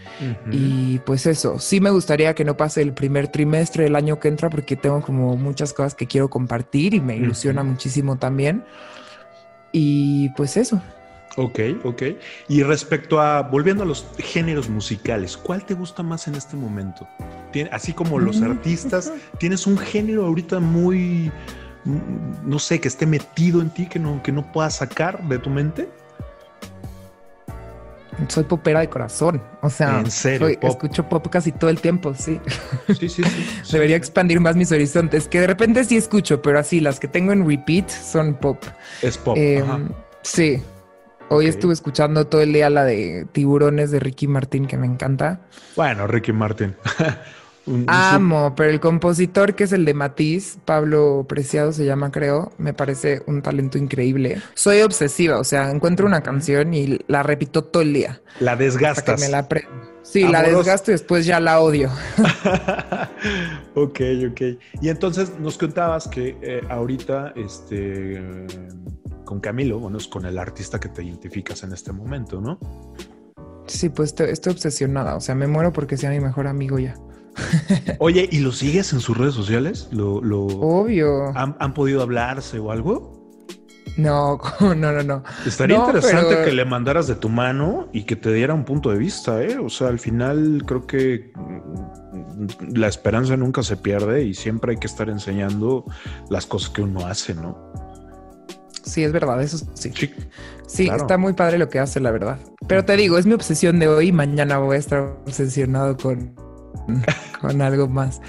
Y 0.50 0.98
pues 1.00 1.26
eso, 1.26 1.58
sí 1.58 1.80
me 1.80 1.90
gustaría 1.90 2.34
que 2.34 2.44
no 2.44 2.56
pase 2.56 2.82
el 2.82 2.92
primer 2.92 3.28
trimestre 3.28 3.84
del 3.84 3.96
año 3.96 4.18
que 4.18 4.28
entra 4.28 4.50
porque 4.50 4.76
tengo 4.76 5.00
como 5.02 5.36
muchas 5.36 5.72
cosas 5.72 5.94
que 5.94 6.06
quiero 6.06 6.28
compartir 6.28 6.94
y 6.94 7.00
me 7.00 7.16
ilusiona 7.16 7.62
muchísimo 7.62 8.16
también. 8.16 8.64
Y 9.70 10.30
pues 10.30 10.56
eso. 10.56 10.82
Ok, 11.36 11.60
ok. 11.84 12.02
Y 12.48 12.62
respecto 12.62 13.20
a, 13.20 13.42
volviendo 13.42 13.82
a 13.82 13.86
los 13.86 14.06
géneros 14.18 14.68
musicales, 14.68 15.36
¿cuál 15.36 15.64
te 15.64 15.74
gusta 15.74 16.02
más 16.02 16.28
en 16.28 16.34
este 16.34 16.56
momento? 16.56 17.06
así 17.70 17.92
como 17.92 18.18
los 18.18 18.40
mm. 18.40 18.44
artistas, 18.44 19.12
¿tienes 19.38 19.66
un 19.66 19.76
género 19.76 20.24
ahorita 20.24 20.58
muy, 20.58 21.30
mm, 21.84 22.48
no 22.48 22.58
sé, 22.58 22.80
que 22.80 22.88
esté 22.88 23.06
metido 23.06 23.60
en 23.60 23.68
ti, 23.68 23.86
que 23.86 23.98
no, 23.98 24.22
que 24.22 24.32
no 24.32 24.50
puedas 24.52 24.76
sacar 24.76 25.22
de 25.28 25.38
tu 25.38 25.50
mente? 25.50 25.88
Soy 28.28 28.44
popera 28.44 28.80
de 28.80 28.88
corazón, 28.88 29.42
o 29.62 29.68
sea, 29.70 30.00
¿En 30.00 30.10
serio? 30.10 30.48
escucho 30.62 31.08
pop 31.08 31.26
casi 31.28 31.50
todo 31.50 31.70
el 31.70 31.80
tiempo, 31.80 32.14
sí. 32.14 32.40
Sí, 32.88 33.08
sí, 33.08 33.22
sí. 33.22 33.72
Debería 33.72 33.96
expandir 33.96 34.38
más 34.38 34.54
mis 34.54 34.70
horizontes, 34.70 35.28
que 35.28 35.40
de 35.40 35.46
repente 35.46 35.84
sí 35.84 35.96
escucho, 35.96 36.40
pero 36.40 36.58
así, 36.58 36.80
las 36.80 37.00
que 37.00 37.08
tengo 37.08 37.32
en 37.32 37.46
repeat 37.46 37.88
son 37.90 38.34
pop. 38.34 38.62
Es 39.00 39.18
pop. 39.18 39.36
Eh, 39.36 39.64
sí, 40.22 40.62
Hoy 41.34 41.46
estuve 41.46 41.72
escuchando 41.72 42.26
todo 42.26 42.42
el 42.42 42.52
día 42.52 42.68
la 42.68 42.84
de 42.84 43.26
Tiburones 43.32 43.90
de 43.90 44.00
Ricky 44.00 44.26
Martín, 44.26 44.66
que 44.66 44.76
me 44.76 44.86
encanta. 44.86 45.40
Bueno, 45.76 46.06
Ricky 46.06 46.30
Martín. 46.30 46.76
Amo, 47.86 48.54
pero 48.54 48.68
el 48.68 48.80
compositor 48.80 49.54
que 49.54 49.64
es 49.64 49.72
el 49.72 49.86
de 49.86 49.94
Matiz, 49.94 50.58
Pablo 50.66 51.24
Preciado 51.26 51.72
se 51.72 51.86
llama, 51.86 52.10
creo, 52.10 52.52
me 52.58 52.74
parece 52.74 53.22
un 53.26 53.40
talento 53.40 53.78
increíble. 53.78 54.42
Soy 54.52 54.82
obsesiva, 54.82 55.38
o 55.38 55.44
sea, 55.44 55.70
encuentro 55.70 56.06
una 56.06 56.20
canción 56.20 56.74
y 56.74 56.98
la 57.06 57.22
repito 57.22 57.64
todo 57.64 57.82
el 57.82 57.94
día. 57.94 58.20
La 58.38 58.54
desgastas. 58.54 59.18
me 59.18 59.30
la 59.30 59.48
Sí, 60.02 60.28
la 60.28 60.42
desgasto 60.42 60.90
y 60.90 60.94
después 60.94 61.24
ya 61.24 61.40
la 61.40 61.60
odio. 61.60 61.88
ok, 63.74 64.00
ok. 64.30 64.40
Y 64.82 64.90
entonces 64.90 65.32
nos 65.38 65.56
contabas 65.56 66.08
que 66.08 66.36
eh, 66.42 66.60
ahorita, 66.68 67.32
este, 67.36 68.20
con 69.32 69.40
Camilo, 69.40 69.78
bueno, 69.78 69.96
es 69.96 70.08
con 70.08 70.26
el 70.26 70.36
artista 70.36 70.78
que 70.78 70.90
te 70.90 71.02
identificas 71.02 71.62
en 71.62 71.72
este 71.72 71.90
momento, 71.90 72.38
¿no? 72.38 72.58
Sí, 73.66 73.88
pues 73.88 74.14
estoy, 74.18 74.52
obsesionada, 74.52 75.16
o 75.16 75.20
sea, 75.20 75.34
me 75.34 75.46
muero 75.46 75.72
porque 75.72 75.96
sea 75.96 76.10
mi 76.10 76.20
mejor 76.20 76.46
amigo 76.46 76.78
ya. 76.78 76.96
Oye, 77.98 78.28
¿y 78.30 78.40
lo 78.40 78.52
sigues 78.52 78.92
en 78.92 79.00
sus 79.00 79.16
redes 79.16 79.32
sociales? 79.32 79.88
¿Lo, 79.90 80.16
Obvio. 80.18 81.32
¿han, 81.34 81.72
podido 81.72 82.02
hablarse 82.02 82.58
o 82.58 82.70
algo? 82.70 83.22
No, 83.96 84.38
no, 84.60 84.74
no, 84.74 85.02
no. 85.02 85.22
Estaría 85.46 85.78
interesante 85.78 86.44
que 86.44 86.52
le 86.52 86.66
mandaras 86.66 87.06
de 87.06 87.14
tu 87.14 87.30
mano 87.30 87.88
y 87.90 88.04
que 88.04 88.16
te 88.16 88.34
diera 88.34 88.52
un 88.52 88.66
punto 88.66 88.90
de 88.90 88.98
vista, 88.98 89.42
¿eh? 89.42 89.56
O 89.56 89.70
sea, 89.70 89.88
al 89.88 89.98
final 89.98 90.62
creo 90.66 90.86
que 90.86 91.32
la 92.74 92.86
esperanza 92.86 93.34
nunca 93.38 93.62
se 93.62 93.78
pierde 93.78 94.24
y 94.24 94.34
siempre 94.34 94.72
hay 94.72 94.76
que 94.76 94.88
estar 94.88 95.08
enseñando 95.08 95.86
las 96.28 96.44
cosas 96.44 96.68
que 96.68 96.82
uno 96.82 97.06
hace, 97.06 97.34
¿no? 97.34 97.72
Sí, 98.82 99.04
es 99.04 99.12
verdad, 99.12 99.40
eso 99.42 99.58
sí. 99.74 99.92
Sí, 100.66 100.88
está 100.88 101.18
muy 101.18 101.34
padre 101.34 101.58
lo 101.58 101.68
que 101.68 101.78
hace, 101.78 102.00
la 102.00 102.10
verdad. 102.10 102.38
Pero 102.66 102.84
te 102.84 102.96
digo, 102.96 103.18
es 103.18 103.26
mi 103.26 103.34
obsesión 103.34 103.78
de 103.78 103.88
hoy. 103.88 104.12
Mañana 104.12 104.58
voy 104.58 104.76
a 104.76 104.78
estar 104.78 105.00
obsesionado 105.26 105.96
con, 105.96 106.34
con 107.40 107.62
algo 107.62 107.88
más. 107.88 108.20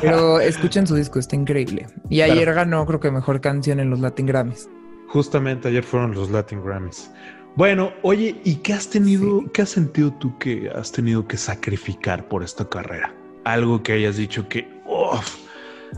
Pero 0.00 0.40
escuchen 0.40 0.86
su 0.86 0.94
disco, 0.94 1.18
está 1.18 1.36
increíble. 1.36 1.86
Y 2.08 2.20
ayer 2.22 2.52
ganó, 2.54 2.86
creo 2.86 3.00
que 3.00 3.10
mejor 3.10 3.40
canción 3.40 3.80
en 3.80 3.90
los 3.90 4.00
Latin 4.00 4.26
Grammys. 4.26 4.68
Justamente 5.08 5.68
ayer 5.68 5.82
fueron 5.82 6.14
los 6.14 6.30
Latin 6.30 6.62
Grammys. 6.64 7.10
Bueno, 7.56 7.92
oye, 8.02 8.40
¿y 8.44 8.56
qué 8.56 8.72
has 8.72 8.88
tenido, 8.88 9.42
qué 9.52 9.62
has 9.62 9.70
sentido 9.70 10.12
tú 10.12 10.38
que 10.38 10.70
has 10.70 10.92
tenido 10.92 11.26
que 11.26 11.36
sacrificar 11.36 12.28
por 12.28 12.44
esta 12.44 12.68
carrera? 12.68 13.12
Algo 13.44 13.82
que 13.82 13.92
hayas 13.94 14.16
dicho 14.16 14.48
que, 14.48 14.68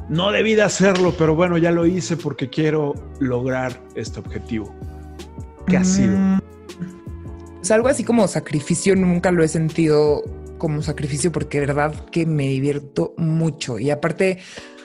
no 0.09 0.30
debí 0.32 0.55
de 0.55 0.62
hacerlo, 0.62 1.14
pero 1.16 1.34
bueno, 1.34 1.59
ya 1.59 1.70
lo 1.70 1.86
hice 1.86 2.16
porque 2.16 2.51
quiero 2.51 2.95
lograr 3.20 3.80
este 3.95 4.20
objetivo. 4.20 4.74
¿Qué 5.66 5.76
ha 5.76 5.84
sido? 5.84 6.16
Mm, 6.16 6.40
es 7.62 7.70
algo 7.70 7.88
así 7.88 8.05
como 8.05 8.26
sacrificio, 8.28 8.97
nunca 8.97 9.30
lo 9.30 9.43
he 9.43 9.49
sentido 9.49 10.22
como 10.59 10.82
sacrificio 10.82 11.32
porque 11.32 11.61
de 11.61 11.66
verdad 11.66 12.07
que 12.11 12.26
me 12.26 12.49
divierto 12.49 13.14
mucho. 13.16 13.78
Y 13.78 13.90
aparte, 13.90 14.38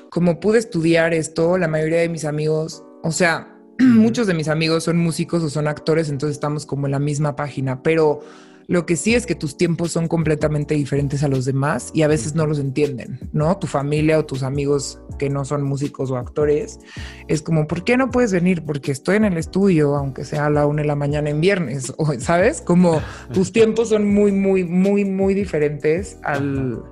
como 0.09 0.39
pude 0.39 0.59
estudiar 0.59 1.13
esto, 1.13 1.57
la 1.57 1.67
mayoría 1.67 1.99
de 1.99 2.09
mis 2.09 2.25
amigos, 2.25 2.83
o 3.03 3.11
sea, 3.11 3.55
muchos 3.79 4.27
de 4.27 4.33
mis 4.33 4.47
amigos 4.47 4.85
son 4.85 4.97
músicos 4.97 5.43
o 5.43 5.49
son 5.49 5.67
actores, 5.67 6.09
entonces 6.09 6.35
estamos 6.35 6.65
como 6.65 6.87
en 6.87 6.93
la 6.93 6.99
misma 6.99 7.35
página, 7.35 7.83
pero 7.83 8.21
lo 8.67 8.85
que 8.85 8.97
sí 8.97 9.15
es 9.15 9.25
que 9.25 9.35
tus 9.35 9.57
tiempos 9.57 9.91
son 9.91 10.07
completamente 10.07 10.75
diferentes 10.75 11.23
a 11.23 11.27
los 11.27 11.45
demás 11.45 11.91
y 11.93 12.01
a 12.01 12.07
veces 12.07 12.35
no 12.35 12.45
los 12.45 12.59
entienden, 12.59 13.19
¿no? 13.31 13.57
Tu 13.57 13.67
familia 13.67 14.19
o 14.19 14.25
tus 14.25 14.43
amigos 14.43 14.99
que 15.17 15.29
no 15.29 15.45
son 15.45 15.63
músicos 15.63 16.11
o 16.11 16.17
actores, 16.17 16.79
es 17.27 17.41
como, 17.41 17.65
¿por 17.65 17.83
qué 17.83 17.97
no 17.97 18.11
puedes 18.11 18.31
venir? 18.31 18.63
Porque 18.63 18.91
estoy 18.91 19.15
en 19.15 19.25
el 19.25 19.37
estudio, 19.37 19.95
aunque 19.95 20.25
sea 20.25 20.45
a 20.45 20.49
la 20.49 20.65
una 20.67 20.81
de 20.81 20.87
la 20.87 20.95
mañana 20.95 21.29
en 21.29 21.41
viernes, 21.41 21.93
¿sabes? 22.19 22.61
Como 22.61 23.01
tus 23.33 23.51
tiempos 23.51 23.89
son 23.89 24.13
muy, 24.13 24.31
muy, 24.31 24.63
muy, 24.63 25.05
muy 25.05 25.33
diferentes 25.33 26.17
al 26.23 26.83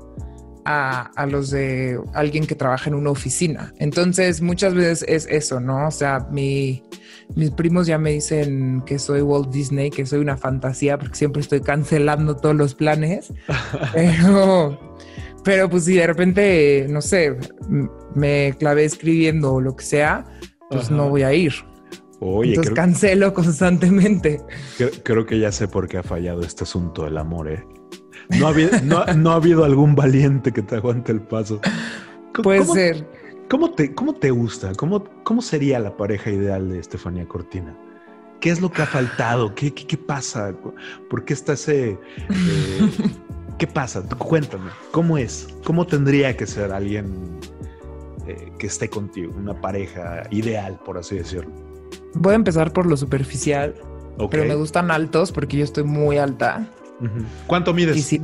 a, 0.66 1.28
los 1.30 1.52
de 1.52 2.00
alguien 2.14 2.48
que 2.48 2.56
trabaja 2.56 2.90
en 2.90 2.96
una 2.96 3.12
oficina. 3.12 3.74
Entonces, 3.78 4.42
muchas 4.42 4.74
veces 4.74 5.06
es 5.08 5.28
eso, 5.30 5.60
¿no? 5.60 5.88
O 5.88 5.92
sea, 5.92 6.28
mi, 6.32 6.84
mis 7.34 7.52
primos 7.52 7.88
ya 7.88 7.98
me 7.98 8.12
dicen 8.12 8.84
que 8.86 9.00
soy 9.00 9.22
Walt 9.22 9.50
Disney, 9.50 9.90
que 9.90 10.06
soy 10.06 10.20
una 10.20 10.38
fantasía, 10.38 10.98
porque 10.98 11.16
siempre 11.16 11.42
estoy 11.42 11.62
cancelando 11.62 12.36
todos 12.36 12.56
los 12.56 12.76
planes. 12.76 13.34
pero, 13.94 14.98
pero 15.44 15.70
pues 15.70 15.86
si 15.86 15.96
de 15.96 16.08
repente, 16.08 16.88
no 16.90 17.02
sé, 17.02 17.38
me 18.14 18.56
clavé 18.60 18.86
escribiendo 18.86 19.54
o 19.54 19.62
lo 19.62 19.76
que 19.76 19.84
sea, 19.84 20.26
pues 20.70 20.92
no 20.92 21.10
voy 21.10 21.24
a 21.24 21.34
ir. 21.34 21.54
Oye, 22.20 22.52
Entonces 22.52 22.74
cancelo 22.74 23.34
constantemente. 23.34 24.42
creo, 25.04 25.26
que 25.26 25.40
ya 25.40 25.52
sé 25.52 25.68
por 25.68 25.88
qué 25.88 25.98
ha 25.98 26.04
fallado 26.04 26.42
este 26.42 26.64
asunto 26.64 27.04
del 27.04 27.18
amor, 27.18 27.52
¿eh? 27.52 27.64
No 28.40 28.48
ha, 28.48 29.36
habido, 29.36 29.64
algún 29.64 29.94
valiente 29.94 30.52
que 30.52 30.62
te 30.62 30.76
aguante 30.76 31.12
el 31.12 31.22
paso. 31.22 31.62
Puede 32.42 32.66
ser. 32.66 33.08
¿Cómo 33.50 33.72
te, 33.72 33.93
¿Cómo 33.93 34.14
te 34.14 34.32
gusta? 34.32 34.74
¿Cómo, 34.76 35.04
¿Cómo 35.24 35.41
sería 35.41 35.80
la 35.80 35.96
pareja 35.96 36.30
ideal 36.30 36.70
de 36.70 36.80
Estefanía 36.80 37.28
Cortina? 37.28 37.76
¿Qué 38.39 38.50
es 38.50 38.62
lo 38.62 38.72
que 38.72 38.82
ha 38.82 38.86
faltado? 38.86 39.56
¿Qué, 39.56 39.74
qué, 39.74 39.98
pasa? 39.98 40.54
¿Por 41.10 41.26
qué 41.26 41.34
está 41.34 41.54
ese... 41.54 41.91
Eh, 41.91 42.91
¿Qué 43.58 43.68
pasa? 43.68 44.04
Cuéntame, 44.18 44.70
¿cómo 44.91 45.18
es? 45.18 45.48
¿Cómo 45.64 45.88
tendría 45.88 46.36
que 46.36 46.46
ser 46.46 46.74
alguien 46.74 47.39
eh, 48.28 48.52
que 48.60 48.68
esté 48.68 48.89
contigo, 48.89 49.34
una 49.38 49.60
pareja 49.62 50.24
ideal, 50.30 50.78
por 50.84 50.98
así 50.98 51.16
decirlo? 51.16 51.52
Voy 52.16 52.34
a 52.34 52.36
empezar 52.36 52.74
por 52.74 52.86
lo 52.86 52.98
superficial, 52.98 53.76
pero 54.30 54.43
me 54.43 54.56
gustan 54.56 54.91
altos 54.91 55.32
porque 55.32 55.58
yo 55.58 55.64
estoy 55.64 55.86
muy 55.86 56.18
alta. 56.18 56.68
¿Cuánto 57.48 57.74
mides? 57.74 57.96
Y 57.96 58.02
sí, 58.02 58.22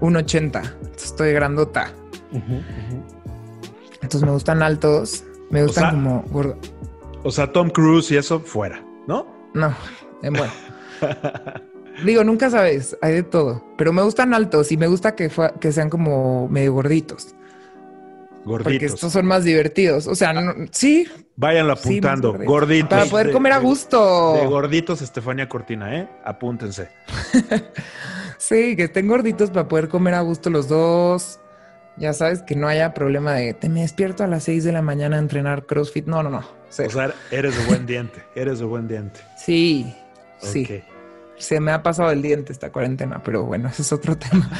un 0.00 0.16
80. 0.16 0.62
Estoy 0.94 1.32
grandota. 1.32 1.92
Entonces 4.06 4.24
me 4.24 4.32
gustan 4.32 4.62
altos. 4.62 5.24
Me 5.50 5.64
gustan 5.64 5.96
como 5.96 6.22
gordo. 6.30 6.56
O 7.24 7.32
sea, 7.32 7.50
Tom 7.52 7.70
Cruise 7.70 8.08
y 8.12 8.16
eso 8.16 8.38
fuera, 8.38 8.80
¿no? 9.08 9.26
No, 9.52 9.74
eh, 10.22 10.30
bueno. 10.30 10.52
Digo, 12.04 12.22
nunca 12.22 12.48
sabes, 12.50 12.96
hay 13.02 13.14
de 13.14 13.22
todo. 13.24 13.64
Pero 13.76 13.92
me 13.92 14.02
gustan 14.02 14.32
altos 14.32 14.70
y 14.70 14.76
me 14.76 14.86
gusta 14.86 15.16
que, 15.16 15.28
que 15.60 15.72
sean 15.72 15.90
como 15.90 16.48
medio 16.48 16.72
gorditos. 16.74 17.34
Gorditos. 18.44 18.72
Porque 18.72 18.86
estos 18.86 19.12
son 19.12 19.26
más 19.26 19.42
divertidos. 19.42 20.06
O 20.06 20.14
sea, 20.14 20.32
sí. 20.70 21.08
Váyanlo 21.34 21.72
apuntando. 21.72 22.32
gorditos. 22.44 22.88
Para 22.88 23.06
poder 23.06 23.32
comer 23.32 23.54
a 23.54 23.58
gusto. 23.58 24.34
De 24.40 24.46
gorditos, 24.46 25.02
Estefania 25.02 25.48
Cortina, 25.48 25.96
¿eh? 25.98 26.08
Apúntense. 26.24 26.90
sí, 28.38 28.76
que 28.76 28.84
estén 28.84 29.08
gorditos 29.08 29.50
para 29.50 29.66
poder 29.66 29.88
comer 29.88 30.14
a 30.14 30.20
gusto 30.20 30.48
los 30.48 30.68
dos. 30.68 31.40
Ya 31.98 32.12
sabes 32.12 32.42
que 32.42 32.54
no 32.56 32.68
haya 32.68 32.92
problema 32.92 33.32
de 33.32 33.54
te 33.54 33.68
me 33.68 33.80
despierto 33.80 34.22
a 34.22 34.26
las 34.26 34.44
6 34.44 34.64
de 34.64 34.72
la 34.72 34.82
mañana 34.82 35.16
a 35.16 35.18
entrenar 35.18 35.64
CrossFit. 35.66 36.06
No, 36.06 36.22
no, 36.22 36.30
no. 36.30 36.38
O 36.38 36.44
sea, 36.68 37.14
eres 37.30 37.56
de 37.56 37.64
buen 37.66 37.86
diente. 37.86 38.22
Eres 38.34 38.58
de 38.58 38.64
buen 38.64 38.86
diente. 38.86 39.20
Sí, 39.36 39.94
sí. 40.38 40.82
Se 41.38 41.60
me 41.60 41.70
ha 41.70 41.82
pasado 41.82 42.10
el 42.10 42.22
diente 42.22 42.52
esta 42.52 42.72
cuarentena, 42.72 43.22
pero 43.22 43.44
bueno, 43.44 43.68
ese 43.68 43.82
es 43.82 43.92
otro 43.92 44.16
tema. 44.18 44.50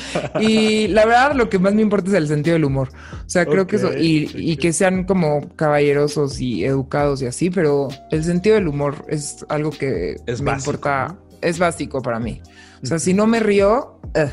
Y 0.41 0.89
la 0.89 1.05
verdad, 1.05 1.34
lo 1.34 1.49
que 1.49 1.59
más 1.59 1.74
me 1.74 1.82
importa 1.82 2.09
es 2.09 2.14
el 2.14 2.28
sentido 2.28 2.55
del 2.55 2.64
humor. 2.64 2.89
O 3.12 3.28
sea, 3.28 3.45
creo 3.47 3.66
que 3.66 3.76
eso, 3.76 3.91
y, 3.97 4.57
que 4.57 4.72
sean 4.72 5.05
como 5.05 5.49
caballerosos 5.57 6.41
y 6.41 6.64
educados 6.64 7.22
y 7.22 7.26
así, 7.26 7.51
pero 7.51 7.89
el 8.11 8.24
sentido 8.24 8.57
del 8.57 8.68
humor 8.68 9.05
es 9.09 9.45
algo 9.49 9.70
que 9.70 10.16
me 10.43 10.53
importa, 10.53 11.16
es 11.41 11.59
básico 11.59 12.01
para 12.03 12.18
mí. 12.18 12.41
O 12.82 12.87
sea, 12.87 12.99
si 12.99 13.14
no 13.14 13.26
me 13.26 13.41
río, 13.41 14.01
eh, 14.14 14.30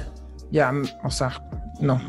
ya, 0.52 0.72
o 1.04 1.12
sea, 1.12 1.42
no. 1.80 2.02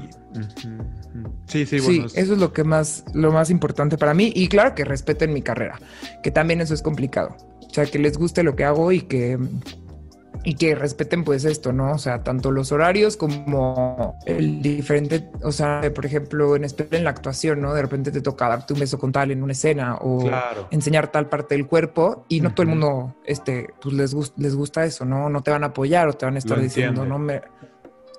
Sí, 1.47 1.67
sí, 1.67 1.81
bueno. 1.81 2.09
Sí, 2.09 2.19
eso 2.19 2.33
es 2.33 2.39
lo 2.39 2.53
que 2.53 2.65
más, 2.65 3.05
lo 3.15 3.33
más 3.33 3.51
importante 3.51 3.97
para 3.99 4.15
mí. 4.15 4.33
Y 4.35 4.49
claro 4.49 4.75
que 4.75 4.85
respeten 4.85 5.33
mi 5.33 5.43
carrera, 5.43 5.79
que 6.23 6.31
también 6.31 6.61
eso 6.61 6.75
es 6.75 6.83
complicado. 6.83 7.37
O 7.61 7.75
sea, 7.75 7.87
que 7.87 7.99
les 7.99 8.19
guste 8.19 8.43
lo 8.43 8.57
que 8.57 8.65
hago 8.65 8.93
y 8.93 9.03
que 9.03 9.39
y 10.45 10.55
que 10.55 10.75
respeten 10.75 11.25
pues 11.25 11.45
esto, 11.45 11.73
¿no? 11.73 11.93
O 11.93 11.99
sea, 11.99 12.23
tanto 12.23 12.51
los 12.51 12.71
horarios 12.71 13.17
como 13.17 14.19
el 14.27 14.61
diferente, 14.61 15.31
o 15.43 15.51
sea, 15.51 15.81
por 15.95 16.05
ejemplo, 16.05 16.55
en, 16.55 16.65
en 16.65 17.05
la 17.05 17.11
actuación, 17.11 17.63
¿no? 17.63 17.73
De 17.73 17.83
repente 17.83 18.11
te 18.11 18.21
toca 18.21 18.49
darte 18.49 18.75
un 18.75 18.81
beso 18.81 18.99
con 18.99 19.11
tal 19.11 19.31
en 19.31 19.43
una 19.43 19.53
escena 19.53 19.97
o 19.97 20.31
enseñar 20.71 21.11
tal 21.11 21.29
parte 21.29 21.55
del 21.55 21.67
cuerpo 21.67 22.27
y 22.29 22.41
no 22.41 22.53
todo 22.53 22.65
el 22.65 22.69
mundo, 22.69 23.17
este, 23.25 23.71
pues 23.81 23.95
les, 23.95 24.15
les 24.37 24.55
gusta 24.55 24.85
eso, 24.85 25.05
¿no? 25.05 25.31
No 25.31 25.43
te 25.43 25.51
van 25.51 25.65
a 25.65 25.69
apoyar 25.69 26.09
o 26.09 26.13
te 26.13 26.27
van 26.27 26.35
a 26.35 26.39
estar 26.39 26.61
diciendo, 26.61 27.07
no 27.07 27.19
me, 27.19 27.41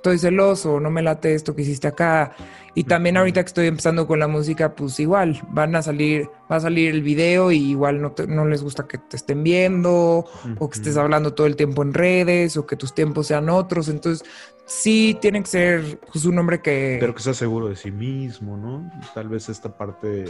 estoy 0.05 0.19
celoso, 0.19 0.79
no 0.79 0.91
me 0.91 1.01
late 1.01 1.33
esto 1.33 1.55
que 1.55 1.63
hiciste 1.63 1.87
acá. 1.87 2.35
Y 2.75 2.83
también 2.83 3.17
ahorita 3.17 3.41
que 3.41 3.47
estoy 3.47 3.67
empezando 3.67 4.05
con 4.05 4.19
la 4.19 4.27
música, 4.27 4.75
pues 4.75 4.99
igual, 4.99 5.41
van 5.49 5.75
a 5.75 5.81
salir, 5.81 6.29
va 6.51 6.57
a 6.57 6.59
salir 6.59 6.93
el 6.93 7.01
video 7.01 7.51
y 7.51 7.71
igual 7.71 8.01
no, 8.01 8.13
no 8.27 8.45
les 8.45 8.61
gusta 8.61 8.87
que 8.87 8.99
te 8.99 9.15
estén 9.15 9.43
viendo 9.43 10.25
o 10.59 10.69
que 10.69 10.77
estés 10.77 10.97
hablando 10.97 11.33
todo 11.33 11.47
el 11.47 11.55
tiempo 11.55 11.81
en 11.81 11.93
redes 11.93 12.55
o 12.57 12.67
que 12.67 12.75
tus 12.75 12.93
tiempos 12.93 13.27
sean 13.27 13.49
otros. 13.49 13.87
Entonces, 13.87 14.27
sí 14.65 15.17
tiene 15.19 15.41
que 15.41 15.47
ser 15.47 15.99
pues, 16.11 16.25
un 16.25 16.37
hombre 16.37 16.61
que... 16.61 16.97
Pero 16.99 17.15
que 17.15 17.23
sea 17.23 17.33
seguro 17.33 17.69
de 17.69 17.75
sí 17.75 17.91
mismo, 17.91 18.57
¿no? 18.57 18.91
Tal 19.15 19.29
vez 19.29 19.49
esta 19.49 19.75
parte 19.75 20.25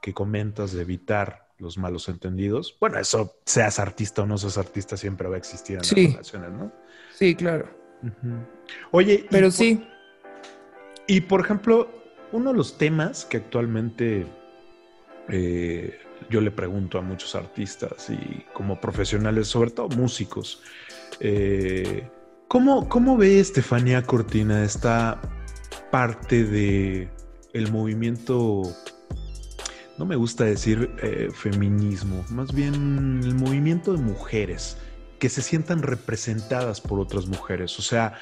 que 0.00 0.12
comentas 0.12 0.72
de 0.72 0.82
evitar 0.82 1.46
los 1.58 1.78
malos 1.78 2.08
entendidos. 2.08 2.76
Bueno, 2.80 2.98
eso, 2.98 3.36
seas 3.44 3.78
artista 3.78 4.22
o 4.22 4.26
no 4.26 4.36
seas 4.36 4.58
artista, 4.58 4.96
siempre 4.96 5.28
va 5.28 5.36
a 5.36 5.38
existir 5.38 5.76
en 5.76 5.82
las 5.82 5.92
relaciones, 5.92 6.50
¿no? 6.50 6.72
Sí, 7.14 7.36
claro. 7.36 7.81
Oye, 8.90 9.26
pero 9.30 9.50
sí. 9.50 9.84
y 11.06 11.20
por 11.22 11.40
ejemplo, 11.40 11.88
uno 12.32 12.50
de 12.50 12.56
los 12.56 12.78
temas 12.78 13.24
que 13.24 13.36
actualmente 13.38 14.26
eh, 15.28 15.98
yo 16.30 16.40
le 16.40 16.50
pregunto 16.50 16.98
a 16.98 17.02
muchos 17.02 17.34
artistas 17.34 18.10
y 18.10 18.44
como 18.52 18.80
profesionales, 18.80 19.48
sobre 19.48 19.70
todo 19.70 19.88
músicos, 19.90 20.62
eh, 21.20 22.08
¿cómo, 22.48 22.88
¿cómo, 22.88 23.16
ve 23.16 23.40
Estefanía 23.40 24.02
Cortina 24.02 24.64
esta 24.64 25.20
parte 25.90 26.44
de 26.44 27.08
el 27.52 27.70
movimiento? 27.70 28.62
No 29.98 30.06
me 30.06 30.16
gusta 30.16 30.44
decir 30.44 30.90
eh, 31.02 31.28
feminismo, 31.32 32.24
más 32.30 32.52
bien 32.52 33.20
el 33.22 33.34
movimiento 33.34 33.92
de 33.92 33.98
mujeres 33.98 34.78
que 35.22 35.28
se 35.28 35.40
sientan 35.40 35.82
representadas 35.82 36.80
por 36.80 36.98
otras 36.98 37.28
mujeres. 37.28 37.78
O 37.78 37.82
sea, 37.82 38.14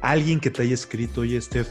alguien 0.00 0.40
que 0.40 0.50
te 0.50 0.62
haya 0.62 0.74
escrito, 0.74 1.20
oye, 1.20 1.40
Steph, 1.40 1.68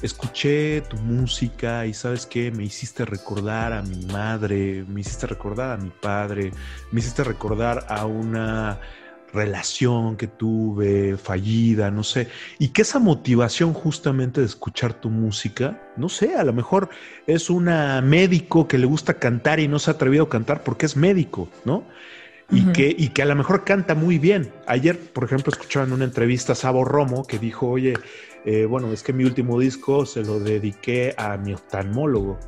escuché 0.00 0.80
tu 0.80 0.96
música 0.96 1.84
y 1.84 1.92
sabes 1.92 2.24
qué, 2.24 2.50
me 2.50 2.64
hiciste 2.64 3.04
recordar 3.04 3.74
a 3.74 3.82
mi 3.82 4.06
madre, 4.06 4.86
me 4.88 5.02
hiciste 5.02 5.26
recordar 5.26 5.72
a 5.72 5.76
mi 5.76 5.90
padre, 5.90 6.52
me 6.90 7.00
hiciste 7.00 7.22
recordar 7.22 7.84
a 7.90 8.06
una 8.06 8.80
relación 9.34 10.16
que 10.16 10.26
tuve, 10.26 11.18
fallida, 11.18 11.90
no 11.90 12.02
sé, 12.02 12.28
y 12.58 12.68
que 12.68 12.80
esa 12.80 13.00
motivación 13.00 13.74
justamente 13.74 14.40
de 14.40 14.46
escuchar 14.46 14.94
tu 14.94 15.10
música, 15.10 15.82
no 15.98 16.08
sé, 16.08 16.34
a 16.34 16.44
lo 16.44 16.54
mejor 16.54 16.88
es 17.26 17.50
una 17.50 18.00
médico 18.00 18.68
que 18.68 18.78
le 18.78 18.86
gusta 18.86 19.18
cantar 19.18 19.60
y 19.60 19.68
no 19.68 19.78
se 19.78 19.90
ha 19.90 19.94
atrevido 19.94 20.24
a 20.24 20.28
cantar 20.30 20.62
porque 20.62 20.86
es 20.86 20.96
médico, 20.96 21.50
¿no? 21.66 21.84
Y, 22.50 22.64
que, 22.72 22.94
y 22.96 23.08
que 23.08 23.22
a 23.22 23.26
lo 23.26 23.34
mejor 23.34 23.64
canta 23.64 23.94
muy 23.94 24.18
bien. 24.18 24.52
Ayer, 24.66 24.98
por 24.98 25.24
ejemplo, 25.24 25.52
escuchaba 25.52 25.86
en 25.86 25.92
una 25.92 26.04
entrevista 26.04 26.52
a 26.52 26.56
Sabo 26.56 26.84
Romo 26.84 27.26
que 27.26 27.38
dijo, 27.38 27.68
oye, 27.68 27.94
eh, 28.44 28.66
bueno, 28.66 28.92
es 28.92 29.02
que 29.02 29.12
mi 29.12 29.24
último 29.24 29.58
disco 29.58 30.04
se 30.06 30.22
lo 30.22 30.38
dediqué 30.38 31.14
a 31.16 31.36
mi 31.36 31.54
oftalmólogo. 31.54 32.38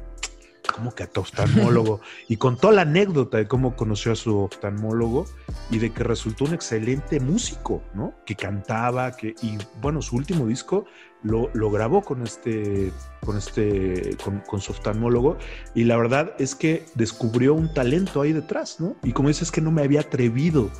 ¿Cómo 0.76 0.94
que 0.94 1.04
a 1.04 1.06
tu 1.06 1.22
oftalmólogo? 1.22 2.00
y 2.28 2.36
contó 2.36 2.70
la 2.70 2.82
anécdota 2.82 3.38
de 3.38 3.48
cómo 3.48 3.76
conoció 3.76 4.12
a 4.12 4.14
su 4.14 4.38
oftalmólogo 4.38 5.26
y 5.70 5.78
de 5.78 5.90
que 5.90 6.04
resultó 6.04 6.44
un 6.44 6.52
excelente 6.52 7.18
músico, 7.18 7.82
¿no? 7.94 8.14
Que 8.26 8.36
cantaba, 8.36 9.16
que, 9.16 9.34
y 9.42 9.56
bueno, 9.80 10.02
su 10.02 10.16
último 10.16 10.46
disco 10.46 10.84
lo, 11.22 11.50
lo 11.54 11.70
grabó 11.70 12.02
con 12.02 12.22
este, 12.22 12.92
con 13.24 13.36
este, 13.38 14.16
con, 14.46 14.60
su 14.60 14.72
oftalmólogo 14.72 15.38
y 15.74 15.84
la 15.84 15.96
verdad 15.96 16.34
es 16.38 16.54
que 16.54 16.84
descubrió 16.94 17.54
un 17.54 17.72
talento 17.72 18.20
ahí 18.20 18.32
detrás, 18.32 18.78
¿no? 18.80 18.96
Y 19.02 19.12
como 19.12 19.28
dices, 19.28 19.50
que 19.50 19.60
no 19.60 19.72
me 19.72 19.82
había 19.82 20.00
atrevido 20.00 20.70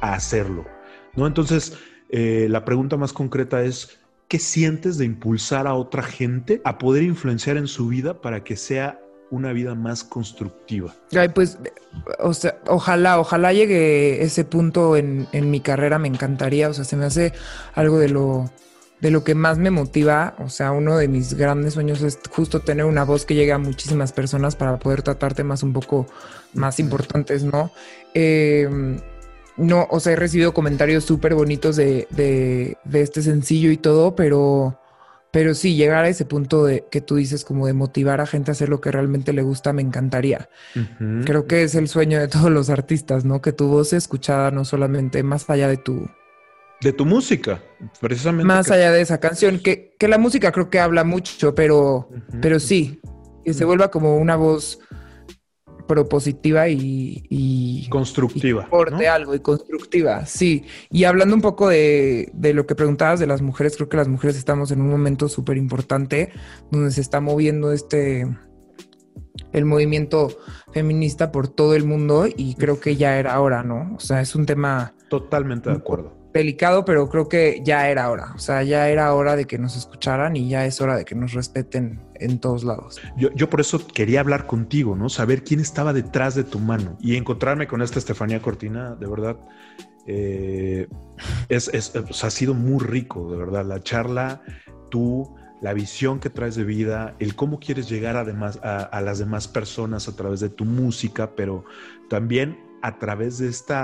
a 0.00 0.14
hacerlo, 0.14 0.66
¿no? 1.16 1.26
Entonces, 1.26 1.76
eh, 2.10 2.46
la 2.50 2.64
pregunta 2.64 2.96
más 2.96 3.12
concreta 3.12 3.62
es, 3.62 3.98
¿qué 4.28 4.38
sientes 4.38 4.98
de 4.98 5.06
impulsar 5.06 5.66
a 5.66 5.74
otra 5.74 6.02
gente 6.02 6.60
a 6.64 6.78
poder 6.78 7.02
influenciar 7.02 7.56
en 7.56 7.66
su 7.66 7.88
vida 7.88 8.20
para 8.20 8.44
que 8.44 8.56
sea 8.56 9.00
una 9.30 9.52
vida 9.52 9.74
más 9.74 10.04
constructiva. 10.04 10.94
Ay, 11.12 11.28
pues, 11.28 11.58
o 12.18 12.34
sea, 12.34 12.58
ojalá, 12.66 13.18
ojalá 13.20 13.52
llegue 13.52 14.22
ese 14.22 14.44
punto 14.44 14.96
en, 14.96 15.28
en, 15.32 15.50
mi 15.50 15.60
carrera, 15.60 15.98
me 15.98 16.08
encantaría, 16.08 16.68
o 16.68 16.74
sea, 16.74 16.84
se 16.84 16.96
me 16.96 17.04
hace 17.04 17.32
algo 17.74 17.98
de 17.98 18.08
lo, 18.08 18.50
de 19.00 19.10
lo 19.10 19.24
que 19.24 19.34
más 19.34 19.58
me 19.58 19.70
motiva, 19.70 20.34
o 20.38 20.48
sea, 20.48 20.72
uno 20.72 20.96
de 20.96 21.08
mis 21.08 21.34
grandes 21.34 21.74
sueños 21.74 22.02
es 22.02 22.18
justo 22.30 22.60
tener 22.60 22.84
una 22.84 23.04
voz 23.04 23.24
que 23.24 23.34
llegue 23.34 23.52
a 23.52 23.58
muchísimas 23.58 24.12
personas 24.12 24.56
para 24.56 24.78
poder 24.78 25.02
tratar 25.02 25.34
temas 25.34 25.62
un 25.62 25.72
poco 25.72 26.06
más 26.54 26.80
importantes, 26.80 27.44
¿no? 27.44 27.70
Em, 28.14 28.98
no, 29.56 29.86
o 29.90 30.00
sea, 30.00 30.12
he 30.12 30.16
recibido 30.16 30.54
comentarios 30.54 31.04
súper 31.04 31.34
bonitos 31.34 31.76
de, 31.76 32.06
de, 32.10 32.76
de, 32.84 33.00
este 33.02 33.22
sencillo 33.22 33.70
y 33.70 33.76
todo, 33.76 34.14
pero, 34.14 34.78
pero 35.38 35.54
sí, 35.54 35.76
llegar 35.76 36.04
a 36.04 36.08
ese 36.08 36.24
punto 36.24 36.64
de 36.64 36.86
que 36.90 37.00
tú 37.00 37.14
dices 37.14 37.44
como 37.44 37.68
de 37.68 37.72
motivar 37.72 38.20
a 38.20 38.26
gente 38.26 38.50
a 38.50 38.52
hacer 38.54 38.68
lo 38.68 38.80
que 38.80 38.90
realmente 38.90 39.32
le 39.32 39.42
gusta, 39.42 39.72
me 39.72 39.82
encantaría. 39.82 40.48
Creo 41.24 41.46
que 41.46 41.62
es 41.62 41.76
el 41.76 41.86
sueño 41.86 42.18
de 42.18 42.26
todos 42.26 42.50
los 42.50 42.70
artistas, 42.70 43.24
¿no? 43.24 43.40
Que 43.40 43.52
tu 43.52 43.68
voz 43.68 43.90
sea 43.90 43.98
escuchada 43.98 44.50
no 44.50 44.64
solamente 44.64 45.22
más 45.22 45.48
allá 45.48 45.68
de 45.68 45.76
tu, 45.76 46.08
de 46.80 46.92
tu 46.92 47.06
música, 47.06 47.62
precisamente. 48.00 48.48
Más 48.48 48.72
allá 48.72 48.90
de 48.90 49.00
esa 49.00 49.20
canción, 49.20 49.60
que, 49.60 49.94
que, 49.96 50.08
la 50.08 50.18
música 50.18 50.50
creo 50.50 50.70
que 50.70 50.80
habla 50.80 51.04
mucho, 51.04 51.54
pero, 51.54 52.08
pero 52.42 52.58
sí, 52.58 53.00
que 53.44 53.54
se 53.54 53.64
vuelva 53.64 53.92
como 53.92 54.16
una 54.16 54.34
voz 54.34 54.80
propositiva 55.88 56.68
y, 56.68 57.88
constructiva. 57.90 58.68
Y 59.00 59.04
algo 59.06 59.34
y 59.34 59.40
constructiva, 59.40 60.24
sí. 60.26 60.64
Y 60.90 61.02
hablando 61.02 61.34
un 61.34 61.40
poco 61.40 61.68
de, 61.68 62.30
de, 62.34 62.54
lo 62.54 62.66
que 62.66 62.76
preguntabas 62.76 63.18
de 63.18 63.26
las 63.26 63.42
mujeres, 63.42 63.76
creo 63.76 63.88
que 63.88 63.96
las 63.96 64.06
mujeres 64.06 64.36
estamos 64.36 64.70
en 64.70 64.80
un 64.80 64.90
momento 64.90 65.28
súper 65.28 65.56
importante 65.56 66.30
donde 66.70 66.92
se 66.92 67.00
está 67.00 67.20
moviendo 67.20 67.72
este 67.72 68.28
el 69.52 69.64
movimiento 69.64 70.36
feminista 70.72 71.32
por 71.32 71.48
todo 71.48 71.74
el 71.74 71.84
mundo 71.84 72.26
y 72.26 72.54
creo 72.54 72.80
que 72.80 72.96
ya 72.96 73.18
era 73.18 73.40
hora, 73.40 73.62
¿no? 73.62 73.94
O 73.96 74.00
sea, 74.00 74.20
es 74.20 74.34
un 74.34 74.46
tema 74.46 74.94
totalmente 75.08 75.70
de 75.70 75.76
acuerdo 75.76 76.17
delicado, 76.32 76.84
pero 76.84 77.08
creo 77.08 77.28
que 77.28 77.60
ya 77.64 77.88
era 77.88 78.10
hora. 78.10 78.32
O 78.34 78.38
sea, 78.38 78.62
ya 78.62 78.88
era 78.88 79.12
hora 79.14 79.36
de 79.36 79.46
que 79.46 79.58
nos 79.58 79.76
escucharan 79.76 80.36
y 80.36 80.48
ya 80.48 80.66
es 80.66 80.80
hora 80.80 80.96
de 80.96 81.04
que 81.04 81.14
nos 81.14 81.32
respeten 81.32 82.00
en 82.14 82.38
todos 82.38 82.64
lados. 82.64 83.00
Yo, 83.16 83.30
yo 83.34 83.48
por 83.48 83.60
eso 83.60 83.86
quería 83.86 84.20
hablar 84.20 84.46
contigo, 84.46 84.94
¿no? 84.96 85.08
Saber 85.08 85.42
quién 85.44 85.60
estaba 85.60 85.92
detrás 85.92 86.34
de 86.34 86.44
tu 86.44 86.58
mano 86.58 86.96
y 87.00 87.16
encontrarme 87.16 87.66
con 87.66 87.82
esta 87.82 87.98
Estefanía 87.98 88.40
Cortina, 88.42 88.94
de 88.94 89.06
verdad. 89.06 89.36
eh, 90.06 90.88
es, 91.48 91.68
es- 91.74 91.92
ha 92.24 92.30
sido 92.30 92.54
muy 92.54 92.78
rico, 92.84 93.30
de 93.30 93.36
verdad. 93.38 93.64
La 93.66 93.82
charla, 93.82 94.42
tú, 94.90 95.34
la 95.60 95.72
visión 95.74 96.20
que 96.20 96.30
traes 96.30 96.54
de 96.54 96.64
vida, 96.64 97.14
el 97.18 97.34
cómo 97.34 97.58
quieres 97.58 97.88
llegar 97.88 98.16
además 98.16 98.58
a, 98.62 98.78
a 98.82 99.00
las 99.00 99.18
demás 99.18 99.48
personas 99.48 100.08
a 100.08 100.16
través 100.16 100.40
de 100.40 100.48
tu 100.50 100.64
música, 100.64 101.34
pero 101.34 101.64
también 102.08 102.58
a 102.82 102.98
través 102.98 103.38
de 103.38 103.48
este 103.48 103.74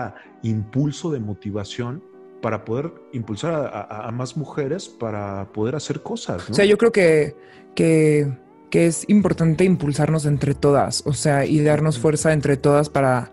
impulso 0.42 1.11
de 1.11 1.18
motivación 1.20 2.03
para 2.45 2.62
poder 2.66 2.92
impulsar 3.14 3.55
a, 3.55 3.66
a- 3.66 4.09
a 4.09 4.11
más 4.12 4.36
mujeres 4.36 4.86
para 4.90 5.51
poder 5.55 5.74
hacer 5.76 6.03
cosas. 6.03 6.47
¿no? 6.47 6.53
O 6.53 6.55
sea, 6.55 6.66
yo 6.66 6.76
creo 6.76 6.92
que, 6.92 7.34
que, 7.74 8.36
que 8.70 8.84
es 8.86 9.09
importante 9.09 9.64
impulsarnos 9.64 10.26
entre 10.26 10.53
todas, 10.55 11.03
o 11.07 11.14
sea, 11.14 11.47
y 11.47 11.62
darnos 11.62 11.99
fuerza 11.99 12.34
entre 12.34 12.59
todas 12.59 12.90
para, 12.90 13.30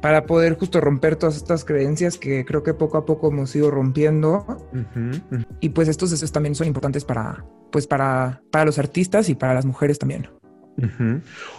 para 0.00 0.26
poder 0.26 0.56
justo 0.56 0.80
romper 0.80 1.16
todas 1.16 1.36
estas 1.36 1.64
creencias 1.64 2.18
que 2.18 2.44
creo 2.44 2.62
que 2.62 2.72
poco 2.72 2.98
a 2.98 3.04
poco 3.04 3.30
hemos 3.30 3.52
ido 3.56 3.68
rompiendo. 3.68 4.46
Y 5.58 5.70
pues 5.70 5.88
estos 5.88 6.12
deseos 6.12 6.30
también 6.30 6.54
son 6.54 6.68
importantes 6.68 7.04
para, 7.04 7.44
pues 7.72 7.88
para, 7.88 8.42
para 8.52 8.64
los 8.66 8.78
artistas 8.78 9.28
y 9.28 9.34
para 9.34 9.54
las 9.54 9.64
mujeres 9.66 9.98
también. 9.98 10.28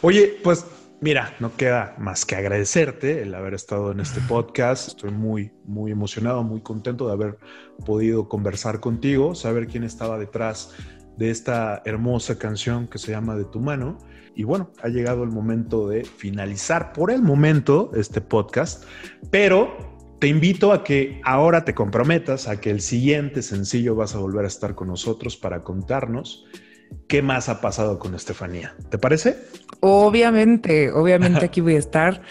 Oye, 0.01 0.38
pues 0.41 0.66
mira, 1.04 1.36
no 1.41 1.56
queda 1.58 1.95
más 1.99 2.26
que 2.26 2.38
agradecerte 2.38 3.24
el 3.24 3.36
haber 3.36 3.54
estado 3.54 3.91
en 3.91 3.99
este 3.99 4.22
podcast. 4.22 4.88
Estoy 4.88 5.12
muy, 5.12 5.51
muy 5.66 5.91
emocionado, 5.91 6.43
muy 6.43 6.62
contento 6.62 7.08
de 7.08 7.14
haber 7.14 7.38
podido 7.86 8.30
conversar 8.30 8.80
contigo, 8.80 9.36
saber 9.36 9.68
quién 9.68 9.84
estaba 9.84 10.18
detrás 10.18 10.74
de 11.18 11.30
esta 11.30 11.82
hermosa 11.84 12.39
canción 12.39 12.88
que 12.88 12.99
se 12.99 13.12
llama 13.12 13.36
De 13.36 13.43
tu 13.43 13.60
mano. 13.60 13.97
Y 14.34 14.45
bueno, 14.45 14.72
ha 14.82 14.88
llegado 14.88 15.24
el 15.24 15.30
momento 15.30 15.89
de 15.89 16.06
finalizar 16.06 16.93
por 16.93 17.12
el 17.12 17.22
momento 17.22 17.91
este 17.95 18.22
podcast, 18.22 18.86
pero 19.30 19.76
te 20.22 20.28
invito 20.28 20.72
a 20.72 20.86
que 20.86 21.20
ahora 21.26 21.66
te 21.66 21.76
comprometas 21.76 22.47
a 22.47 22.62
que 22.62 22.70
el 22.70 22.80
siguiente 22.80 23.41
sencillo 23.41 23.93
vas 23.93 24.16
a 24.16 24.20
volver 24.20 24.45
a 24.45 24.47
estar 24.47 24.74
con 24.74 24.88
nosotros 24.88 25.36
para 25.36 25.64
contarnos 25.64 26.45
qué 27.08 27.22
más 27.22 27.50
ha 27.50 27.62
pasado 27.62 28.00
con 28.00 28.16
Estefanía. 28.16 28.76
¿Te 28.89 28.98
parece? 28.98 29.38
Obviamente, 29.80 30.91
obviamente 30.91 31.46
aquí 31.46 31.62
voy 31.62 31.76
a 31.76 31.80
estar 31.80 32.22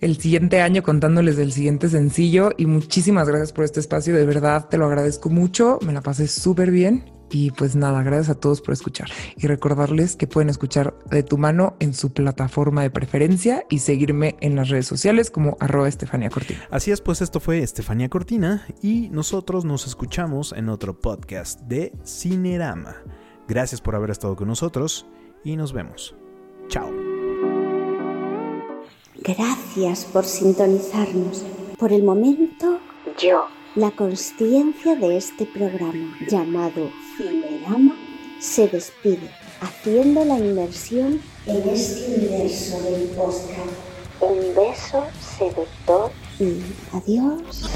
el 0.00 0.18
siguiente 0.18 0.60
año 0.60 0.82
contándoles 0.82 1.36
del 1.36 1.52
siguiente 1.52 1.88
sencillo 1.88 2.50
y 2.56 2.66
muchísimas 2.66 3.28
gracias 3.28 3.52
por 3.52 3.64
este 3.64 3.80
espacio, 3.80 4.14
de 4.14 4.24
verdad 4.24 4.68
te 4.68 4.78
lo 4.78 4.86
agradezco 4.86 5.28
mucho, 5.28 5.78
me 5.82 5.92
la 5.92 6.00
pasé 6.00 6.28
súper 6.28 6.70
bien 6.70 7.12
y 7.30 7.50
pues 7.52 7.76
nada, 7.76 8.02
gracias 8.02 8.30
a 8.30 8.40
todos 8.40 8.60
por 8.60 8.72
escuchar 8.72 9.08
y 9.36 9.46
recordarles 9.46 10.16
que 10.16 10.26
pueden 10.26 10.50
escuchar 10.50 10.94
de 11.10 11.22
tu 11.22 11.38
mano 11.38 11.76
en 11.78 11.94
su 11.94 12.12
plataforma 12.12 12.82
de 12.82 12.90
preferencia 12.90 13.64
y 13.70 13.78
seguirme 13.78 14.36
en 14.40 14.56
las 14.56 14.68
redes 14.68 14.86
sociales 14.86 15.30
como 15.30 15.56
arroba 15.60 15.88
Estefanía 15.88 16.30
Cortina. 16.30 16.60
Así 16.70 16.90
es, 16.90 17.00
pues 17.00 17.22
esto 17.22 17.40
fue 17.40 17.60
Estefanía 17.60 18.08
Cortina 18.08 18.66
y 18.82 19.08
nosotros 19.10 19.64
nos 19.64 19.86
escuchamos 19.86 20.52
en 20.52 20.68
otro 20.68 20.98
podcast 20.98 21.60
de 21.62 21.92
Cinerama. 22.04 22.96
Gracias 23.50 23.80
por 23.80 23.96
haber 23.96 24.10
estado 24.10 24.36
con 24.36 24.46
nosotros 24.46 25.06
y 25.42 25.56
nos 25.56 25.72
vemos. 25.72 26.14
Chao. 26.68 26.88
Gracias 29.16 30.04
por 30.04 30.24
sintonizarnos. 30.24 31.44
Por 31.76 31.92
el 31.92 32.04
momento, 32.04 32.78
yo, 33.18 33.46
la 33.74 33.90
consciencia 33.90 34.94
de 34.94 35.16
este 35.16 35.46
programa 35.46 36.16
llamado 36.28 36.90
Cinerama, 37.16 37.96
se 38.38 38.68
despide, 38.68 39.28
haciendo 39.60 40.24
la 40.24 40.38
inmersión 40.38 41.20
en 41.46 41.68
este 41.70 42.20
universo 42.20 42.80
del 42.84 43.08
podcast. 43.16 43.74
Un 44.20 44.38
beso 44.54 45.04
seductor 45.18 46.12
y 46.38 46.62
adiós. 46.92 47.68